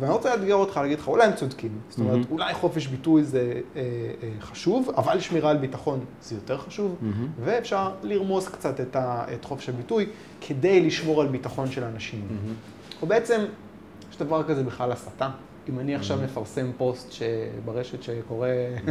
ואני 0.00 0.12
רוצה 0.12 0.36
לאתגר 0.36 0.54
אותך, 0.54 0.76
להגיד 0.76 0.98
לך, 0.98 1.08
אולי 1.08 1.24
הם 1.24 1.32
צודקים. 1.32 1.78
זאת 1.88 1.98
אומרת, 1.98 2.26
mm-hmm. 2.26 2.30
אולי 2.30 2.54
חופש 2.54 2.86
ביטוי 2.86 3.24
זה 3.24 3.52
אה, 3.76 3.80
אה, 4.22 4.28
חשוב, 4.40 4.90
אבל 4.96 5.20
שמירה 5.20 5.50
על 5.50 5.56
ביטחון 5.56 6.04
זה 6.22 6.34
יותר 6.34 6.58
חשוב, 6.58 6.96
mm-hmm. 7.00 7.40
ואפשר 7.44 7.90
לרמוס 8.02 8.48
קצת 8.48 8.80
את, 8.80 8.96
ה, 8.96 9.24
את 9.34 9.44
חופש 9.44 9.68
הביטוי 9.68 10.06
כדי 10.40 10.80
לשמור 10.80 11.22
על 11.22 11.28
ביטחון 11.28 11.70
של 11.70 11.84
אנשים. 11.84 12.28
Mm-hmm. 12.28 13.04
ובעצם, 13.04 13.44
יש 14.10 14.18
דבר 14.18 14.42
כזה 14.42 14.62
בכלל 14.62 14.92
הסתה. 14.92 15.30
אם 15.68 15.78
אני 15.78 15.94
עכשיו 15.94 16.18
מפרסם 16.24 16.66
פוסט 16.76 17.22
ברשת 17.64 18.02
שקורא 18.02 18.48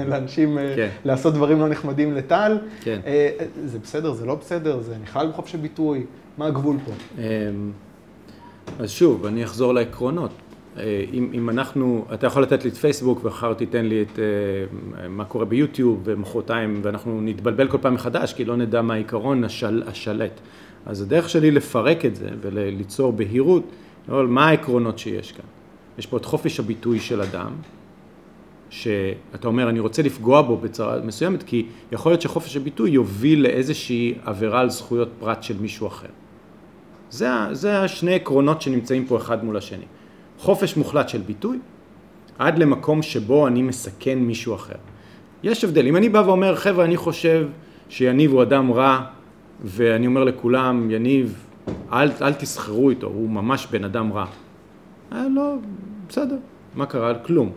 לאנשים 0.09 0.57
אה, 0.57 0.73
כן. 0.76 0.89
לעשות 1.05 1.34
דברים 1.34 1.59
לא 1.59 1.69
נחמדים 1.69 2.13
לטל, 2.13 2.57
כן. 2.82 2.99
אה, 3.05 3.30
זה 3.65 3.80
בסדר, 3.80 4.13
זה 4.13 4.26
לא 4.26 4.36
בסדר, 4.36 4.82
זה 4.82 4.95
נכלל 5.03 5.28
בחופש 5.28 5.55
הביטוי, 5.55 6.05
מה 6.38 6.45
הגבול 6.45 6.78
פה? 6.86 6.91
אמ, 7.17 7.71
אז 8.80 8.89
שוב, 8.89 9.26
אני 9.26 9.43
אחזור 9.43 9.73
לעקרונות. 9.73 10.32
אה, 10.78 11.05
אם, 11.13 11.32
אם 11.34 11.49
אנחנו, 11.49 12.05
אתה 12.13 12.28
יכול 12.28 12.43
לתת 12.43 12.63
לי 12.63 12.69
את 12.69 12.76
פייסבוק 12.76 13.26
ואחר 13.26 13.53
תיתן 13.53 13.86
לי 13.86 14.01
את 14.01 14.19
מה 15.09 15.26
קורה 15.26 15.45
ביוטיוב 15.45 16.01
ומחרתיים 16.03 16.80
ואנחנו 16.84 17.21
נתבלבל 17.21 17.67
כל 17.67 17.78
פעם 17.82 17.93
מחדש 17.93 18.34
כי 18.34 18.45
לא 18.45 18.55
נדע 18.55 18.82
מה 18.82 18.93
העיקרון 18.93 19.43
השל, 19.43 19.84
השלט. 19.88 20.39
אז 20.86 21.01
הדרך 21.01 21.30
שלי 21.30 21.51
לפרק 21.51 22.05
את 22.05 22.15
זה 22.15 22.30
וליצור 22.41 23.13
בהירות, 23.13 23.63
מה 24.07 24.49
העקרונות 24.49 24.99
שיש 24.99 25.32
כאן. 25.32 25.55
יש 25.98 26.06
פה 26.06 26.18
את 26.18 26.26
חופש 26.26 26.60
הביטוי 26.60 27.00
של 27.00 27.22
אדם, 27.22 27.52
שאתה 28.70 29.48
אומר, 29.48 29.70
אני 29.70 29.80
רוצה 29.80 30.02
לפגוע 30.02 30.41
בו 30.41 30.58
בצורה 30.58 31.02
מסוימת, 31.02 31.43
כי 31.43 31.66
יכול 31.91 32.12
להיות 32.12 32.22
שחופש 32.22 32.58
הביטוי 32.58 32.89
יוביל 32.89 33.43
לאיזושהי 33.43 34.14
עבירה 34.26 34.60
על 34.60 34.70
זכויות 34.70 35.10
פרט 35.20 35.43
של 35.43 35.58
מישהו 35.62 35.88
אחר. 35.88 36.08
זה, 37.10 37.30
זה 37.52 37.82
השני 37.82 38.14
עקרונות 38.14 38.62
שנמצאים 38.62 39.06
פה 39.06 39.18
אחד 39.18 39.46
מול 39.46 39.58
השני. 39.58 39.86
חופש 40.39 40.78
מוחלט 40.78 41.10
של 41.10 41.22
ביטוי, 41.22 41.60
עד 42.39 42.60
למקום 42.60 43.02
שבו 43.02 43.48
אני 43.48 43.62
מסכן 43.62 44.20
מישהו 44.20 44.56
אחר. 44.56 44.76
יש 45.43 45.64
הבדל, 45.64 45.88
אם 45.88 45.96
אני 45.96 46.10
בא 46.10 46.24
ואומר, 46.26 46.56
חבר'ה, 46.56 46.86
אני 46.86 46.98
חושב 46.98 47.48
שיניב 47.89 48.32
הוא 48.32 48.43
אדם 48.43 48.72
רע, 48.72 49.06
ואני 49.64 50.08
אומר 50.08 50.24
לכולם, 50.24 50.91
יניב, 50.91 51.46
אל, 51.93 52.10
אל 52.22 52.34
תסחרו 52.34 52.89
איתו, 52.89 53.08
הוא 53.08 53.30
ממש 53.30 53.68
בן 53.72 53.84
אדם 53.84 54.14
רע. 54.14 54.26
אה, 55.16 55.28
לא, 55.36 55.55
בסדר, 56.09 56.36
מה 56.76 56.86
קרה? 56.86 57.13
כלום. 57.16 57.51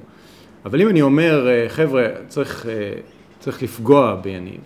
אבל 0.65 0.81
אם 0.81 0.89
אני 0.89 1.03
אומר, 1.03 1.49
אה, 1.49 1.69
חבר'ה, 1.69 2.07
צריך, 2.29 2.67
אה, 2.67 2.93
צריך 3.39 3.63
לפגוע 3.63 4.15
ביניב, 4.15 4.61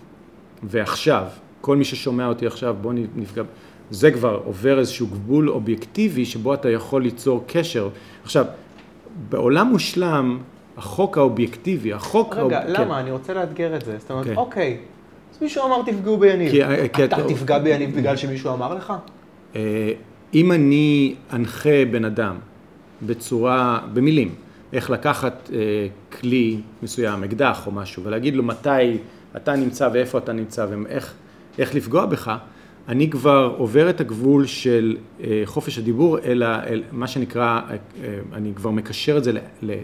ועכשיו, 0.63 1.25
כל 1.61 1.77
מי 1.77 1.83
ששומע 1.83 2.27
אותי 2.27 2.47
עכשיו, 2.47 2.75
בוא 2.81 2.93
נפגע, 3.15 3.43
זה 3.89 4.11
כבר 4.11 4.41
עובר 4.45 4.79
איזשהו 4.79 5.07
גבול 5.07 5.49
אובייקטיבי 5.49 6.25
שבו 6.25 6.53
אתה 6.53 6.69
יכול 6.69 7.01
ליצור 7.01 7.43
קשר. 7.47 7.89
עכשיו, 8.23 8.45
בעולם 9.29 9.67
מושלם, 9.67 10.39
החוק 10.77 11.17
האובייקטיבי, 11.17 11.93
החוק... 11.93 12.35
רגע, 12.35 12.59
האוב... 12.59 12.69
למה? 12.69 12.85
כן. 12.85 12.91
אני 12.91 13.11
רוצה 13.11 13.33
לאתגר 13.33 13.75
את 13.75 13.85
זה. 13.85 13.97
זאת 13.99 14.11
אומרת, 14.11 14.25
כן. 14.25 14.35
אוקיי, 14.35 14.77
אז 15.31 15.41
מישהו 15.41 15.65
אמר 15.65 15.81
תפגעו 15.85 16.17
ביניב. 16.17 16.51
כי, 16.51 16.61
כי 16.93 17.03
אתה 17.03 17.15
כי... 17.15 17.33
תפגע 17.33 17.59
ביניב 17.59 17.95
בגלל 17.95 18.15
שמישהו 18.15 18.53
אמר 18.53 18.73
לך? 18.73 18.93
אם 20.33 20.51
אני 20.51 21.15
אנחה 21.33 21.85
בן 21.91 22.05
אדם 22.05 22.35
בצורה, 23.05 23.79
במילים, 23.93 24.35
איך 24.73 24.89
לקחת 24.89 25.49
אה, 25.53 25.87
כלי 26.19 26.59
מסוים, 26.83 27.23
אקדח 27.23 27.67
או 27.67 27.71
משהו, 27.71 28.03
ולהגיד 28.03 28.35
לו 28.35 28.43
מתי 28.43 28.97
אתה 29.35 29.55
נמצא 29.55 29.89
ואיפה 29.93 30.17
אתה 30.17 30.33
נמצא 30.33 30.65
ואיך 30.69 31.13
איך 31.57 31.75
לפגוע 31.75 32.05
בך, 32.05 32.37
אני 32.87 33.09
כבר 33.09 33.55
עובר 33.57 33.89
את 33.89 34.01
הגבול 34.01 34.45
של 34.45 34.97
אה, 35.23 35.41
חופש 35.45 35.77
הדיבור, 35.77 36.19
אלא 36.19 36.45
אל 36.45 36.83
מה 36.91 37.07
שנקרא, 37.07 37.61
אה, 37.69 37.75
אה, 38.03 38.19
אני 38.33 38.51
כבר 38.55 38.71
מקשר 38.71 39.17
את 39.17 39.23
זה 39.23 39.31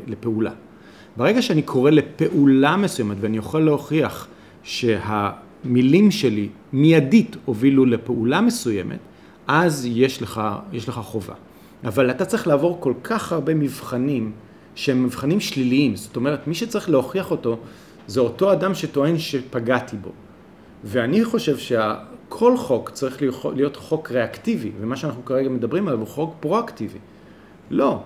לפעולה. 0.08 0.52
ברגע 1.18 1.42
שאני 1.42 1.62
קורא 1.62 1.92
לפעולה 1.92 2.78
מסוימת 2.78 3.18
ואני 3.20 3.38
יכול 3.38 3.62
להוכיח 3.62 4.28
שהמילים 4.64 6.12
שלי 6.12 6.50
מיידית 6.74 7.36
הובילו 7.46 7.86
לפעולה 7.86 8.42
מסוימת, 8.42 9.00
אז 9.48 9.88
יש 9.92 10.22
לך, 10.22 10.42
יש 10.74 10.90
לך 10.90 10.96
חובה. 10.96 11.34
אבל 11.84 12.12
אתה 12.12 12.26
צריך 12.26 12.48
לעבור 12.48 12.78
כל 12.80 12.94
כך 13.04 13.32
הרבה 13.32 13.54
מבחנים 13.54 14.32
שהם 14.76 15.04
מבחנים 15.04 15.40
שליליים, 15.40 15.96
זאת 15.96 16.16
אומרת 16.16 16.48
מי 16.48 16.54
שצריך 16.54 16.90
להוכיח 16.90 17.32
אותו 17.32 17.58
זה 18.08 18.20
אותו 18.20 18.54
אדם 18.54 18.76
שטוען 18.76 19.18
שפגעתי 19.18 19.98
בו. 19.98 20.10
ואני 20.84 21.26
חושב 21.26 21.58
שכל 21.58 22.58
חוק 22.58 22.90
צריך 22.90 23.22
להיות 23.56 23.76
חוק 23.76 24.12
ריאקטיבי, 24.12 24.72
ומה 24.80 24.96
שאנחנו 24.96 25.26
כרגע 25.26 25.50
מדברים 25.50 25.88
עליו 25.88 26.00
הוא 26.00 26.08
חוק 26.08 26.36
פרואקטיבי. 26.40 27.00
לא, 27.70 28.04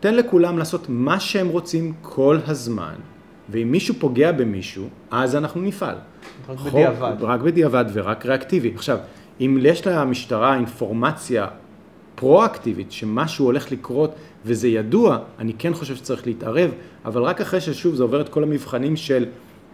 תן 0.00 0.14
לכולם 0.14 0.58
לעשות 0.58 0.86
מה 0.88 1.20
שהם 1.20 1.48
רוצים 1.48 1.92
כל 2.02 2.38
הזמן, 2.46 2.94
ואם 3.48 3.72
מישהו 3.72 3.94
פוגע 3.98 4.32
במישהו, 4.32 4.88
אז 5.10 5.36
אנחנו 5.36 5.60
נפעל. 5.60 5.96
רק 6.48 6.58
חוק, 6.58 6.72
בדיעבד. 6.72 7.16
רק 7.20 7.40
בדיעבד 7.40 7.84
ורק 7.92 8.26
ריאקטיבי. 8.26 8.72
עכשיו, 8.74 8.98
אם 9.40 9.58
יש 9.62 9.86
למשטרה 9.86 10.54
אינפורמציה 10.54 11.46
פרואקטיבית, 12.22 12.92
שמשהו 12.92 13.44
הולך 13.44 13.72
לקרות 13.72 14.14
וזה 14.44 14.68
ידוע, 14.68 15.18
אני 15.38 15.52
כן 15.58 15.74
חושב 15.74 15.96
שצריך 15.96 16.26
להתערב, 16.26 16.70
אבל 17.04 17.22
רק 17.22 17.40
אחרי 17.40 17.60
ששוב 17.60 17.94
זה 17.94 18.02
עובר 18.02 18.20
את 18.20 18.28
כל 18.28 18.42
המבחנים 18.42 18.96
של 18.96 19.26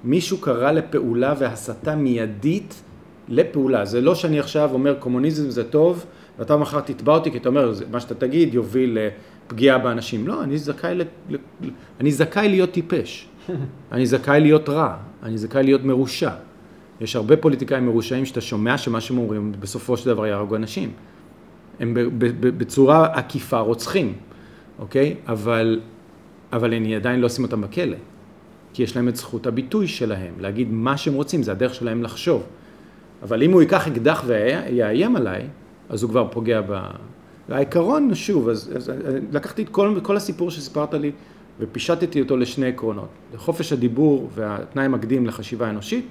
מישהו 0.05 0.39
קרא 0.39 0.73
לפעולה 0.73 1.35
והסתה 1.39 1.97
מיידית 1.97 2.83
לפעולה. 3.29 3.85
זה 3.85 4.01
לא 4.01 4.15
שאני 4.15 4.39
עכשיו 4.39 4.71
אומר 4.73 4.95
קומוניזם 4.99 5.51
זה 5.51 5.65
טוב, 5.65 6.05
ואתה 6.39 6.57
מחר 6.57 6.81
תתבע 6.81 7.15
אותי, 7.15 7.31
כי 7.31 7.39
אתה 7.39 7.49
אומר, 7.49 7.73
מה 7.91 8.01
שאתה 8.01 8.15
תגיד 8.15 8.55
יוביל 8.55 8.99
לפגיעה 9.47 9.79
באנשים. 9.79 10.29
לא, 10.29 10.43
אני 10.43 10.59
זכאי, 10.59 10.95
ל... 10.95 11.03
אני 12.01 12.13
זכאי 12.13 12.49
להיות 12.49 12.71
טיפש. 12.71 13.29
אני 13.93 14.07
זכאי 14.07 14.41
להיות 14.41 14.69
רע, 14.69 14.97
אני 15.23 15.39
זכאי 15.39 15.63
להיות 15.63 15.85
מרושע. 15.85 16.31
יש 17.01 17.17
הרבה 17.17 17.37
פוליטיקאים 17.37 17.87
מרושעים 17.87 18.25
שאתה 18.25 18.41
שומע 18.41 18.79
שמה 18.79 19.01
שהם 19.01 19.19
אומרים 19.19 19.53
בסופו 19.61 19.97
של 19.97 20.07
דבר 20.07 20.27
יהרגו 20.27 20.57
אנשים. 20.57 20.93
הם 21.81 21.95
בצורה 22.41 23.07
עקיפה 23.07 23.59
רוצחים, 23.59 24.13
אוקיי? 24.79 25.15
אבל, 25.29 25.81
אבל 26.53 26.75
אני 26.75 26.97
עדיין 26.97 27.21
לא 27.21 27.27
אשים 27.27 27.45
אותם 27.45 27.61
בכלא. 27.61 27.97
כי 28.73 28.83
יש 28.83 28.97
להם 28.97 29.09
את 29.09 29.17
זכות 29.17 29.47
הביטוי 29.47 29.89
שלהם, 29.89 30.35
להגיד 30.41 30.73
מה 30.73 30.97
שהם 30.97 31.15
רוצים, 31.15 31.43
זה 31.43 31.53
הדרך 31.53 31.75
שלהם 31.75 32.03
לחשוב. 32.03 32.43
אבל 33.23 33.43
אם 33.43 33.53
הוא 33.53 33.63
ייקח 33.63 33.87
אקדח 33.87 34.25
ויאיים 34.27 35.17
עליי, 35.17 35.47
אז 35.89 36.03
הוא 36.03 36.11
כבר 36.11 36.29
פוגע 36.31 36.61
ב... 36.61 36.81
והעיקרון, 37.49 38.15
שוב, 38.15 38.49
אז, 38.49 38.73
אז, 38.77 38.93
לקחתי 39.33 39.63
את 39.63 39.69
כל, 39.69 40.01
כל 40.03 40.17
הסיפור 40.17 40.51
שסיפרת 40.51 40.95
לי 40.95 41.13
ופישטתי 41.61 42.21
אותו 42.21 42.37
לשני 42.37 42.67
עקרונות. 42.67 43.09
לחופש 43.35 43.73
הדיבור 43.73 44.31
והתנאי 44.35 44.85
המקדים 44.85 45.27
לחשיבה 45.27 45.67
האנושית, 45.67 46.07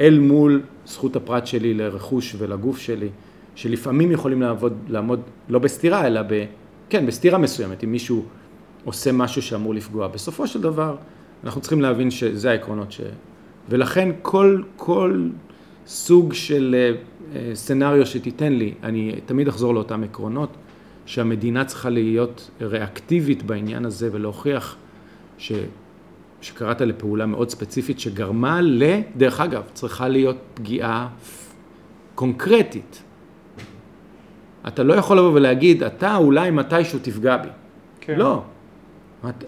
אל 0.00 0.18
מול 0.18 0.62
זכות 0.86 1.16
הפרט 1.16 1.46
שלי 1.46 1.74
לרכוש 1.74 2.36
ולגוף 2.38 2.78
שלי, 2.78 3.08
שלפעמים 3.58 4.10
יכולים 4.10 4.42
לעבוד, 4.42 4.72
לעמוד 4.88 5.20
לא 5.48 5.58
בסתירה, 5.58 6.06
אלא 6.06 6.22
ב... 6.22 6.44
כן, 6.90 7.06
בסתירה 7.06 7.38
מסוימת, 7.38 7.84
אם 7.84 7.92
מישהו 7.92 8.24
עושה 8.84 9.12
משהו 9.12 9.42
שאמור 9.42 9.74
לפגוע. 9.74 10.08
בסופו 10.08 10.46
של 10.46 10.60
דבר, 10.60 10.96
אנחנו 11.44 11.60
צריכים 11.60 11.80
להבין 11.80 12.10
שזה 12.10 12.50
העקרונות 12.50 12.92
ש... 12.92 13.00
ולכן 13.68 14.08
כל, 14.22 14.62
כל 14.76 15.28
סוג 15.86 16.32
של 16.32 16.76
אה, 16.78 16.92
אה, 17.36 17.54
סצנריו 17.54 18.06
שתיתן 18.06 18.52
לי, 18.52 18.74
אני 18.82 19.14
תמיד 19.26 19.48
אחזור 19.48 19.74
לאותם 19.74 20.02
עקרונות, 20.02 20.50
שהמדינה 21.06 21.64
צריכה 21.64 21.90
להיות 21.90 22.50
ריאקטיבית 22.60 23.42
בעניין 23.42 23.84
הזה 23.84 24.08
ולהוכיח 24.12 24.76
ש... 25.38 25.52
שקראת 26.40 26.80
לפעולה 26.80 27.26
מאוד 27.26 27.50
ספציפית 27.50 28.00
שגרמה 28.00 28.60
ל... 28.60 28.82
דרך 29.16 29.40
אגב, 29.40 29.62
צריכה 29.72 30.08
להיות 30.08 30.36
פגיעה 30.54 31.08
קונקרטית. 32.14 33.02
אתה 34.68 34.82
לא 34.82 34.94
יכול 34.94 35.18
לבוא 35.18 35.32
ולהגיד, 35.32 35.82
אתה 35.82 36.16
אולי 36.16 36.50
מתישהו 36.50 36.98
תפגע 37.02 37.36
בי. 37.36 37.48
כן. 38.00 38.18
לא. 38.18 38.42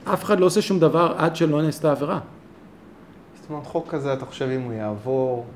אף 0.04 0.24
אחד 0.24 0.40
לא 0.40 0.46
עושה 0.46 0.62
שום 0.62 0.78
דבר 0.78 1.14
עד 1.16 1.36
שלא 1.36 1.62
נעשתה 1.62 1.90
עבירה. 1.90 2.20
זאת 3.40 3.50
אומרת, 3.50 3.66
חוק 3.66 3.88
כזה, 3.88 4.12
אתה 4.12 4.24
חושב 4.24 4.48
אם 4.48 4.60
הוא 4.60 4.72
יעבור, 4.72 5.46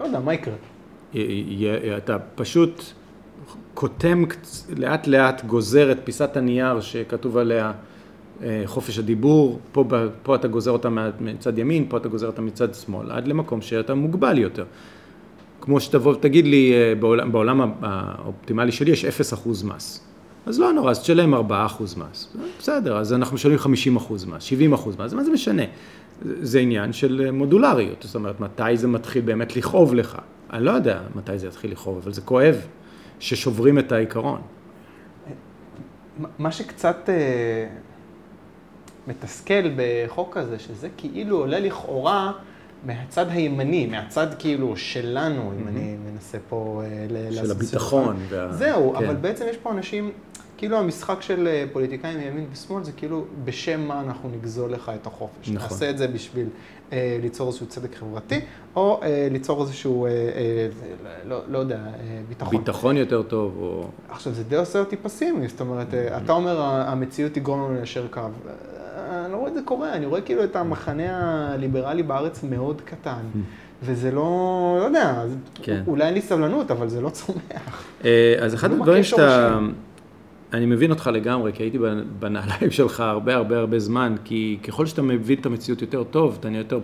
לא 0.00 0.04
יודע, 0.04 0.20
מה 0.20 0.34
יקרה? 0.34 0.54
אתה 1.96 2.16
פשוט 2.34 2.82
קוטם 3.74 4.24
לאט 4.76 5.06
לאט, 5.06 5.44
גוזר 5.44 5.92
את 5.92 5.98
פיסת 6.04 6.36
הנייר 6.36 6.80
שכתוב 6.80 7.36
עליה 7.36 7.72
אה, 8.42 8.62
חופש 8.66 8.98
הדיבור, 8.98 9.58
פה, 9.72 9.84
פה 10.22 10.34
אתה 10.34 10.48
גוזר 10.48 10.70
אותה 10.70 10.88
מצד 11.20 11.58
ימין, 11.58 11.86
פה 11.88 11.96
אתה 11.96 12.08
גוזר 12.08 12.26
אותה 12.26 12.42
מצד 12.42 12.74
שמאל, 12.74 13.10
עד 13.10 13.28
למקום 13.28 13.62
שאתה 13.62 13.94
מוגבל 13.94 14.38
יותר. 14.38 14.64
כמו 15.70 15.80
שתבוא 15.80 16.12
ותגיד 16.12 16.46
לי, 16.46 16.72
אה, 16.72 16.94
בעולם, 16.94 17.32
בעולם 17.32 17.72
האופטימלי 17.82 18.72
שלי 18.72 18.90
יש 18.90 19.04
0% 19.04 19.64
מס. 19.64 20.00
אז 20.46 20.60
לא 20.60 20.72
נורא, 20.72 20.90
אז 20.90 21.00
תשלם 21.00 21.34
4% 21.34 21.38
מס. 21.96 22.36
בסדר, 22.58 22.96
אז 22.96 23.12
אנחנו 23.12 23.34
משלמים 23.34 23.58
50% 23.58 24.26
מס, 24.26 24.46
70% 24.46 24.98
מס, 24.98 25.12
מה 25.12 25.24
זה 25.24 25.30
משנה? 25.30 25.62
זה 26.22 26.58
עניין 26.58 26.92
של 26.92 27.30
מודולריות, 27.30 28.02
זאת 28.02 28.14
אומרת, 28.14 28.40
מתי 28.40 28.76
זה 28.76 28.88
מתחיל 28.88 29.22
באמת 29.22 29.56
לכאוב 29.56 29.94
לך? 29.94 30.18
אני 30.52 30.64
לא 30.64 30.70
יודע 30.70 31.00
מתי 31.14 31.38
זה 31.38 31.46
יתחיל 31.46 31.72
לכאוב, 31.72 32.00
אבל 32.02 32.12
זה 32.12 32.20
כואב 32.20 32.56
ששוברים 33.20 33.78
את 33.78 33.92
העיקרון. 33.92 34.40
מה 36.38 36.52
שקצת 36.52 37.08
אה, 37.08 37.66
מתסכל 39.06 39.70
בחוק 39.76 40.36
הזה, 40.36 40.58
שזה 40.58 40.88
כאילו 40.96 41.38
עולה 41.38 41.60
לכאורה 41.60 42.32
מהצד 42.84 43.26
הימני, 43.28 43.86
מהצד 43.86 44.26
כאילו 44.38 44.76
שלנו, 44.76 45.52
אם 45.60 45.68
אני 45.68 45.96
מנסה 46.12 46.38
פה... 46.48 46.82
אה, 46.84 47.32
של 47.32 47.50
הביטחון. 47.50 48.16
זהו, 48.50 48.94
כן. 48.98 49.04
אבל 49.04 49.16
בעצם 49.16 49.44
יש 49.50 49.56
פה 49.56 49.72
אנשים, 49.72 50.10
כאילו 50.56 50.78
המשחק 50.78 51.22
של 51.22 51.48
אה, 51.48 51.64
פוליטיקאים 51.72 52.18
מימין 52.18 52.46
ושמאל 52.52 52.84
זה 52.84 52.92
כאילו 52.92 53.24
בשם 53.44 53.80
מה 53.80 54.00
אנחנו 54.00 54.28
נגזול 54.28 54.72
לך 54.72 54.92
את 55.00 55.06
החופש. 55.06 55.48
נכון. 55.48 55.68
נעשה 55.70 55.90
את 55.90 55.98
זה 55.98 56.08
בשביל 56.08 56.46
אה, 56.92 57.18
ליצור 57.22 57.48
איזשהו 57.48 57.66
צדק 57.66 57.94
חברתי, 57.94 58.40
או 58.76 59.00
אה, 59.02 59.28
ליצור 59.30 59.62
איזשהו, 59.62 60.06
אה, 60.06 60.10
אה, 60.10 60.68
לא, 61.24 61.40
לא 61.48 61.58
יודע, 61.58 61.76
אה, 61.76 62.20
ביטחון. 62.28 62.58
ביטחון 62.58 62.96
יותר 62.96 63.22
טוב, 63.22 63.56
או... 63.60 63.86
עכשיו, 64.08 64.32
זה 64.32 64.44
די 64.44 64.56
עושה 64.56 64.78
אותי 64.78 64.96
פסימי, 64.96 65.48
זאת 65.48 65.60
אומרת, 65.60 65.94
אה, 65.94 66.16
אתה 66.16 66.32
אומר 66.32 66.60
המציאות 66.62 67.32
תגרום 67.32 67.60
לנו 67.64 67.74
ליישר 67.74 68.06
קו. 68.10 68.20
את 69.50 69.54
זה 69.54 69.62
קורה, 69.62 69.92
אני 69.92 70.06
רואה 70.06 70.20
כאילו 70.20 70.44
את 70.44 70.56
המחנה 70.56 71.52
הליברלי 71.52 72.02
בארץ 72.02 72.44
מאוד 72.44 72.80
קטן. 72.80 73.20
וזה 73.82 74.10
לא, 74.10 74.76
לא 74.80 74.84
יודע, 74.84 75.22
כן. 75.54 75.82
אולי 75.86 76.04
אין 76.04 76.14
לי 76.14 76.20
סבלנות, 76.20 76.70
אבל 76.70 76.88
זה 76.88 77.00
לא 77.00 77.08
צומח. 77.08 77.84
אה, 78.04 78.34
אז 78.40 78.54
אחד 78.54 78.70
לא 78.70 78.76
הדברים 78.76 79.04
שאתה, 79.04 79.58
אני 80.52 80.66
מבין 80.66 80.90
אותך 80.90 81.10
לגמרי, 81.12 81.52
כי 81.52 81.62
הייתי 81.62 81.78
בנעליים 82.18 82.70
שלך 82.70 83.00
הרבה 83.00 83.34
הרבה 83.34 83.58
הרבה 83.58 83.78
זמן, 83.78 84.14
כי 84.24 84.58
ככל 84.62 84.86
שאתה 84.86 85.02
מבין 85.02 85.38
את 85.40 85.46
המציאות 85.46 85.82
יותר 85.82 86.04
טוב, 86.04 86.36
אתה 86.40 86.48
יותר, 86.48 86.80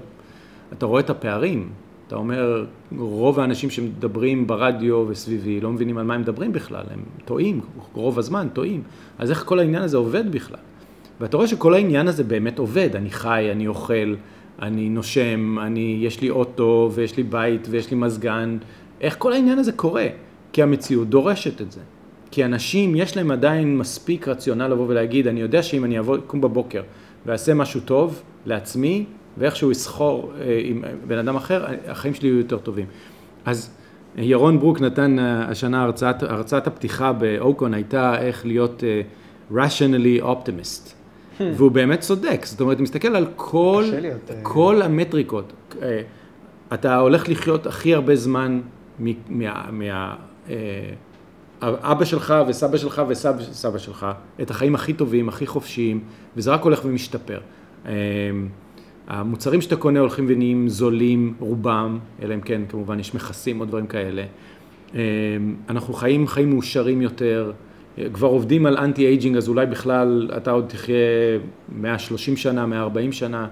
אתה 0.73 0.87
רואה 0.87 1.01
את 1.01 1.11
הפערים. 1.11 1.69
אתה 2.07 2.17
אומר, 2.17 2.67
רוב 2.99 3.41
האנשים 3.41 3.71
שמדברים 3.71 4.47
ברדיו 4.47 5.05
וסביבי 5.09 5.61
לא 5.61 5.71
מבינים 5.71 5.99
על 5.99 6.05
מה 6.05 6.15
הם 6.15 6.21
מדברים 6.21 6.53
בכלל, 6.53 6.85
הם 6.91 7.01
טועים, 7.25 7.61
רוב 7.93 8.19
הזמן 8.19 8.49
טועים. 8.53 8.83
אז 9.19 9.31
איך 9.31 9.45
כל 9.45 9.59
העניין 9.59 9.83
הזה 9.83 9.97
עובד 9.97 10.33
בכלל? 10.33 10.59
ואתה 11.21 11.37
רואה 11.37 11.49
שכל 11.49 11.75
העניין 11.75 12.09
הזה 12.09 12.25
באמת 12.25 12.59
עובד, 12.59 12.97
אני 12.97 13.11
חי, 13.11 13.49
אני 13.53 13.67
אוכל, 13.67 14.15
אני 14.63 14.89
נושם, 14.89 15.57
אני, 15.59 15.99
יש 16.01 16.21
לי 16.21 16.31
אוטו 16.31 16.91
ויש 16.95 17.17
לי 17.17 17.23
בית 17.23 17.67
ויש 17.71 17.91
לי 17.91 17.97
מזגן, 17.97 18.59
איך 19.01 19.17
כל 19.19 19.33
העניין 19.33 19.59
הזה 19.59 19.73
קורה? 19.73 20.07
כי 20.53 20.63
המציאות 20.63 21.09
דורשת 21.09 21.61
את 21.61 21.73
זה. 21.73 21.81
כי 22.31 22.45
אנשים, 22.45 22.97
יש 22.97 23.17
להם 23.17 23.31
עדיין 23.31 23.79
מספיק 23.79 24.29
רציונל 24.29 24.69
לבוא 24.69 24.85
ולהגיד, 24.89 25.27
אני 25.27 25.41
יודע 25.41 25.63
שאם 25.63 25.85
אני 25.85 25.99
אבוא, 25.99 26.17
אקום 26.19 26.41
בבוקר 26.41 26.83
ואעשה 27.27 27.55
משהו 27.55 27.81
טוב 27.81 28.23
לעצמי, 28.47 29.05
ואיכשהו 29.39 29.73
אסחור 29.73 30.33
אה, 30.41 30.61
עם 30.65 30.85
בן 31.07 31.19
אדם 31.19 31.37
אחר, 31.37 31.65
החיים 31.89 32.15
שלי 32.15 32.29
יהיו 32.29 32.39
יותר 32.39 32.59
טובים. 32.59 32.87
אז 33.45 33.71
ירון 34.17 34.59
ברוק 34.59 34.81
נתן 34.81 35.19
אה, 35.19 35.49
השנה 35.49 35.83
הרצאת, 35.83 36.23
הרצאת 36.23 36.67
הפתיחה 36.67 37.13
באוקון 37.13 37.75
הייתה 37.75 38.21
איך 38.21 38.47
להיות 38.47 38.83
uh, 38.83 39.55
rationally 39.55 40.25
optimist. 40.25 40.96
והוא 41.41 41.71
באמת 41.71 42.01
צודק, 42.01 42.41
זאת 42.45 42.61
אומרת, 42.61 42.81
מסתכל 42.81 43.17
על 43.17 43.27
כל, 43.37 43.85
להיות, 44.01 44.31
כל 44.43 44.83
המטריקות. 44.83 45.53
אתה 46.75 46.97
הולך 46.97 47.29
לחיות 47.29 47.67
הכי 47.67 47.95
הרבה 47.95 48.17
זמן 48.17 48.61
מה... 49.29 49.71
מה 49.71 50.15
אבא 51.63 52.05
שלך 52.05 52.35
וסבא 52.49 52.77
שלך 52.77 53.03
וסבא 53.09 53.79
שלך, 53.79 54.07
את 54.43 54.51
החיים 54.51 54.75
הכי 54.75 54.93
טובים, 54.93 55.29
הכי 55.29 55.47
חופשיים, 55.47 56.01
וזה 56.37 56.51
רק 56.51 56.63
הולך 56.63 56.81
ומשתפר. 56.85 57.41
המוצרים 59.09 59.61
שאתה 59.61 59.77
קונה 59.77 60.01
הולכים 60.01 60.25
ונהיים 60.29 60.69
זולים, 60.69 61.35
רובם, 61.39 61.99
אלא 62.23 62.35
אם 62.35 62.41
כן 62.41 62.63
כמובן 62.69 63.01
יש 63.01 63.15
מכסים 63.15 63.61
או 63.61 63.65
דברים 63.65 63.87
כאלה. 63.87 64.25
אנחנו 65.69 65.95
חיים 65.95 66.27
חיים 66.27 66.51
מאושרים 66.51 67.03
יותר, 67.03 67.53
כבר 68.13 68.29
עובדים 68.29 68.67
על 68.67 68.77
anti 68.77 69.07
aging, 69.07 69.37
אז 69.37 69.49
אולי 69.49 69.67
בכלל 69.67 70.31
אתה 70.37 70.51
עוד 70.51 70.65
תחיה 70.69 70.95
130 71.69 72.37
שנה, 72.37 72.67
140 72.67 73.13
שנה, 73.13 73.49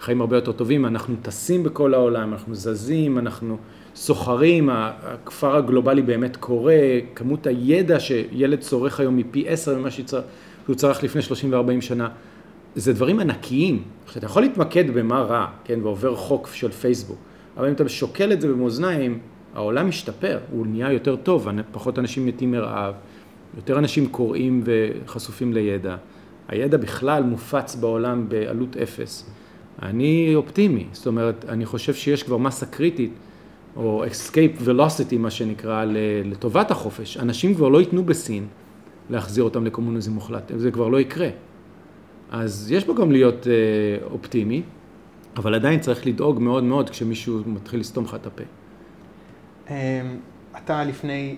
חיים 0.00 0.20
הרבה 0.20 0.36
יותר 0.36 0.52
טובים, 0.52 0.86
אנחנו 0.86 1.14
טסים 1.22 1.62
בכל 1.62 1.94
העולם, 1.94 2.32
אנחנו 2.32 2.54
זזים, 2.54 3.18
אנחנו... 3.18 3.56
סוחרים, 3.96 4.68
הכפר 4.72 5.56
הגלובלי 5.56 6.02
באמת 6.02 6.36
קורה, 6.36 6.78
כמות 7.14 7.46
הידע 7.46 8.00
שילד 8.00 8.60
צורך 8.60 9.00
היום 9.00 9.16
מפי 9.16 9.44
עשר 9.48 9.78
ממה 9.78 9.88
שהוא 9.90 10.76
צרך 10.76 11.02
לפני 11.02 11.22
30 11.22 11.52
ו-40 11.52 11.80
שנה, 11.80 12.08
זה 12.74 12.92
דברים 12.92 13.20
ענקיים. 13.20 13.82
אתה 14.16 14.26
יכול 14.26 14.42
להתמקד 14.42 14.90
במה 14.90 15.20
רע, 15.20 15.46
כן, 15.64 15.78
ועובר 15.82 16.16
חוק 16.16 16.48
של 16.52 16.70
פייסבוק, 16.70 17.18
אבל 17.56 17.66
אם 17.66 17.72
אתה 17.72 17.88
שוקל 17.88 18.32
את 18.32 18.40
זה 18.40 18.48
במאזניים, 18.48 19.18
העולם 19.54 19.88
משתפר, 19.88 20.38
הוא 20.50 20.66
נהיה 20.66 20.92
יותר 20.92 21.16
טוב, 21.16 21.48
פחות 21.72 21.98
אנשים 21.98 22.26
מתים 22.26 22.50
מרעב, 22.50 22.94
יותר 23.56 23.78
אנשים 23.78 24.06
קוראים 24.08 24.62
וחשופים 24.64 25.52
לידע. 25.52 25.96
הידע 26.48 26.76
בכלל 26.76 27.22
מופץ 27.22 27.74
בעולם 27.74 28.28
בעלות 28.28 28.76
אפס. 28.76 29.30
אני 29.82 30.32
אופטימי, 30.34 30.86
זאת 30.92 31.06
אומרת, 31.06 31.44
אני 31.48 31.66
חושב 31.66 31.94
שיש 31.94 32.22
כבר 32.22 32.36
מסה 32.36 32.66
קריטית 32.66 33.12
או 33.76 34.04
escape 34.04 34.60
velocity 34.66 35.18
מה 35.18 35.30
שנקרא, 35.30 35.84
לטובת 36.24 36.70
החופש, 36.70 37.16
אנשים 37.16 37.54
כבר 37.54 37.68
לא 37.68 37.80
ייתנו 37.80 38.04
בסין 38.04 38.46
להחזיר 39.10 39.44
אותם 39.44 39.64
לקומוניזם 39.64 40.12
מוחלט, 40.12 40.52
זה 40.56 40.70
כבר 40.70 40.88
לא 40.88 41.00
יקרה. 41.00 41.28
אז 42.30 42.72
יש 42.72 42.84
בו 42.84 42.94
גם 42.94 43.12
להיות 43.12 43.46
אה, 43.46 44.06
אופטימי, 44.10 44.62
אבל 45.36 45.54
עדיין 45.54 45.80
צריך 45.80 46.06
לדאוג 46.06 46.40
מאוד 46.40 46.64
מאוד 46.64 46.90
כשמישהו 46.90 47.40
מתחיל 47.46 47.80
לסתום 47.80 48.04
לך 48.04 48.14
את 48.14 48.26
הפה. 48.26 48.42
אמ, 49.70 49.74
אתה 50.56 50.84
לפני 50.84 51.36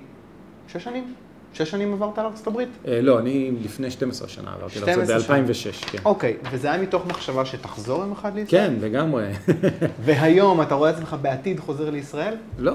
שש 0.69 0.85
שנים 0.85 1.15
שש 1.59 1.71
שנים 1.71 1.93
עברת 1.93 2.19
לארצות 2.19 2.47
הברית? 2.47 2.69
אה, 2.89 3.01
לא, 3.01 3.19
אני 3.19 3.51
לפני 3.65 3.91
12 3.91 4.29
שנה 4.29 4.51
עברתי 4.55 4.81
לארצות 4.81 5.05
12 5.07 5.37
הברית, 5.37 5.57
ב-2006, 5.57 5.91
כן. 5.91 5.99
אוקיי, 6.05 6.37
וזה 6.53 6.73
היה 6.73 6.83
מתוך 6.83 7.07
מחשבה 7.07 7.45
שתחזור 7.45 8.01
יום 8.01 8.13
אחד 8.13 8.35
לישראל? 8.35 8.67
כן, 8.67 8.75
לגמרי. 8.81 9.27
והיום 10.05 10.63
אתה 10.63 10.75
רואה 10.75 10.91
עצמך 10.91 11.17
בעתיד 11.23 11.61
חוזר 11.61 11.91
לישראל? 11.91 12.35
לא. 12.59 12.73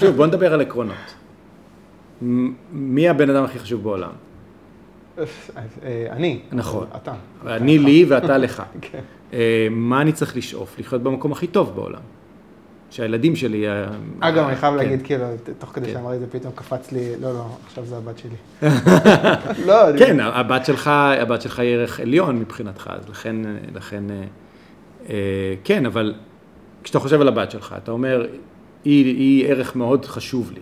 שוב, 0.00 0.16
בוא 0.16 0.26
נדבר 0.26 0.54
על 0.54 0.60
עקרונות. 0.60 0.96
מי 2.72 3.08
הבן 3.08 3.30
אדם 3.30 3.44
הכי 3.44 3.58
חשוב 3.58 3.82
בעולם? 3.82 4.10
אה, 5.18 5.24
אני. 6.10 6.40
נכון. 6.52 6.86
אתה. 6.96 7.12
אני 7.46 7.78
לי 7.78 8.04
ואתה 8.08 8.38
לך. 8.38 8.62
כן. 8.80 9.00
אה, 9.32 9.68
מה 9.70 10.00
אני 10.00 10.12
צריך 10.12 10.36
לשאוף? 10.36 10.78
לחיות 10.78 11.02
במקום 11.02 11.32
הכי 11.32 11.46
טוב 11.46 11.74
בעולם. 11.74 12.00
שהילדים 12.96 13.36
שלי... 13.36 13.68
אה, 13.68 13.86
אגב, 14.20 14.46
אני 14.46 14.56
חייב 14.56 14.72
כן. 14.72 14.78
להגיד, 14.78 15.02
כאילו, 15.02 15.24
תוך 15.58 15.70
כדי 15.70 15.86
כן. 15.86 15.92
שאמר 15.92 16.14
את 16.14 16.20
זה, 16.20 16.26
פתאום 16.30 16.52
קפץ 16.54 16.92
לי, 16.92 17.12
לא, 17.20 17.32
לא, 17.32 17.46
עכשיו 17.66 17.84
זה 17.84 17.96
הבת 17.96 18.18
שלי. 18.18 18.36
לא, 19.68 19.74
כן, 19.98 20.20
הבת 20.20 20.66
שלך, 20.66 20.90
הבת 21.20 21.42
שלך 21.42 21.58
היא 21.58 21.74
ערך 21.74 22.00
עליון 22.00 22.38
מבחינתך, 22.38 22.90
אז 22.92 23.08
לכן, 23.08 23.36
לכן, 23.74 24.10
אה, 24.10 24.24
אה, 25.08 25.54
כן, 25.64 25.86
אבל 25.86 26.14
כשאתה 26.82 26.98
חושב 26.98 27.20
על 27.20 27.28
הבת 27.28 27.50
שלך, 27.50 27.74
אתה 27.82 27.90
אומר, 27.90 28.26
היא, 28.84 29.46
ערך 29.46 29.76
מאוד 29.76 30.04
חשוב 30.04 30.52
לי. 30.54 30.60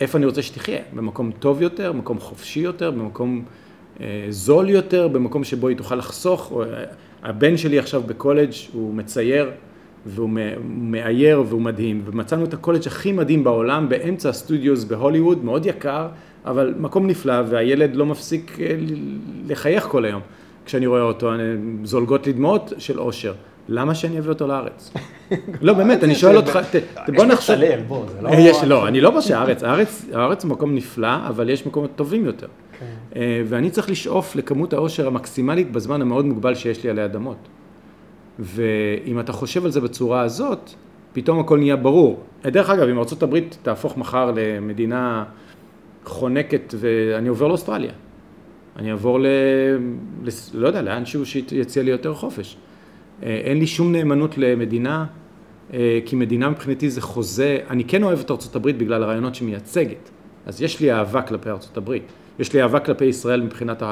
איפה 0.00 0.18
אני 0.18 0.26
רוצה 0.26 0.42
שתחיה? 0.42 0.78
במקום 0.92 1.30
טוב 1.38 1.62
יותר, 1.62 1.92
במקום 1.92 2.18
חופשי 2.18 2.60
יותר, 2.60 2.90
במקום 2.90 3.44
זול 4.28 4.68
יותר, 4.68 5.08
במקום 5.08 5.44
שבו 5.44 5.68
היא 5.68 5.76
תוכל 5.76 5.94
לחסוך. 5.94 6.52
הבן 7.22 7.56
שלי 7.56 7.78
עכשיו 7.78 8.02
בקולג', 8.02 8.50
הוא 8.72 8.94
מצייר 8.94 9.50
והוא 10.06 10.30
מאייר 10.68 11.42
והוא 11.48 11.60
מדהים, 11.62 12.02
ומצאנו 12.06 12.44
את 12.44 12.54
הקולג' 12.54 12.86
הכי 12.86 13.12
מדהים 13.12 13.44
בעולם 13.44 13.88
באמצע 13.88 14.28
ה 14.28 14.35
studios 14.35 14.84
בהוליווד, 14.84 15.44
מאוד 15.44 15.66
יקר, 15.66 16.08
אבל 16.46 16.74
מקום 16.78 17.06
נפלא, 17.06 17.34
והילד 17.48 17.96
לא 17.96 18.06
מפסיק 18.06 18.56
אה, 18.60 18.76
לחייך 19.48 19.84
כל 19.84 20.04
היום. 20.04 20.20
כשאני 20.64 20.86
רואה 20.86 21.02
אותו, 21.02 21.34
אני- 21.34 21.42
זולגות 21.84 22.26
לי 22.26 22.32
דמעות 22.32 22.72
של 22.78 23.00
אושר. 23.00 23.32
למה 23.68 23.94
שאני 23.94 24.18
אביא 24.18 24.28
אותו 24.28 24.46
לארץ? 24.46 24.92
לא, 25.62 25.72
באמת, 25.72 26.04
אני 26.04 26.14
שואל 26.14 26.36
אותך, 26.36 26.58
ת- 26.70 26.76
ת- 26.76 27.10
בוא 27.16 27.24
נחשוב. 27.24 27.56
יש 27.56 27.62
בצלאל, 27.62 27.80
בוא, 27.88 28.04
זה 28.08 28.22
לא... 28.22 28.30
יש, 28.38 28.64
לא, 28.64 28.88
אני 28.88 29.00
לא 29.00 29.08
אומר 29.08 29.20
שהארץ, 29.20 29.62
הארץ, 29.64 30.06
הארץ 30.12 30.44
הוא 30.44 30.50
מקום 30.50 30.74
נפלא, 30.74 31.08
אבל 31.28 31.50
יש 31.50 31.66
מקומות 31.66 31.90
טובים 31.96 32.24
יותר. 32.26 32.46
כן. 32.80 32.86
אה, 33.16 33.42
ואני 33.46 33.70
צריך 33.70 33.90
לשאוף 33.90 34.36
לכמות 34.36 34.72
העושר 34.72 35.06
המקסימלית 35.06 35.72
בזמן 35.72 36.02
המאוד 36.02 36.24
מוגבל 36.26 36.54
שיש 36.54 36.84
לי 36.84 36.90
עלי 36.90 37.04
אדמות. 37.04 37.36
ואם 38.40 39.20
אתה 39.20 39.32
חושב 39.32 39.64
על 39.64 39.70
זה 39.70 39.80
בצורה 39.80 40.20
הזאת, 40.20 40.70
פתאום 41.12 41.38
הכל 41.40 41.58
נהיה 41.58 41.76
ברור. 41.76 42.20
דרך 42.44 42.70
אגב, 42.70 42.88
אם 42.88 42.98
ארה"ב 42.98 43.38
תהפוך 43.62 43.96
מחר 43.98 44.32
למדינה 44.36 45.24
חונקת 46.04 46.74
ואני 46.78 47.28
עובר 47.28 47.48
לאוסטרליה, 47.48 47.92
אני 48.76 48.90
אעבור 48.90 49.20
ל... 49.20 49.26
לס- 50.24 50.50
לא 50.54 50.66
יודע, 50.66 50.82
לאנשהו 50.82 51.26
שיציע 51.26 51.82
לי 51.82 51.90
יותר 51.90 52.14
חופש. 52.14 52.56
אה, 53.22 53.40
אין 53.44 53.58
לי 53.58 53.66
שום 53.66 53.92
נאמנות 53.92 54.38
למדינה, 54.38 55.06
אה, 55.74 55.98
כי 56.06 56.16
מדינה 56.16 56.50
מבחינתי 56.50 56.90
זה 56.90 57.00
חוזה, 57.00 57.58
אני 57.70 57.84
כן 57.84 58.02
אוהב 58.02 58.18
את 58.20 58.56
הברית 58.56 58.78
בגלל 58.78 59.02
הרעיונות 59.02 59.34
שהיא 59.34 59.48
מייצגת, 59.48 60.10
אז 60.46 60.62
יש 60.62 60.80
לי 60.80 60.92
אהבה 60.92 61.22
כלפי 61.22 61.50
הברית, 61.76 62.02
יש 62.38 62.52
לי 62.52 62.62
אהבה 62.62 62.80
כלפי 62.80 63.04
ישראל 63.04 63.42
מבחינת 63.42 63.82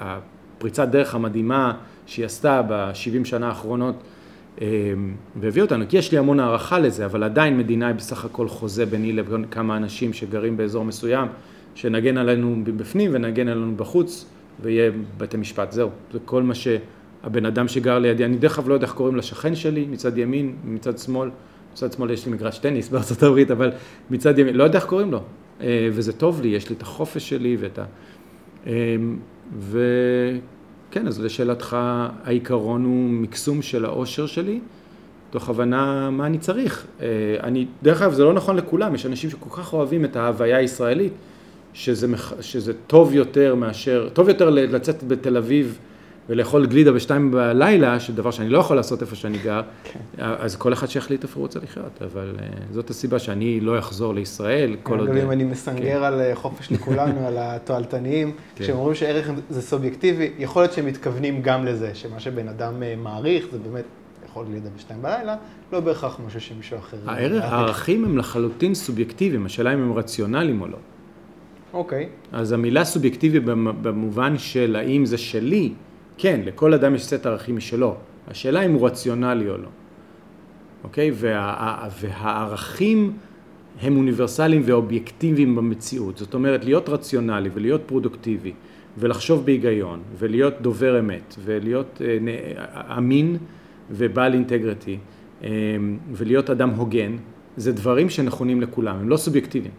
הפריצת 0.00 0.88
דרך 0.88 1.14
המדהימה 1.14 1.72
שהיא 2.06 2.26
עשתה 2.26 2.62
ב-70 2.68 3.24
שנה 3.24 3.48
האחרונות, 3.48 3.94
אה, 4.60 4.66
והביא 5.40 5.62
אותנו, 5.62 5.84
כי 5.88 5.96
יש 5.96 6.12
לי 6.12 6.18
המון 6.18 6.40
הערכה 6.40 6.78
לזה, 6.78 7.06
אבל 7.06 7.22
עדיין 7.22 7.58
מדינה 7.58 7.86
היא 7.86 7.94
בסך 7.94 8.24
הכל 8.24 8.48
חוזה 8.48 8.86
ביני 8.86 9.12
לבין 9.12 9.44
כמה 9.50 9.76
אנשים 9.76 10.12
שגרים 10.12 10.56
באזור 10.56 10.84
מסוים, 10.84 11.28
שנגן 11.74 12.16
עלינו 12.16 12.56
בפנים 12.64 13.10
ונגן 13.14 13.48
עלינו 13.48 13.76
בחוץ, 13.76 14.26
ויהיה 14.62 14.90
בתי 15.18 15.36
משפט, 15.36 15.72
זהו, 15.72 15.90
זה 16.12 16.18
כל 16.24 16.42
מה 16.42 16.54
שהבן 16.54 17.46
אדם 17.46 17.68
שגר 17.68 17.98
לידי, 17.98 18.24
אני 18.24 18.36
דרך 18.36 18.58
אגב 18.58 18.68
לא 18.68 18.74
יודע 18.74 18.86
איך 18.86 18.94
קוראים 18.94 19.16
לשכן 19.16 19.54
שלי, 19.54 19.86
מצד 19.90 20.18
ימין, 20.18 20.56
מצד 20.64 20.98
שמאל, 20.98 21.30
מצד 21.72 21.92
שמאל 21.92 22.10
יש 22.10 22.26
לי 22.26 22.32
מגרש 22.32 22.58
טניס 22.58 22.88
בארצות 22.92 23.22
הברית, 23.22 23.50
אבל 23.50 23.72
מצד 24.10 24.38
ימין, 24.38 24.56
לא 24.56 24.64
יודע 24.64 24.78
איך 24.78 24.86
קוראים 24.86 25.12
לו, 25.12 25.20
אה, 25.60 25.88
וזה 25.92 26.12
טוב 26.12 26.40
לי, 26.40 26.48
יש 26.48 26.68
לי 26.68 26.76
את 26.76 26.82
החופש 26.82 27.28
שלי 27.28 27.56
ואת 27.60 27.78
ה... 27.78 27.84
אה, 28.66 28.96
וכן, 30.96 31.06
אז 31.06 31.20
לשאלתך, 31.20 31.76
העיקרון 32.24 32.84
הוא 32.84 33.10
מקסום 33.10 33.62
של 33.62 33.84
האושר 33.84 34.26
שלי, 34.26 34.60
תוך 35.30 35.48
הבנה 35.48 36.10
מה 36.10 36.26
אני 36.26 36.38
צריך. 36.38 36.86
אה, 37.00 37.06
אני, 37.42 37.66
דרך 37.82 38.02
אגב, 38.02 38.12
זה 38.12 38.24
לא 38.24 38.32
נכון 38.32 38.56
לכולם, 38.56 38.94
יש 38.94 39.06
אנשים 39.06 39.30
שכל 39.30 39.50
כך 39.50 39.72
אוהבים 39.72 40.04
את 40.04 40.16
ההוויה 40.16 40.56
הישראלית, 40.56 41.12
שזה, 41.74 42.06
שזה 42.40 42.72
טוב 42.86 43.14
יותר 43.14 43.54
מאשר, 43.54 44.08
טוב 44.12 44.28
יותר 44.28 44.50
לצאת 44.50 45.04
בתל 45.04 45.36
אביב 45.36 45.78
ולאכול 46.28 46.66
גלידה 46.66 46.92
בשתיים 46.92 47.30
בלילה, 47.30 48.00
שדבר 48.00 48.30
שאני 48.30 48.48
לא 48.48 48.58
יכול 48.58 48.76
לעשות 48.76 49.02
איפה 49.02 49.16
שאני 49.16 49.38
גר, 49.38 49.62
כן. 49.84 49.98
אז 50.18 50.56
כל 50.56 50.72
אחד 50.72 50.86
שיחליט 50.88 51.22
איפה 51.22 51.34
הוא 51.40 51.42
רוצה 51.42 51.58
לחיות, 51.62 52.02
אבל 52.02 52.34
אה, 52.40 52.46
זאת 52.70 52.90
הסיבה 52.90 53.18
שאני 53.18 53.60
לא 53.60 53.78
אחזור 53.78 54.14
לישראל 54.14 54.76
כל 54.82 54.98
עוד... 55.00 55.08
אגב, 55.08 55.16
אם 55.18 55.30
אני 55.30 55.44
מסנגר 55.44 56.04
על 56.04 56.20
אה, 56.20 56.34
חופש 56.34 56.72
לכולנו, 56.72 57.26
על 57.26 57.34
התועלתניים, 57.38 58.32
כן. 58.56 58.64
כשהם 58.64 58.76
אומרים 58.76 58.94
שערך 58.94 59.30
זה 59.50 59.62
סובייקטיבי, 59.62 60.30
יכול 60.38 60.62
להיות 60.62 60.72
שהם 60.72 60.86
מתכוונים 60.86 61.42
גם 61.42 61.64
לזה, 61.64 61.90
שמה 61.94 62.20
שבן 62.20 62.48
אדם 62.48 62.82
אה, 62.82 62.94
מעריך, 62.96 63.46
זה 63.52 63.58
באמת 63.58 63.84
יכול 64.30 64.46
גלידה 64.50 64.68
בשתיים 64.76 65.02
בלילה, 65.02 65.36
לא 65.72 65.80
בהכרח 65.80 66.20
משהו 66.26 66.40
שמישהו 66.40 66.78
אחר... 66.78 66.96
אה, 67.08 67.12
הערך. 67.14 67.44
הערכים 67.44 68.04
הם 68.04 68.18
לחלוטין 68.18 68.74
סובייקטיביים, 68.74 69.46
השאלה 69.46 69.74
אם 69.74 69.82
הם 69.82 69.92
רציונליים 69.92 70.60
או 70.62 70.68
לא. 70.68 70.76
אוקיי. 71.72 72.08
אז 72.32 72.52
המילה 72.52 72.84
סובייקטיבי 72.84 73.40
במ- 73.40 73.82
במובן 73.82 74.38
של 74.38 74.76
האם 74.78 75.06
זה 75.06 75.18
שלי, 75.18 75.72
כן, 76.18 76.40
לכל 76.44 76.74
אדם 76.74 76.94
יש 76.94 77.04
סט 77.04 77.26
ערכים 77.26 77.56
משלו. 77.56 77.94
השאלה 78.28 78.62
אם 78.62 78.72
הוא 78.72 78.86
רציונלי 78.86 79.50
או 79.50 79.56
לא. 79.56 79.68
אוקיי? 80.84 81.10
וה, 81.14 81.88
והערכים 82.00 83.12
הם 83.82 83.96
אוניברסליים 83.96 84.62
ואובייקטיביים 84.64 85.56
במציאות. 85.56 86.16
זאת 86.18 86.34
אומרת, 86.34 86.64
להיות 86.64 86.88
רציונלי 86.88 87.50
ולהיות 87.54 87.80
פרודוקטיבי 87.86 88.52
ולחשוב 88.98 89.44
בהיגיון 89.46 90.02
ולהיות 90.18 90.54
דובר 90.60 90.98
אמת 90.98 91.34
ולהיות 91.44 92.02
אה, 92.04 92.98
אמין 92.98 93.36
ובעל 93.90 94.34
אינטגריטי 94.34 94.98
אה, 95.44 95.48
ולהיות 96.12 96.50
אדם 96.50 96.70
הוגן, 96.70 97.16
זה 97.56 97.72
דברים 97.72 98.10
שנכונים 98.10 98.60
לכולם, 98.60 98.96
הם 98.96 99.08
לא 99.08 99.16
סובייקטיביים. 99.16 99.74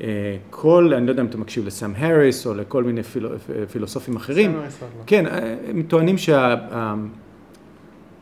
אה, 0.00 0.06
כל, 0.50 0.92
אני 0.96 1.06
לא 1.06 1.10
יודע 1.12 1.22
אם 1.22 1.26
אתה 1.26 1.38
מקשיב 1.38 1.66
לסאם 1.66 1.92
האריס 1.96 2.46
או 2.46 2.54
לכל 2.54 2.84
מיני 2.84 3.02
פיל, 3.02 3.26
פילוסופים 3.72 4.16
אחרים, 4.16 4.56
האריס 4.56 4.82
לא. 4.82 4.86
כן, 5.06 5.26
אה, 5.26 5.56
הם 5.68 5.82
טוענים 5.82 6.18
שה... 6.18 6.54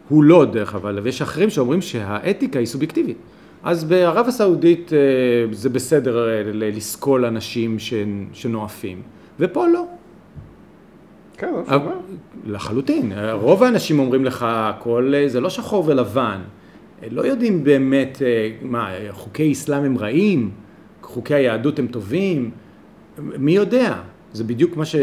הוא 0.09 0.25
לא 0.25 0.45
דרך 0.45 0.75
אגב, 0.75 1.01
ויש 1.03 1.23
אחרים 1.23 1.51
שאומרים 1.51 1.83
שהאתיקה 1.83 2.59
היא 2.59 2.67
סובייקטיבית. 2.67 3.17
אז 3.63 3.85
בערב 3.85 4.29
הסעודית 4.29 4.93
אה, 4.93 4.99
זה 5.53 5.69
בסדר 5.69 6.29
לסקול 6.53 7.25
אנשים 7.25 7.77
שנואפים, 8.33 9.03
ופה 9.41 9.67
לא. 9.67 9.85
כן, 11.37 11.53
זה 11.67 11.75
אבל- 11.75 11.79
סבבה. 11.85 11.95
לחלוטין. 12.47 13.13
רוב 13.33 13.63
האנשים 13.63 13.99
אומרים 13.99 14.25
לך, 14.25 14.47
הכל 14.49 15.13
זה 15.27 15.41
לא 15.41 15.51
שחור 15.51 15.85
ולבן. 15.87 16.39
לא 17.11 17.23
יודעים 17.23 17.65
באמת, 17.65 18.23
מה, 18.63 18.91
חוקי 19.11 19.53
אסלאם 19.53 19.85
הם 19.85 19.99
רעים? 19.99 20.51
חוקי 21.11 21.35
היהדות 21.35 21.79
הם 21.79 21.87
טובים? 21.87 22.51
מי 23.19 23.53
יודע? 23.53 23.95
זה 24.33 24.45
בדיוק 24.45 24.77
מה 24.77 24.85
ש... 24.85 24.97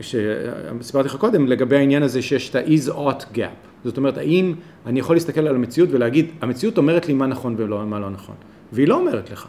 שסיפרתי 0.00 1.08
לך 1.08 1.16
קודם, 1.16 1.46
לגבי 1.46 1.76
העניין 1.76 2.02
הזה 2.02 2.22
שיש 2.22 2.50
את 2.50 2.54
ה-is-ought 2.54 3.36
gap. 3.36 3.84
זאת 3.84 3.96
אומרת, 3.96 4.18
האם 4.18 4.54
אני 4.86 5.00
יכול 5.00 5.16
להסתכל 5.16 5.40
על 5.40 5.54
המציאות 5.54 5.88
ולהגיד, 5.92 6.26
המציאות 6.40 6.78
אומרת 6.78 7.08
לי 7.08 7.14
מה 7.14 7.26
נכון 7.26 7.54
ומה 7.58 7.98
לא 7.98 8.10
נכון, 8.10 8.34
והיא 8.72 8.88
לא 8.88 8.94
אומרת 8.96 9.30
לך, 9.30 9.46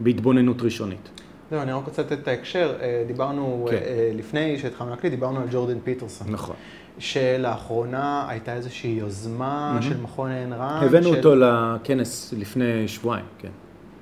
בהתבוננות 0.00 0.62
ראשונית. 0.62 1.08
זהו, 1.50 1.60
אני 1.62 1.72
רק 1.72 1.84
רוצה 1.86 2.02
לתת 2.02 2.12
את 2.12 2.28
ההקשר. 2.28 2.72
אה, 2.80 3.04
דיברנו, 3.06 3.66
כן. 3.70 3.76
אה, 3.76 4.10
לפני 4.14 4.58
שהתחלנו 4.58 4.90
להקליט, 4.90 5.12
דיברנו 5.12 5.40
על 5.40 5.46
ג'ורדן 5.52 5.78
פיטרסון. 5.84 6.26
נכון. 6.30 6.56
שלאחרונה 6.98 8.26
הייתה 8.28 8.54
איזושהי 8.54 8.90
יוזמה 8.90 9.78
של 9.80 10.00
מכון 10.02 10.30
איין 10.30 10.52
רנד. 10.52 10.84
הבאנו 10.84 11.08
של- 11.08 11.16
אותו 11.16 11.34
לכנס 11.36 12.34
לפני 12.38 12.88
שבועיים, 12.88 13.24
כן. 13.38 13.48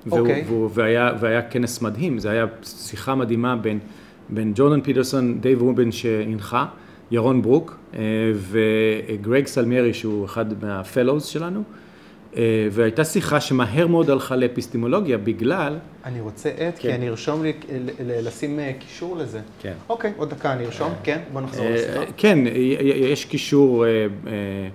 והוא, 0.07 0.21
אוקיי. 0.21 0.45
והוא, 0.47 0.71
והיה, 0.75 1.13
והיה 1.21 1.43
כנס 1.43 1.83
מדהים, 1.83 2.19
זה 2.19 2.31
היה 2.31 2.47
שיחה 2.63 3.15
מדהימה 3.15 3.57
בין, 3.57 3.79
בין 4.29 4.53
ג'ורדן 4.57 4.81
פיטרסון, 4.81 5.41
דייב 5.41 5.63
רובין 5.63 5.93
שהנחה, 5.93 6.67
ירון 7.11 7.43
ברוק 7.43 7.77
אה, 7.95 8.01
וגרג 8.35 9.47
סלמיירי 9.47 9.95
שהוא 9.95 10.25
אחד 10.25 10.65
מה 10.65 10.78
fellows 10.78 11.25
שלנו, 11.25 11.63
אה, 12.37 12.43
והייתה 12.71 13.05
שיחה 13.05 13.41
שמהר 13.41 13.87
מאוד 13.87 14.11
הלכה 14.11 14.37
לאפיסטימולוגיה 14.37 15.19
בגלל, 15.19 15.77
אני 16.05 16.21
רוצה 16.21 16.49
עט, 16.57 16.79
כי 16.79 16.89
כן. 16.89 16.95
אני 16.95 17.09
ארשום 17.09 17.43
לי 17.43 17.53
ל- 18.01 18.27
לשים 18.27 18.59
אה, 18.61 18.73
קישור 18.79 19.17
לזה. 19.17 19.41
כן. 19.63 19.73
אוקיי, 19.89 20.13
עוד 20.17 20.31
דקה 20.31 20.53
אני 20.53 20.65
ארשום, 20.67 20.93
כן, 21.03 21.21
בוא 21.33 21.41
נחזור 21.41 21.65
אה, 21.67 21.75
לשיחה. 21.75 22.01
כן, 22.17 22.39
יש 22.95 23.25
קישור 23.25 23.85
אה, 23.87 23.91
אה, 23.91 24.69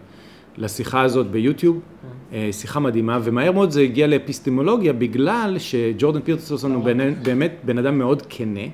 לשיחה 0.58 1.02
הזאת 1.02 1.28
ביוטיוב, 1.28 1.76
אה, 2.04 2.10
שיחה 2.52 2.80
מדהימה, 2.80 3.20
ומהר 3.24 3.52
מאוד 3.52 3.72
זה 3.72 3.82
הגיע 3.82 4.08
לאפיסטמולוגיה 4.08 4.94
בגלל 4.94 5.56
שג'ורדן 5.60 6.22
פירסון 6.22 6.74
הוא 6.74 6.84
באמת 7.24 7.52
בן 7.64 7.78
אדם 7.78 7.98
מאוד 7.98 8.24
כנה, 8.30 8.68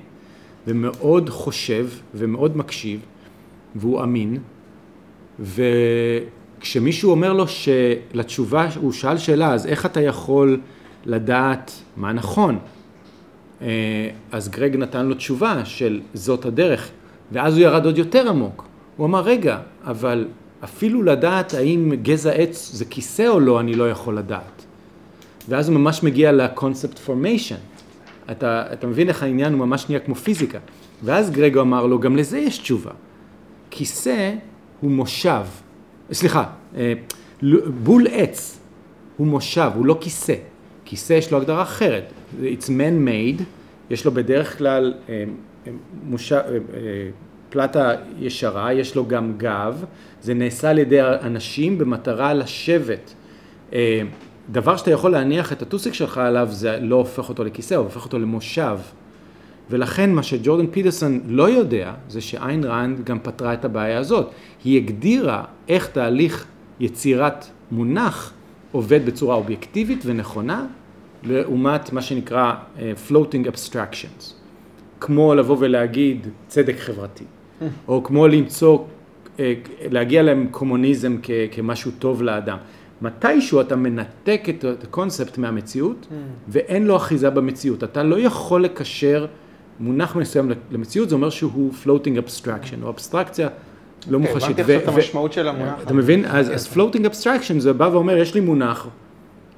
ומאוד 0.66 1.30
חושב, 1.30 1.88
ומאוד 2.14 2.56
מקשיב, 2.56 3.00
והוא 3.74 4.02
אמין, 4.02 4.38
וכשמישהו 6.60 7.10
אומר 7.10 7.32
לו 7.32 7.44
שלתשובה, 7.48 8.68
הוא 8.80 8.92
שאל 8.92 9.18
שאלה, 9.18 9.52
אז 9.52 9.66
איך 9.66 9.86
אתה 9.86 10.00
יכול 10.00 10.60
לדעת 11.06 11.72
מה 11.96 12.12
נכון? 12.12 12.58
אה, 13.62 14.08
אז 14.32 14.48
גרג 14.48 14.76
נתן 14.76 15.06
לו 15.06 15.14
תשובה 15.14 15.64
של 15.64 16.00
זאת 16.14 16.44
הדרך, 16.44 16.90
ואז 17.32 17.56
הוא 17.56 17.62
ירד 17.62 17.86
עוד 17.86 17.98
יותר 17.98 18.28
עמוק. 18.28 18.64
הוא 18.96 19.06
אמר, 19.06 19.20
רגע, 19.20 19.58
אבל 19.84 20.26
אפילו 20.64 21.02
לדעת 21.02 21.54
האם 21.54 21.92
גזע 22.02 22.30
עץ 22.30 22.70
זה 22.72 22.84
כיסא 22.84 23.28
או 23.28 23.40
לא, 23.40 23.60
אני 23.60 23.74
לא 23.74 23.90
יכול 23.90 24.18
לדעת. 24.18 24.64
ואז 25.48 25.68
הוא 25.68 25.78
ממש 25.78 26.02
מגיע 26.02 26.32
לקונספט 26.32 26.98
פורמיישן. 26.98 27.56
אתה, 28.30 28.64
אתה 28.72 28.86
מבין 28.86 29.08
איך 29.08 29.22
העניין 29.22 29.52
הוא 29.52 29.66
ממש 29.66 29.88
נהיה 29.88 30.00
כמו 30.00 30.14
פיזיקה. 30.14 30.58
ואז 31.02 31.30
גרגו 31.30 31.60
אמר 31.60 31.86
לו, 31.86 31.98
גם 31.98 32.16
לזה 32.16 32.38
יש 32.38 32.58
תשובה. 32.58 32.90
כיסא 33.70 34.34
הוא 34.80 34.90
מושב, 34.90 35.44
סליחה, 36.12 36.44
אה, 36.76 36.92
בול 37.82 38.06
עץ 38.10 38.60
הוא 39.16 39.26
מושב, 39.26 39.70
הוא 39.74 39.86
לא 39.86 39.98
כיסא. 40.00 40.34
כיסא 40.84 41.12
יש 41.12 41.32
לו 41.32 41.38
הגדרה 41.38 41.62
אחרת. 41.62 42.04
It's 42.42 42.66
man-made, 42.68 43.42
יש 43.90 44.04
לו 44.04 44.12
בדרך 44.12 44.58
כלל 44.58 44.94
אה, 45.08 45.24
אה, 45.66 45.72
מושב, 46.04 46.40
פלטה 47.54 47.92
ישרה, 48.18 48.72
יש 48.72 48.96
לו 48.96 49.06
גם 49.06 49.32
גב, 49.36 49.84
זה 50.22 50.34
נעשה 50.34 50.70
על 50.70 50.78
ידי 50.78 51.02
אנשים 51.02 51.78
במטרה 51.78 52.34
לשבת. 52.34 53.14
אה, 53.72 54.02
דבר 54.50 54.76
שאתה 54.76 54.90
יכול 54.90 55.12
להניח 55.12 55.52
את 55.52 55.62
הטוסיק 55.62 55.94
שלך 55.94 56.18
עליו, 56.18 56.48
זה 56.50 56.78
לא 56.80 56.96
הופך 56.96 57.28
אותו 57.28 57.44
לכיסא, 57.44 57.74
הוא 57.74 57.84
הופך 57.84 58.04
אותו 58.04 58.18
למושב. 58.18 58.78
ולכן 59.70 60.12
מה 60.12 60.22
שג'ורדן 60.22 60.66
פיטרסון 60.66 61.20
לא 61.26 61.50
יודע, 61.50 61.92
זה 62.08 62.20
שאיין 62.20 62.64
ראנד 62.64 63.04
גם 63.04 63.18
פתרה 63.22 63.54
את 63.54 63.64
הבעיה 63.64 63.98
הזאת. 63.98 64.30
היא 64.64 64.76
הגדירה 64.76 65.44
איך 65.68 65.86
תהליך 65.86 66.46
יצירת 66.80 67.46
מונח 67.70 68.32
עובד 68.72 69.06
בצורה 69.06 69.36
אובייקטיבית 69.36 70.02
ונכונה, 70.06 70.66
לעומת 71.22 71.92
מה 71.92 72.02
שנקרא 72.02 72.54
uh, 72.76 72.80
floating 73.10 73.48
abstractions. 73.48 74.34
כמו 75.00 75.34
לבוא 75.34 75.56
ולהגיד 75.60 76.26
צדק 76.48 76.76
חברתי, 76.78 77.24
או 77.88 78.04
כמו 78.04 78.26
למצוא, 78.28 78.78
uh, 79.36 79.40
להגיע 79.90 80.22
לקומוניזם 80.22 81.16
כ- 81.22 81.30
כמשהו 81.50 81.90
טוב 81.98 82.22
לאדם. 82.22 82.56
מתישהו 83.02 83.60
אתה 83.60 83.76
מנתק 83.76 84.42
את 84.48 84.64
הקונספט 84.82 85.38
מהמציאות, 85.38 86.06
ואין 86.48 86.86
לו 86.86 86.96
אחיזה 86.96 87.30
במציאות. 87.30 87.84
אתה 87.84 88.02
לא 88.02 88.18
יכול 88.18 88.64
לקשר 88.64 89.26
מונח 89.80 90.16
מסוים 90.16 90.50
למציאות, 90.70 91.08
זה 91.08 91.14
אומר 91.14 91.30
שהוא 91.30 91.72
floating 91.84 92.18
abstraction, 92.28 92.82
או 92.82 92.88
אבסטרקציה 92.88 93.48
לא 94.10 94.18
אוקיי, 94.18 94.32
מוחשית. 94.32 94.58
הבנתי 94.58 94.74
עכשיו 94.76 94.92
את 94.92 94.98
המשמעות 94.98 95.32
של 95.32 95.48
המונח. 95.48 95.74
אתה 95.82 95.94
מבין? 95.94 96.24
אז, 96.24 96.54
אז 96.54 96.76
floating 96.76 97.04
abstraction 97.04 97.58
זה 97.58 97.72
בא 97.72 97.88
ואומר, 97.92 98.16
יש 98.16 98.34
לי 98.34 98.40
מונח, 98.40 98.88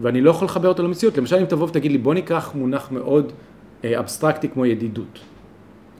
ואני 0.01 0.21
לא 0.21 0.31
יכול 0.31 0.45
לחבר 0.45 0.69
אותו 0.69 0.83
למציאות. 0.83 1.19
למשל, 1.19 1.37
אם 1.37 1.45
תבוא 1.45 1.69
ותגיד 1.69 1.93
לי, 1.93 1.99
בוא 1.99 2.15
ניקח 2.15 2.51
מונח 2.55 2.89
מאוד 2.91 3.33
אה, 3.85 3.99
אבסטרקטי 3.99 4.49
כמו 4.49 4.67
ידידות. 4.67 5.19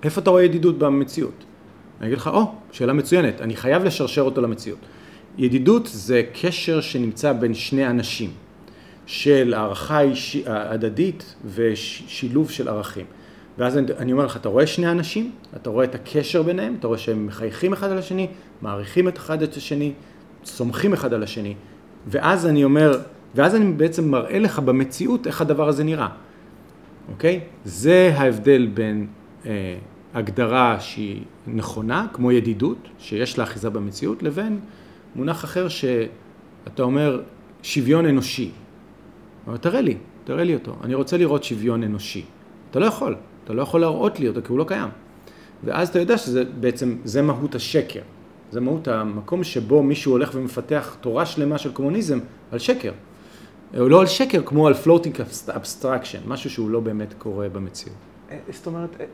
איפה 0.03 0.21
אתה 0.21 0.31
רואה 0.31 0.43
ידידות 0.43 0.79
במציאות? 0.79 1.45
אני 2.01 2.07
אגיד 2.09 2.19
לך, 2.19 2.27
או, 2.27 2.53
שאלה 2.73 2.93
מצוינת, 2.93 3.41
אני 3.41 3.57
חייב 3.57 3.85
לשרשר 3.85 4.23
אותו 4.23 4.41
למציאות. 4.41 4.79
ידידות 5.39 5.87
זה 5.93 6.23
קשר 6.41 6.81
שנמצא 6.81 7.33
בין 7.33 7.55
שני 7.55 7.87
אנשים, 7.87 8.31
של 9.07 9.55
הערכה 9.57 10.01
אישי- 10.01 10.43
הדדית 10.47 11.35
ושילוב 11.55 12.51
של 12.51 12.69
ערכים. 12.69 13.07
ואז 13.59 13.79
אני, 13.79 13.87
אני 13.99 14.13
אומר 14.13 14.27
לך, 14.27 14.37
אתה 14.37 14.49
רואה 14.49 14.67
שני 14.67 14.91
אנשים, 14.91 15.31
אתה 15.57 15.71
רואה 15.71 15.85
את 15.85 15.95
הקשר 15.95 16.43
ביניהם, 16.43 16.77
אתה 16.79 16.87
רואה 16.87 16.99
שהם 16.99 17.27
מחייכים 17.27 17.73
אחד 17.73 17.91
על 17.91 17.99
השני, 17.99 18.27
מעריכים 18.63 19.09
את 19.09 19.19
אחד 19.19 19.43
את 19.43 19.55
השני, 19.57 19.93
סומכים 20.45 20.93
אחד 20.93 21.13
על 21.13 21.23
השני, 21.23 21.55
ואז 22.07 22.47
אני 22.47 22.65
אומר, 22.65 22.99
ואז 23.35 23.55
אני 23.55 23.73
בעצם 23.73 24.11
מראה 24.11 24.39
לך 24.39 24.59
במציאות 24.59 25.27
איך 25.27 25.41
הדבר 25.41 25.69
הזה 25.69 25.85
נראה, 25.85 26.09
אוקיי? 27.13 27.41
זה 27.65 28.13
ההבדל 28.17 28.67
בין 28.75 29.07
אה, 29.47 29.77
הגדרה 30.17 30.81
שהיא 30.81 31.23
נכונה, 31.47 32.07
כמו 32.13 32.33
ידידות, 32.33 32.89
שיש 32.99 33.39
לה 33.39 33.45
אחיזה 33.45 33.71
במציאות, 33.71 34.23
לבין 34.23 34.61
מונח 35.17 35.45
אחר 35.45 35.69
שאתה 35.69 36.83
אומר 36.83 37.23
שוויון 37.63 38.07
אנושי. 38.07 38.51
אבל 39.47 39.57
תראה 39.57 39.81
לי, 39.81 39.97
תראה 40.25 40.45
לי 40.45 40.55
אותו. 40.55 40.77
אני 40.85 40.95
רוצה 40.95 41.17
לראות 41.17 41.45
שוויון 41.45 41.83
אנושי. 41.83 42.25
אתה 42.71 42.79
לא 42.79 42.85
יכול, 42.87 43.17
אתה 43.45 43.53
לא 43.53 43.63
יכול 43.63 43.81
להראות 43.81 44.21
לי 44.21 44.29
אותו 44.29 44.41
כי 44.43 44.49
הוא 44.49 44.59
לא 44.59 44.65
קיים. 44.65 44.89
ואז 45.65 45.89
אתה 45.89 45.99
יודע 45.99 46.19
שזה 46.19 46.45
בעצם, 46.61 46.97
זה 47.05 47.23
מהות 47.23 47.55
השקר. 47.55 48.01
זה 48.53 48.61
מהות 48.61 48.89
המקום 48.89 49.45
שבו 49.45 49.83
מישהו 49.83 50.13
הולך 50.13 50.31
ומפתח 50.35 50.97
תורה 51.01 51.27
שלמה 51.27 51.59
של 51.59 51.73
קומוניזם 51.73 52.19
על 52.53 52.59
שקר. 52.59 52.93
או 53.79 53.89
לא 53.89 54.01
על 54.01 54.07
שקר, 54.07 54.43
כמו 54.45 54.67
על 54.67 54.75
floating 54.85 55.49
abstraction, 55.49 56.29
משהו 56.29 56.51
שהוא 56.51 56.71
לא 56.71 56.81
באמת 56.81 57.15
קורה 57.19 57.49
במציאות. 57.49 57.97
אה, 58.31 58.39
זאת 58.53 58.67
אומרת, 58.67 59.01
אה, 59.01 59.07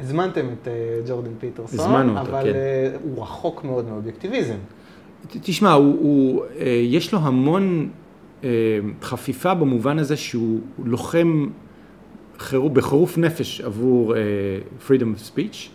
הזמנתם 0.00 0.46
את 0.52 0.68
אה, 0.68 0.72
ג'ורדן 1.08 1.30
פיטרסון, 1.38 1.80
הזמנו 1.80 2.18
אותו, 2.18 2.30
אבל 2.30 2.42
כן. 2.42 2.54
אה, 2.54 2.96
הוא 3.02 3.22
רחוק 3.22 3.64
מאוד 3.64 3.88
מאובייקטיביזם. 3.88 4.56
תשמע, 5.28 5.72
הוא, 5.72 5.96
הוא, 6.00 6.44
אה, 6.60 6.66
יש 6.84 7.12
לו 7.12 7.18
המון 7.18 7.88
חפיפה 9.02 9.54
במובן 9.54 9.98
הזה 9.98 10.16
שהוא 10.16 10.60
לוחם 10.84 11.46
חירוף, 12.38 12.72
בחירוף 12.72 13.18
נפש 13.18 13.60
עבור 13.60 14.14
freedom 14.88 15.18
of 15.18 15.36
speech. 15.36 15.68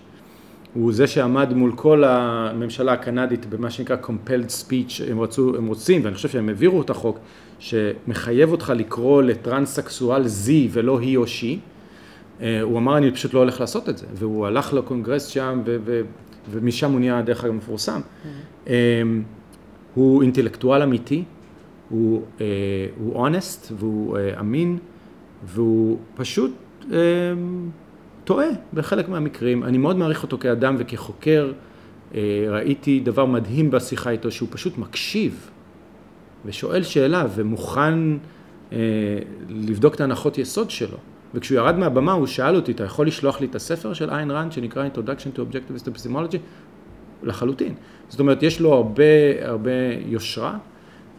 הוא 0.73 0.93
זה 0.93 1.07
שעמד 1.07 1.53
מול 1.53 1.71
כל 1.75 2.03
הממשלה 2.03 2.93
הקנדית 2.93 3.45
במה 3.45 3.69
שנקרא 3.69 3.95
compelled 4.03 4.49
speech, 4.49 5.11
הם, 5.11 5.19
רצו, 5.19 5.55
הם 5.57 5.67
רוצים, 5.67 6.01
ואני 6.03 6.15
חושב 6.15 6.29
שהם 6.29 6.49
העבירו 6.49 6.81
את 6.81 6.89
החוק, 6.89 7.19
שמחייב 7.59 8.51
אותך 8.51 8.73
לקרוא 8.75 9.21
לטרנסקסואל 9.21 10.27
זי 10.27 10.69
ולא 10.71 10.99
היא 10.99 11.17
או 11.17 11.27
שי. 11.27 11.59
אה, 12.41 12.61
הוא 12.61 12.77
אמר, 12.77 12.97
אני 12.97 13.11
פשוט 13.11 13.33
לא 13.33 13.39
הולך 13.39 13.59
לעשות 13.59 13.89
את 13.89 13.97
זה, 13.97 14.05
והוא 14.13 14.47
הלך 14.47 14.73
לקונגרס 14.73 15.25
שם, 15.27 15.61
ו- 15.65 15.77
ו- 15.85 16.01
ומשם 16.51 16.91
הוא 16.91 16.99
נהיה 16.99 17.21
דרך 17.21 17.43
אגב 17.43 17.53
מפורסם. 17.53 18.01
אה, 18.67 19.01
הוא 19.93 20.21
אינטלקטואל 20.21 20.81
אמיתי, 20.81 21.23
הוא, 21.89 22.21
אה, 22.41 22.45
הוא 22.97 23.27
honest 23.27 23.73
והוא 23.77 24.17
אה, 24.17 24.39
אמין, 24.39 24.77
והוא 25.45 25.97
פשוט 26.15 26.51
אה, 26.91 26.97
טועה 28.23 28.47
בחלק 28.73 29.09
מהמקרים. 29.09 29.63
אני 29.63 29.77
מאוד 29.77 29.97
מעריך 29.97 30.23
אותו 30.23 30.37
כאדם 30.37 30.75
וכחוקר. 30.79 31.51
אה, 32.15 32.45
ראיתי 32.49 32.99
דבר 32.99 33.25
מדהים 33.25 33.71
בשיחה 33.71 34.09
איתו, 34.09 34.31
שהוא 34.31 34.49
פשוט 34.51 34.77
מקשיב 34.77 35.49
ושואל 36.45 36.83
שאלה 36.83 37.25
ומוכן 37.35 37.93
אה, 38.71 38.77
לבדוק 39.49 39.95
את 39.95 40.01
ההנחות 40.01 40.37
יסוד 40.37 40.69
שלו. 40.69 40.97
וכשהוא 41.33 41.57
ירד 41.57 41.77
מהבמה 41.77 42.11
הוא 42.11 42.27
שאל 42.27 42.55
אותי, 42.55 42.71
אתה 42.71 42.83
יכול 42.83 43.07
לשלוח 43.07 43.41
לי 43.41 43.47
את 43.47 43.55
הספר 43.55 43.93
של 43.93 44.09
איין 44.09 44.31
רנד 44.31 44.51
שנקרא 44.51 44.87
Introduction 44.87 45.37
to 45.37 45.39
Objectivist 45.39 45.85
Epistemology? 45.87 46.37
לחלוטין. 47.23 47.73
זאת 48.09 48.19
אומרת, 48.19 48.43
יש 48.43 48.59
לו 48.61 48.73
הרבה, 48.73 49.03
הרבה 49.41 49.71
יושרה, 50.05 50.57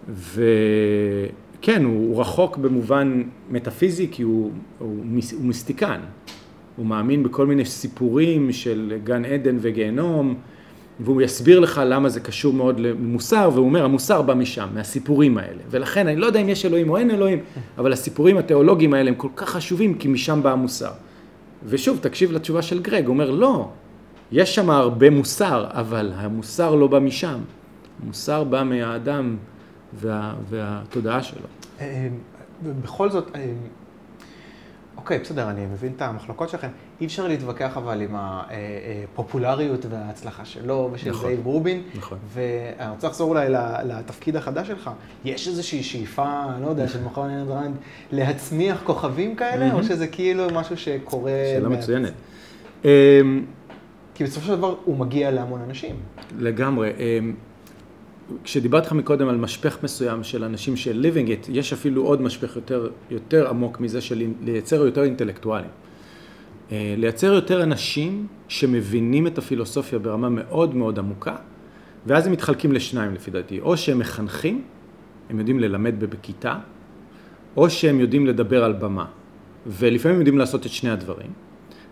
וכן, 0.08 1.84
הוא, 1.84 2.08
הוא 2.08 2.20
רחוק 2.20 2.56
במובן 2.56 3.22
מטאפיזי, 3.50 4.08
כי 4.10 4.22
הוא, 4.22 4.50
הוא, 4.78 5.04
מיס- 5.04 5.32
הוא 5.32 5.44
מיסטיקן. 5.44 6.00
הוא 6.76 6.86
מאמין 6.86 7.22
בכל 7.22 7.46
מיני 7.46 7.64
סיפורים 7.64 8.52
של 8.52 8.98
גן 9.04 9.24
עדן 9.24 9.56
וגיהנום, 9.60 10.34
והוא 11.00 11.22
יסביר 11.22 11.60
לך 11.60 11.80
למה 11.86 12.08
זה 12.08 12.20
קשור 12.20 12.52
מאוד 12.54 12.80
למוסר, 12.80 13.50
והוא 13.52 13.66
אומר, 13.66 13.84
המוסר 13.84 14.22
בא 14.22 14.34
משם, 14.34 14.68
מהסיפורים 14.74 15.38
האלה. 15.38 15.62
ולכן, 15.70 16.06
אני 16.06 16.16
לא 16.16 16.26
יודע 16.26 16.40
אם 16.40 16.48
יש 16.48 16.66
אלוהים 16.66 16.90
או 16.90 16.96
אין 16.96 17.10
אלוהים, 17.10 17.38
אבל 17.78 17.92
הסיפורים 17.92 18.38
התיאולוגיים 18.38 18.94
האלה 18.94 19.10
הם 19.10 19.14
כל 19.14 19.28
כך 19.36 19.48
חשובים, 19.48 19.94
כי 19.94 20.08
משם 20.08 20.42
בא 20.42 20.52
המוסר. 20.52 20.90
ושוב, 21.66 21.98
תקשיב 22.02 22.32
לתשובה 22.32 22.62
של 22.62 22.82
גרג, 22.82 23.06
הוא 23.06 23.12
אומר, 23.12 23.30
לא, 23.30 23.68
יש 24.32 24.54
שם 24.54 24.70
הרבה 24.70 25.10
מוסר, 25.10 25.66
אבל 25.70 26.12
המוסר 26.14 26.74
לא 26.74 26.86
בא 26.86 26.98
משם. 26.98 27.38
המוסר 28.02 28.44
בא 28.44 28.62
מהאדם 28.62 29.36
וה, 29.94 30.34
והתודעה 30.48 31.22
שלו. 31.22 31.46
אה, 31.80 32.08
בכל 32.82 33.10
זאת, 33.10 33.30
אה, 33.34 33.52
אוקיי, 34.96 35.18
בסדר, 35.18 35.50
אני 35.50 35.66
מבין 35.66 35.92
את 35.96 36.02
המחלוקות 36.02 36.48
שלכם. 36.48 36.68
אי 37.00 37.06
אפשר 37.06 37.28
להתווכח 37.28 37.76
אבל 37.76 38.00
עם 38.00 38.14
הפופולריות 38.14 39.86
וההצלחה 39.90 40.44
שלו 40.44 40.88
ושל 40.92 41.10
נכון. 41.10 41.26
דייב 41.28 41.46
רובין. 41.46 41.82
נכון. 41.94 42.18
ואני 42.32 42.90
רוצה 42.90 43.08
לחזור 43.08 43.28
אולי 43.28 43.46
לתפקיד 43.84 44.36
החדש 44.36 44.66
שלך. 44.66 44.90
יש 45.24 45.48
איזושהי 45.48 45.82
שאיפה, 45.82 46.44
אני 46.54 46.62
לא 46.62 46.68
יודע, 46.68 46.88
של 46.88 47.04
מכון 47.04 47.30
עין 47.30 47.48
רנד, 47.48 47.76
להצמיח 48.12 48.80
כוכבים 48.84 49.36
כאלה, 49.36 49.74
או 49.74 49.84
שזה 49.84 50.06
כאילו 50.06 50.46
משהו 50.52 50.76
שקורה... 50.76 51.32
שאלה 51.54 51.68
מצוינת. 51.68 52.12
אמ, 52.84 52.90
כי 54.14 54.24
בסופו 54.24 54.46
של 54.46 54.56
דבר 54.56 54.74
הוא 54.84 54.96
מגיע 54.96 55.30
להמון 55.30 55.60
אנשים. 55.68 55.96
לגמרי. 56.38 56.90
כשדיברתי 58.44 58.86
לך 58.86 58.92
מקודם 58.92 59.28
על 59.28 59.36
משפך 59.36 59.78
מסוים 59.82 60.24
של 60.24 60.44
אנשים 60.44 60.76
של 60.76 61.06
living 61.06 61.28
it, 61.28 61.50
יש 61.52 61.72
אפילו 61.72 62.02
עוד 62.02 62.22
משפך 62.22 62.56
יותר, 62.56 62.90
יותר 63.10 63.48
עמוק 63.48 63.80
מזה 63.80 64.00
של 64.00 64.22
לייצר 64.40 64.84
יותר 64.86 65.02
אינטלקטואלים. 65.02 65.70
אה, 66.72 66.94
לייצר 66.98 67.32
יותר 67.32 67.62
אנשים 67.62 68.26
שמבינים 68.48 69.26
את 69.26 69.38
הפילוסופיה 69.38 69.98
ברמה 69.98 70.28
מאוד 70.28 70.74
מאוד 70.74 70.98
עמוקה, 70.98 71.36
ואז 72.06 72.26
הם 72.26 72.32
מתחלקים 72.32 72.72
לשניים 72.72 73.14
לפי 73.14 73.30
דעתי, 73.30 73.60
או 73.60 73.76
שהם 73.76 73.98
מחנכים, 73.98 74.62
הם 75.30 75.38
יודעים 75.38 75.60
ללמד 75.60 75.94
בכיתה, 76.00 76.58
או 77.56 77.70
שהם 77.70 78.00
יודעים 78.00 78.26
לדבר 78.26 78.64
על 78.64 78.72
במה. 78.72 79.06
ולפעמים 79.66 80.18
יודעים 80.18 80.38
לעשות 80.38 80.66
את 80.66 80.70
שני 80.70 80.90
הדברים, 80.90 81.30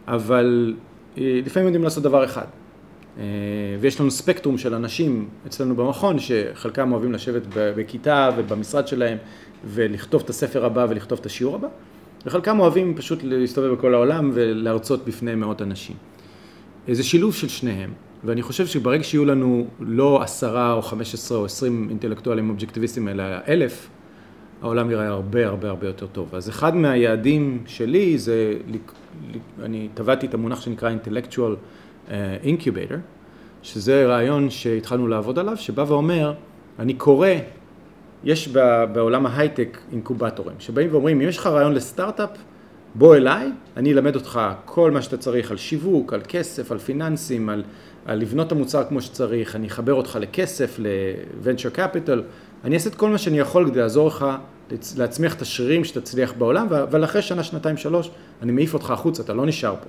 אבל 0.08 0.74
אה, 1.18 1.40
לפעמים 1.46 1.66
יודעים 1.66 1.84
לעשות 1.84 2.02
דבר 2.02 2.24
אחד. 2.24 2.46
אה, 3.18 3.24
ויש 3.80 4.00
לנו 4.00 4.10
ספקטרום 4.10 4.58
של 4.58 4.74
אנשים 4.74 5.28
אצלנו 5.46 5.76
במכון, 5.76 6.16
שחלקם 6.18 6.92
אוהבים 6.92 7.12
לשבת 7.12 7.42
בכיתה 7.54 8.30
ובמשרד 8.36 8.88
שלהם 8.88 9.18
ולכתוב 9.64 10.22
את 10.24 10.30
הספר 10.30 10.64
הבא 10.64 10.86
ולכתוב 10.88 11.18
את 11.18 11.26
השיעור 11.26 11.54
הבא, 11.54 11.68
וחלקם 12.26 12.60
אוהבים 12.60 12.94
פשוט 12.96 13.18
להסתובב 13.22 13.74
בכל 13.74 13.94
העולם 13.94 14.30
ולהרצות 14.34 15.04
בפני 15.04 15.34
מאות 15.34 15.62
אנשים. 15.62 15.96
זה 16.88 17.02
שילוב 17.02 17.34
של 17.34 17.48
שניהם, 17.48 17.92
ואני 18.24 18.42
חושב 18.42 18.66
שברגע 18.66 19.04
שיהיו 19.04 19.24
לנו 19.24 19.66
לא 19.80 20.22
עשרה 20.22 20.72
או 20.72 20.82
חמש 20.82 21.14
עשרה 21.14 21.38
או 21.38 21.44
עשרים 21.44 21.86
אינטלקטואלים 21.90 22.50
אובייקטיביסטים, 22.50 23.08
אלא 23.08 23.24
אלף, 23.48 23.88
העולם 24.62 24.90
יראה 24.90 25.08
הרבה 25.08 25.46
הרבה 25.46 25.68
הרבה 25.68 25.86
יותר 25.86 26.06
טוב. 26.06 26.34
אז 26.34 26.48
אחד 26.48 26.76
מהיעדים 26.76 27.62
שלי 27.66 28.18
זה, 28.18 28.54
אני 29.62 29.88
טבעתי 29.94 30.26
את 30.26 30.34
המונח 30.34 30.60
שנקרא 30.60 30.90
intellectual 30.90 31.56
אה, 32.10 32.36
incubator, 32.44 32.96
שזה 33.62 34.06
רעיון 34.06 34.50
שהתחלנו 34.50 35.08
לעבוד 35.08 35.38
עליו, 35.38 35.56
שבא 35.56 35.84
ואומר, 35.88 36.32
אני 36.78 36.94
קורא, 36.94 37.28
יש 38.24 38.48
בעולם 38.92 39.26
ההייטק 39.26 39.78
אינקובטורים, 39.92 40.56
שבאים 40.58 40.88
ואומרים, 40.92 41.20
אם 41.20 41.28
יש 41.28 41.38
לך 41.38 41.46
רעיון 41.46 41.72
לסטארט-אפ, 41.74 42.30
בוא 42.94 43.16
אליי, 43.16 43.50
אני 43.76 43.92
אלמד 43.92 44.14
אותך 44.14 44.40
כל 44.64 44.90
מה 44.90 45.02
שאתה 45.02 45.16
צריך 45.16 45.50
על 45.50 45.56
שיווק, 45.56 46.12
על 46.12 46.20
כסף, 46.28 46.72
על 46.72 46.78
פיננסים, 46.78 47.48
על, 47.48 47.62
על 48.06 48.18
לבנות 48.18 48.46
את 48.46 48.52
המוצר 48.52 48.84
כמו 48.88 49.00
שצריך, 49.00 49.56
אני 49.56 49.66
אחבר 49.66 49.94
אותך 49.94 50.18
לכסף, 50.20 50.78
ל-venture 50.78 51.76
capital, 51.76 52.20
אני 52.64 52.74
אעשה 52.74 52.90
את 52.90 52.94
כל 52.94 53.10
מה 53.10 53.18
שאני 53.18 53.38
יכול 53.38 53.70
כדי 53.70 53.80
לעזור 53.80 54.08
לך 54.08 54.26
להצמיח 54.96 55.34
את 55.34 55.42
השרירים 55.42 55.84
שתצליח 55.84 56.32
בעולם, 56.38 56.66
אבל 56.72 57.04
אחרי 57.04 57.22
שנה, 57.22 57.42
שנתיים, 57.42 57.76
שלוש, 57.76 58.10
אני 58.42 58.52
מעיף 58.52 58.74
אותך 58.74 58.90
החוצה, 58.90 59.22
אתה 59.22 59.34
לא 59.34 59.46
נשאר 59.46 59.74
פה. 59.76 59.88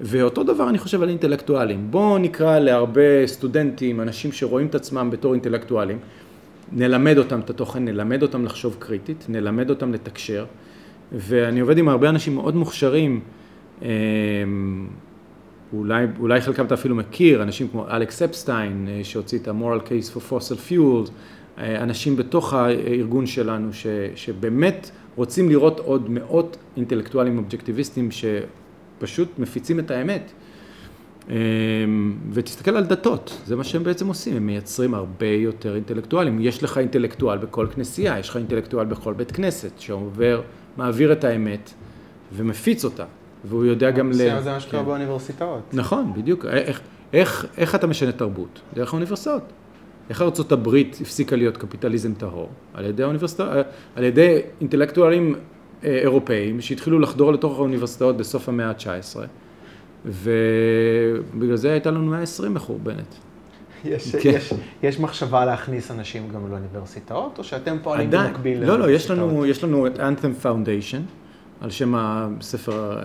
ואותו 0.00 0.42
דבר 0.42 0.68
אני 0.68 0.78
חושב 0.78 1.02
על 1.02 1.08
אינטלקטואלים. 1.08 1.86
בואו 1.90 2.18
נקרא 2.18 2.58
להרבה 2.58 3.26
סטודנטים, 3.26 4.00
אנשים 4.00 4.32
שרואים 4.32 4.66
את 4.66 4.74
עצמם 4.74 5.10
בתור 5.10 5.32
אינטלקטואלים, 5.32 5.98
נלמד 6.72 7.18
אותם 7.18 7.40
את 7.40 7.50
התוכן, 7.50 7.84
נלמד 7.84 8.22
אותם 8.22 8.44
לחשוב 8.44 8.76
קריטית, 8.78 9.26
נלמד 9.28 9.70
אותם 9.70 9.92
לתקשר, 9.92 10.44
ואני 11.12 11.60
עובד 11.60 11.78
עם 11.78 11.88
הרבה 11.88 12.08
אנשים 12.08 12.34
מאוד 12.34 12.56
מוכשרים, 12.56 13.20
אמ, 13.82 13.88
אולי, 15.72 16.06
אולי 16.18 16.40
חלקם 16.40 16.66
אתה 16.66 16.74
אפילו 16.74 16.94
מכיר, 16.94 17.42
אנשים 17.42 17.68
כמו 17.68 17.88
אלכס 17.88 18.22
אפסטיין, 18.22 18.88
אה, 18.88 19.00
שהוציא 19.04 19.38
את 19.38 19.48
ה-moral 19.48 19.88
case 19.88 20.16
for 20.16 20.32
fossil 20.32 20.70
fuels, 20.70 21.10
אה, 21.58 21.82
אנשים 21.82 22.16
בתוך 22.16 22.54
הארגון 22.54 23.26
שלנו 23.26 23.72
ש, 23.72 23.86
שבאמת 24.14 24.90
רוצים 25.16 25.48
לראות 25.48 25.80
עוד 25.80 26.10
מאות 26.10 26.56
אינטלקטואלים 26.76 27.38
אובייקטיביסטים 27.38 28.10
שפשוט 28.98 29.28
מפיצים 29.38 29.78
את 29.78 29.90
האמת. 29.90 30.32
אה, 31.30 31.34
ותסתכל 32.32 32.76
על 32.76 32.84
דתות, 32.84 33.42
זה 33.46 33.56
מה 33.56 33.64
שהם 33.64 33.84
בעצם 33.84 34.06
עושים, 34.06 34.36
הם 34.36 34.46
מייצרים 34.46 34.94
הרבה 34.94 35.26
יותר 35.26 35.74
אינטלקטואלים. 35.74 36.38
יש 36.40 36.62
לך 36.62 36.78
אינטלקטואל 36.78 37.38
בכל 37.38 37.66
כנסייה, 37.74 38.18
יש 38.18 38.28
לך 38.28 38.36
אינטלקטואל 38.36 38.86
בכל 38.86 39.14
בית 39.14 39.32
כנסת, 39.32 39.70
שעובר, 39.78 40.42
מעביר 40.76 41.12
את 41.12 41.24
האמת 41.24 41.70
ומפיץ 42.32 42.84
אותה, 42.84 43.04
והוא 43.44 43.64
יודע 43.64 43.90
גם 43.90 44.10
ל... 44.10 44.14
זה 44.14 44.30
מה 44.52 44.60
שקורה 44.60 44.82
כן. 44.82 44.88
באוניברסיטאות. 44.88 45.62
נכון, 45.72 46.12
בדיוק. 46.16 46.44
איך, 46.44 46.80
איך, 47.12 47.46
איך 47.56 47.74
אתה 47.74 47.86
משנה 47.86 48.12
תרבות? 48.12 48.60
דרך 48.74 48.92
האוניברסיטאות. 48.92 49.42
איך 50.10 50.22
ארצות 50.22 50.52
הברית 50.52 50.98
הפסיקה 51.00 51.36
להיות 51.36 51.56
קפיטליזם 51.56 52.14
טהור? 52.14 52.48
על 52.74 52.84
ידי 52.84 53.02
האוניברסיטאות, 53.02 53.66
על 53.96 54.04
ידי 54.04 54.40
אינטלקטואלים 54.60 55.34
אה, 55.34 55.40
אירופאים 55.84 56.60
שהתחילו 56.60 56.98
לחדור 56.98 57.32
לתוך 57.32 57.58
האוניברסיטאות 57.58 58.16
בסוף 58.16 58.48
המאה 58.48 58.68
ה-19 58.68 59.16
ובגלל 60.04 61.56
זה 61.56 61.72
הייתה 61.72 61.90
לנו 61.90 62.10
120 62.10 62.54
מחורבנת. 62.54 63.14
יש, 63.84 64.16
כן. 64.16 64.30
יש, 64.30 64.52
יש 64.82 65.00
מחשבה 65.00 65.44
להכניס 65.44 65.90
אנשים 65.90 66.28
גם 66.28 66.50
לאוניברסיטאות, 66.50 67.38
או 67.38 67.44
שאתם 67.44 67.76
פועלים 67.82 68.08
עדיין, 68.08 68.32
במקביל 68.32 68.64
לא, 68.64 68.78
לא, 68.78 68.90
יש 68.90 69.10
לנו, 69.10 69.46
יש 69.46 69.64
לנו 69.64 69.86
את 69.86 69.98
Anthem 69.98 70.44
Foundation, 70.44 71.00
על 71.60 71.70
שם 71.70 71.94
הספר 71.96 72.98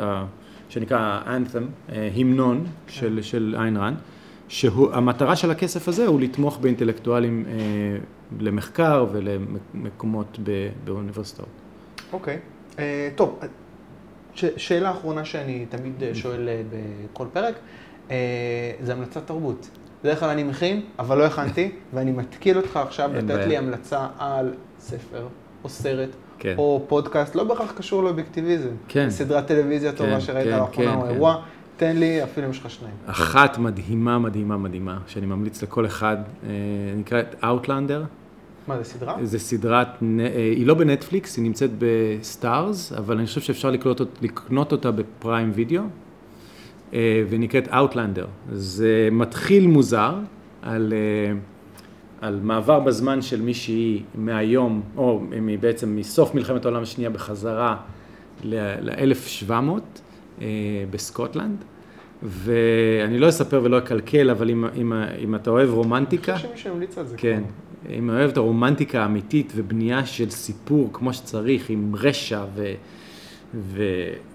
אה, 0.00 0.24
שנקרא 0.68 1.20
Anthem, 1.26 1.92
אה, 1.92 2.10
המנון 2.14 2.66
של, 2.88 3.18
של 3.22 3.54
איין 3.58 3.76
רן. 3.76 3.94
שהמטרה 4.50 5.36
של 5.36 5.50
הכסף 5.50 5.88
הזה 5.88 6.06
הוא 6.06 6.20
לתמוך 6.20 6.58
באינטלקטואלים 6.58 7.44
אה, 7.48 7.52
למחקר 8.40 9.06
ולמקומות 9.12 10.38
באוניברסיטאות. 10.84 11.48
אוקיי, 12.12 12.34
okay. 12.36 12.78
אה, 12.78 13.08
טוב, 13.14 13.40
ש- 14.34 14.44
שאלה 14.56 14.90
אחרונה 14.90 15.24
שאני 15.24 15.66
תמיד 15.68 16.02
שואל 16.12 16.48
אה, 16.48 16.62
בכל 17.12 17.26
פרק, 17.32 17.54
אה, 18.10 18.16
זה 18.82 18.92
המלצת 18.92 19.26
תרבות. 19.26 19.68
בדרך 20.02 20.20
כלל 20.20 20.28
אני 20.28 20.42
מכין, 20.42 20.82
אבל 20.98 21.18
לא 21.18 21.24
הכנתי, 21.26 21.72
ואני 21.94 22.12
מתקיל 22.12 22.56
אותך 22.56 22.76
עכשיו 22.76 23.10
לתת 23.14 23.46
לי 23.46 23.56
המלצה 23.56 24.06
על 24.18 24.54
ספר 24.80 25.26
או 25.64 25.68
סרט. 25.68 26.10
כן. 26.38 26.54
או 26.58 26.84
פודקאסט, 26.88 27.34
לא 27.34 27.44
בהכרח 27.44 27.72
קשור 27.72 28.02
לאובייקטיביזם. 28.02 28.70
כן. 28.88 29.10
סדרת 29.10 29.46
טלוויזיה 29.46 29.92
טובה 29.92 30.10
כן, 30.14 30.20
שראית 30.20 30.46
כן, 30.46 30.58
לאחרונה, 30.58 30.92
כן, 30.92 30.98
או 30.98 31.14
כן. 31.14 31.40
תן 31.80 31.96
לי, 31.96 32.24
אפילו 32.24 32.46
אם 32.46 32.50
יש 32.50 32.58
לך 32.58 32.70
שניים. 32.70 32.94
אחת 33.06 33.58
מדהימה, 33.58 34.18
מדהימה, 34.18 34.56
מדהימה, 34.56 34.98
שאני 35.06 35.26
ממליץ 35.26 35.62
לכל 35.62 35.86
אחד, 35.86 36.16
אה, 36.44 36.48
נקראת 36.96 37.34
Outlander. 37.42 38.04
מה, 38.66 38.78
זה 38.78 38.84
סדרה? 38.84 39.16
זה 39.22 39.38
סדרת, 39.38 39.88
אה, 39.88 40.26
היא 40.34 40.66
לא 40.66 40.74
בנטפליקס, 40.74 41.36
היא 41.36 41.44
נמצאת 41.44 41.70
ב 41.78 41.94
Starz, 41.94 42.92
אבל 42.92 43.16
אני 43.16 43.26
חושב 43.26 43.40
שאפשר 43.40 43.70
לקנות, 43.70 44.00
לקנות 44.22 44.72
אותה 44.72 44.90
ב 44.90 45.00
Prime 45.00 45.50
Video, 45.54 45.82
אה, 46.92 47.24
ונקראת 47.28 47.68
Outlander. 47.68 48.26
זה 48.52 49.08
מתחיל 49.12 49.66
מוזר 49.66 50.14
על, 50.62 50.92
על 52.20 52.40
מעבר 52.42 52.80
בזמן 52.80 53.22
של 53.22 53.42
מישהי 53.42 54.02
מהיום, 54.14 54.82
או 54.96 55.22
בעצם 55.60 55.96
מסוף 55.96 56.34
מלחמת 56.34 56.64
העולם 56.64 56.82
השנייה 56.82 57.10
בחזרה 57.10 57.76
ל-1700. 58.44 59.52
בסקוטלנד, 60.90 61.64
ואני 62.22 63.18
לא 63.18 63.28
אספר 63.28 63.60
ולא 63.64 63.78
אקלקל, 63.78 64.30
אבל 64.30 64.50
אם, 64.50 64.64
אם, 64.64 64.92
אם 65.24 65.34
אתה 65.34 65.50
אוהב 65.50 65.70
רומנטיקה... 65.70 66.32
אני 66.32 66.38
חושב 66.38 66.48
שמישהו 66.48 66.72
המליץ 66.74 66.98
על 66.98 67.06
זה. 67.06 67.16
כן. 67.16 67.42
אם 67.88 68.10
אוהב 68.10 68.30
את 68.30 68.36
הרומנטיקה 68.36 69.02
האמיתית 69.02 69.52
ובנייה 69.56 70.06
של 70.06 70.30
סיפור 70.30 70.90
כמו 70.92 71.12
שצריך, 71.12 71.70
עם 71.70 71.92
רשע 71.94 72.44
ו, 72.54 72.72
ו, 73.54 73.82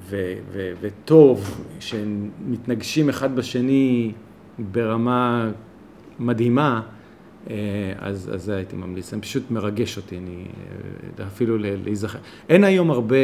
ו, 0.10 0.34
ו, 0.51 0.74
וטוב, 0.82 1.66
שמתנגשים 1.80 3.10
אחד 3.10 3.36
בשני 3.36 4.12
ברמה 4.60 5.51
מדהימה, 6.20 6.82
אה, 7.49 7.56
אז, 7.97 8.32
אז 8.34 8.43
זה 8.43 8.56
הייתי 8.56 8.76
ממליץ. 8.76 9.12
זה 9.12 9.22
פשוט 9.22 9.51
מרגש 9.51 9.97
אותי, 9.97 10.18
אני 10.18 10.45
אה, 11.20 11.28
אפילו 11.28 11.58
להיזכר. 11.58 12.20
אין 12.49 12.64
היום 12.64 12.91
הרבה 12.91 13.18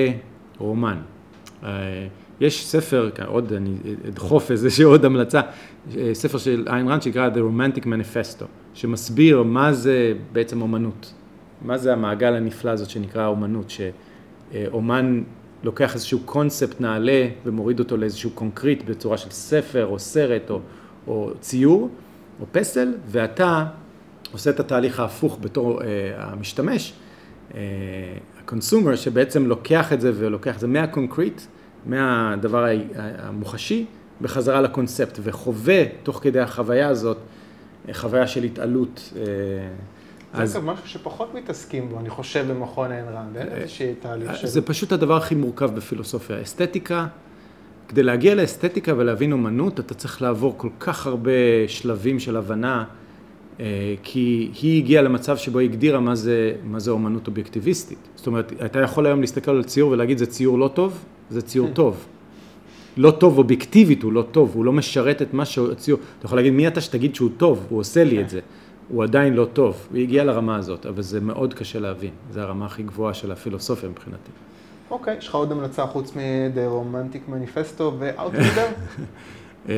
רומן. 0.58 0.98
אה, 2.42 2.48
יש 2.48 2.68
ספר, 2.68 3.10
עוד 3.26 3.54
אני 3.54 3.76
אדחוף 4.08 4.52
איזושהי 4.52 4.84
עוד 4.84 5.06
המלצה, 5.06 5.42
ספר 6.14 6.38
של 6.38 6.66
איין 6.68 6.88
רנד 6.88 7.02
שנקרא 7.02 7.30
The 7.30 7.38
Romantic 7.38 7.84
Manifesto, 7.84 8.46
שמסביר 8.74 9.44
מה 9.44 9.74
זה 9.74 10.14
בעצם 10.32 10.62
אומנות, 10.62 11.14
מה 11.62 11.78
זה 11.78 11.94
המעגל 11.94 12.34
הנפלא 12.34 12.72
הזאת 12.72 12.90
שנקרא 12.90 13.28
אומנות, 13.28 13.74
שאומן 14.52 15.24
לוקח 15.64 15.94
איזשהו 15.94 16.20
קונספט 16.26 16.82
נעלה 16.82 17.28
ומוריד 17.46 17.80
אותו 17.80 17.98
לאיזשהו 17.98 18.30
concrete 18.32 18.84
בצורה 18.84 19.18
של 19.18 19.30
ספר 19.30 19.86
או 19.86 20.00
סרט 20.00 20.50
או, 20.50 20.60
או 21.08 21.32
ציור 21.40 21.90
או 22.40 22.46
פסל, 22.52 22.94
ואתה 23.08 23.66
עושה 24.32 24.50
את 24.50 24.60
התהליך 24.60 25.00
ההפוך 25.00 25.38
בתור 25.42 25.82
אה, 25.82 25.84
המשתמש, 26.18 26.94
ה 28.40 28.45
consumer, 28.45 28.94
אה, 28.94 28.96
שבעצם 28.96 29.46
לוקח 29.46 29.94
את 29.94 30.02
זה 30.02 30.12
ולוקח 30.16 30.56
את 30.56 30.60
זה 30.60 30.68
מה 30.68 30.81
concrete, 30.81 31.42
מהדבר 31.86 32.66
המוחשי 32.96 33.86
בחזרה 34.22 34.62
לקונספט, 34.62 35.20
וחווה 35.24 35.84
תוך 36.04 36.20
כדי 36.24 36.40
החוויה 36.40 36.88
הזאת, 36.88 37.18
חוויה 37.94 38.28
של 38.28 38.44
התעלות. 38.44 39.14
אה, 39.16 40.46
זה 40.46 40.58
אז... 40.58 40.64
משהו 40.64 40.88
שפחות 40.88 41.34
מתעסקים 41.34 41.90
בו, 41.90 42.00
אני 42.00 42.10
חושב, 42.10 42.46
במכון 42.50 42.92
איין 42.92 43.06
רנד, 43.06 43.38
אין 43.38 43.48
איזושהי 43.48 43.94
תהליך 43.96 44.36
של... 44.36 44.48
זה 44.48 44.62
פשוט 44.62 44.92
הדבר 44.92 45.18
הכי 45.18 45.36
מורכב 45.36 45.76
בפילוסופיה. 45.76 46.42
אסתטיקה, 46.42 47.08
כדי 47.88 48.04
להגיע 48.04 48.36
לאסתטיקה 48.36 48.94
ולהבין 48.98 49.32
אומנות, 49.32 49.80
אתה 49.80 49.94
צריך 49.94 50.22
לעבור 50.22 50.54
כל 50.58 50.70
כך 50.80 51.08
הרבה 51.08 51.32
שלבים 51.68 52.20
של 52.20 52.38
הבנה 52.38 52.78
אה, 52.78 53.01
כי 54.04 54.52
היא 54.62 54.84
הגיעה 54.84 55.04
למצב 55.04 55.38
שבו 55.38 55.60
היא 55.60 55.70
הגדירה 55.70 56.00
מה 56.00 56.16
זה, 56.16 56.54
מה 56.64 56.80
זה 56.80 56.92
אומנות 56.92 57.28
אובייקטיביסטית. 57.28 57.98
זאת 58.16 58.28
אומרת, 58.28 58.54
אתה 58.66 58.80
יכול 58.80 59.06
היום 59.06 59.22
להסתכל 59.22 59.52
על 59.52 59.64
ציור 59.64 59.92
ולהגיד 59.92 60.18
זה 60.18 60.26
ציור 60.26 60.60
לא 60.60 60.68
טוב, 60.68 61.06
זה 61.30 61.42
ציור 61.42 61.68
טוב. 61.74 62.06
לא 62.98 63.12
טוב 63.12 63.38
אובייקטיבית, 63.38 64.04
הוא 64.04 64.14
לא 64.14 64.22
טוב, 64.32 64.52
הוא 64.56 64.66
לא 64.66 64.74
משרת 64.74 65.22
את 65.22 65.34
מה 65.34 65.46
שהציור. 65.46 66.00
אתה 66.18 66.26
יכול 66.26 66.38
להגיד, 66.38 66.54
מי 66.54 66.68
אתה 66.68 66.82
שתגיד 66.82 67.16
שהוא 67.16 67.30
טוב, 67.38 67.66
הוא 67.70 67.80
עושה 67.80 68.04
לי 68.04 68.22
את 68.22 68.30
זה. 68.30 68.40
הוא 68.90 69.04
עדיין 69.04 69.34
לא 69.34 69.48
טוב, 69.54 69.88
הוא 69.92 70.00
הגיע 70.00 70.24
לרמה 70.24 70.56
הזאת, 70.56 70.86
אבל 70.86 71.02
זה 71.02 71.20
מאוד 71.22 71.54
קשה 71.54 71.80
להבין. 71.80 72.10
זו 72.32 72.40
הרמה 72.40 72.66
הכי 72.66 72.84
גבוהה 72.84 73.14
של 73.14 73.32
הפילוסופיה 73.32 73.90
מבחינתי. 73.90 74.32
אוקיי, 74.92 75.18
יש 75.18 75.28
לך 75.28 75.36
עוד 75.36 75.52
המלצה 75.52 75.88
חוץ 75.88 76.16
מ-The 76.16 76.58
Romantic 76.58 77.32
Manifesto 77.32 77.84
ו-Outrider? 78.00 78.70
אה, 79.70 79.76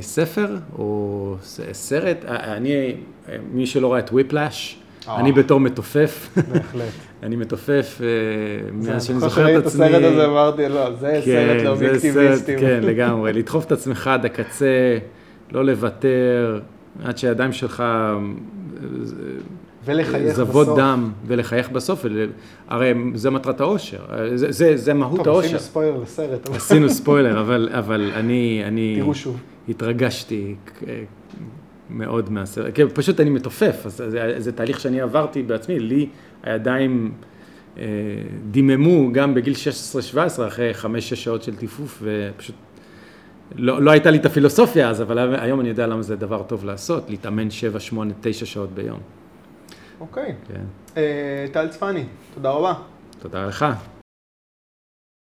ספר 0.00 0.56
או 0.78 1.34
סרט, 1.72 2.24
אה, 2.28 2.56
אני, 2.56 2.94
אה, 3.28 3.36
מי 3.52 3.66
שלא 3.66 3.92
ראה 3.92 3.98
את 3.98 4.10
וויפלאש. 4.10 4.78
אני 5.08 5.32
בתור 5.32 5.60
מתופף, 5.60 6.28
בהחלט. 6.36 6.84
אני 7.22 7.36
מתופף 7.36 8.00
מאז 8.72 9.04
שאני 9.04 9.20
זוכר 9.20 9.42
זוכר 9.42 9.58
את 9.58 9.66
עצמי. 9.66 9.84
הסרט 9.84 10.02
הזה, 10.04 10.26
אמרתי, 10.26 10.68
לא, 10.68 10.92
זה 10.92 11.20
סרט 11.24 11.58
זה 11.58 11.64
לאובייקטיביסטים. 11.64 12.58
כן, 12.58 12.80
לגמרי, 12.82 13.32
לדחוף 13.32 13.66
את 13.66 13.72
עצמך 13.72 14.06
עד 14.06 14.24
הקצה, 14.24 14.98
לא 15.52 15.64
לוותר, 15.64 16.60
עד 17.04 17.18
שהידיים 17.18 17.52
שלך 17.52 17.84
ולחייך 19.88 20.34
זבות 20.34 20.66
בסוף. 20.66 20.78
דם, 20.78 21.10
ולחייך 21.26 21.70
בסוף, 21.70 22.00
ול- 22.04 22.30
הרי 22.68 22.94
זה 23.14 23.30
מטרת 23.30 23.60
האושר, 23.60 23.98
זה, 24.34 24.52
זה, 24.52 24.76
זה 24.76 24.94
מהות 24.94 25.16
טוב, 25.24 25.28
האושר. 25.28 25.46
עשינו 25.46 25.60
ספוילר 25.60 25.96
לסרט, 26.02 26.48
עשינו 26.50 26.88
ספוילר, 26.90 27.40
אבל, 27.42 27.68
אבל 27.72 28.10
אני, 28.14 28.62
אני 28.66 28.96
תראו 28.98 29.14
שוב. 29.14 29.40
התרגשתי 29.68 30.54
מאוד 31.90 32.32
מהסרט, 32.32 32.70
כן, 32.74 32.86
פשוט 32.94 33.20
אני 33.20 33.30
מתופף, 33.30 33.82
אז 33.86 33.92
זה, 34.08 34.34
זה 34.38 34.52
תהליך 34.52 34.80
שאני 34.80 35.00
עברתי 35.00 35.42
בעצמי, 35.42 35.78
לי 35.78 36.08
הידיים 36.42 37.12
אה, 37.78 37.84
דיממו 38.50 39.12
גם 39.12 39.34
בגיל 39.34 39.54
16-17 39.54 40.16
אחרי 40.46 40.72
5-6 40.82 40.84
שעות 41.00 41.42
של 41.42 41.56
טיפוף, 41.56 42.02
ופשוט 42.02 42.54
לא, 43.56 43.82
לא 43.82 43.90
הייתה 43.90 44.10
לי 44.10 44.18
את 44.18 44.26
הפילוסופיה 44.26 44.90
אז, 44.90 45.02
אבל 45.02 45.18
היום 45.40 45.60
אני 45.60 45.68
יודע 45.68 45.86
למה 45.86 46.02
זה 46.02 46.16
דבר 46.16 46.42
טוב 46.42 46.64
לעשות, 46.64 47.10
להתאמן 47.10 47.50
7, 47.50 47.80
8, 47.80 48.12
9 48.20 48.46
שעות 48.46 48.70
ביום. 48.74 48.98
אוקיי. 50.00 50.34
כן. 50.48 50.64
אה, 50.96 51.46
טל 51.52 51.68
צפני, 51.68 52.04
תודה 52.34 52.50
רבה. 52.50 52.74
תודה 53.18 53.46
לך. 53.46 53.64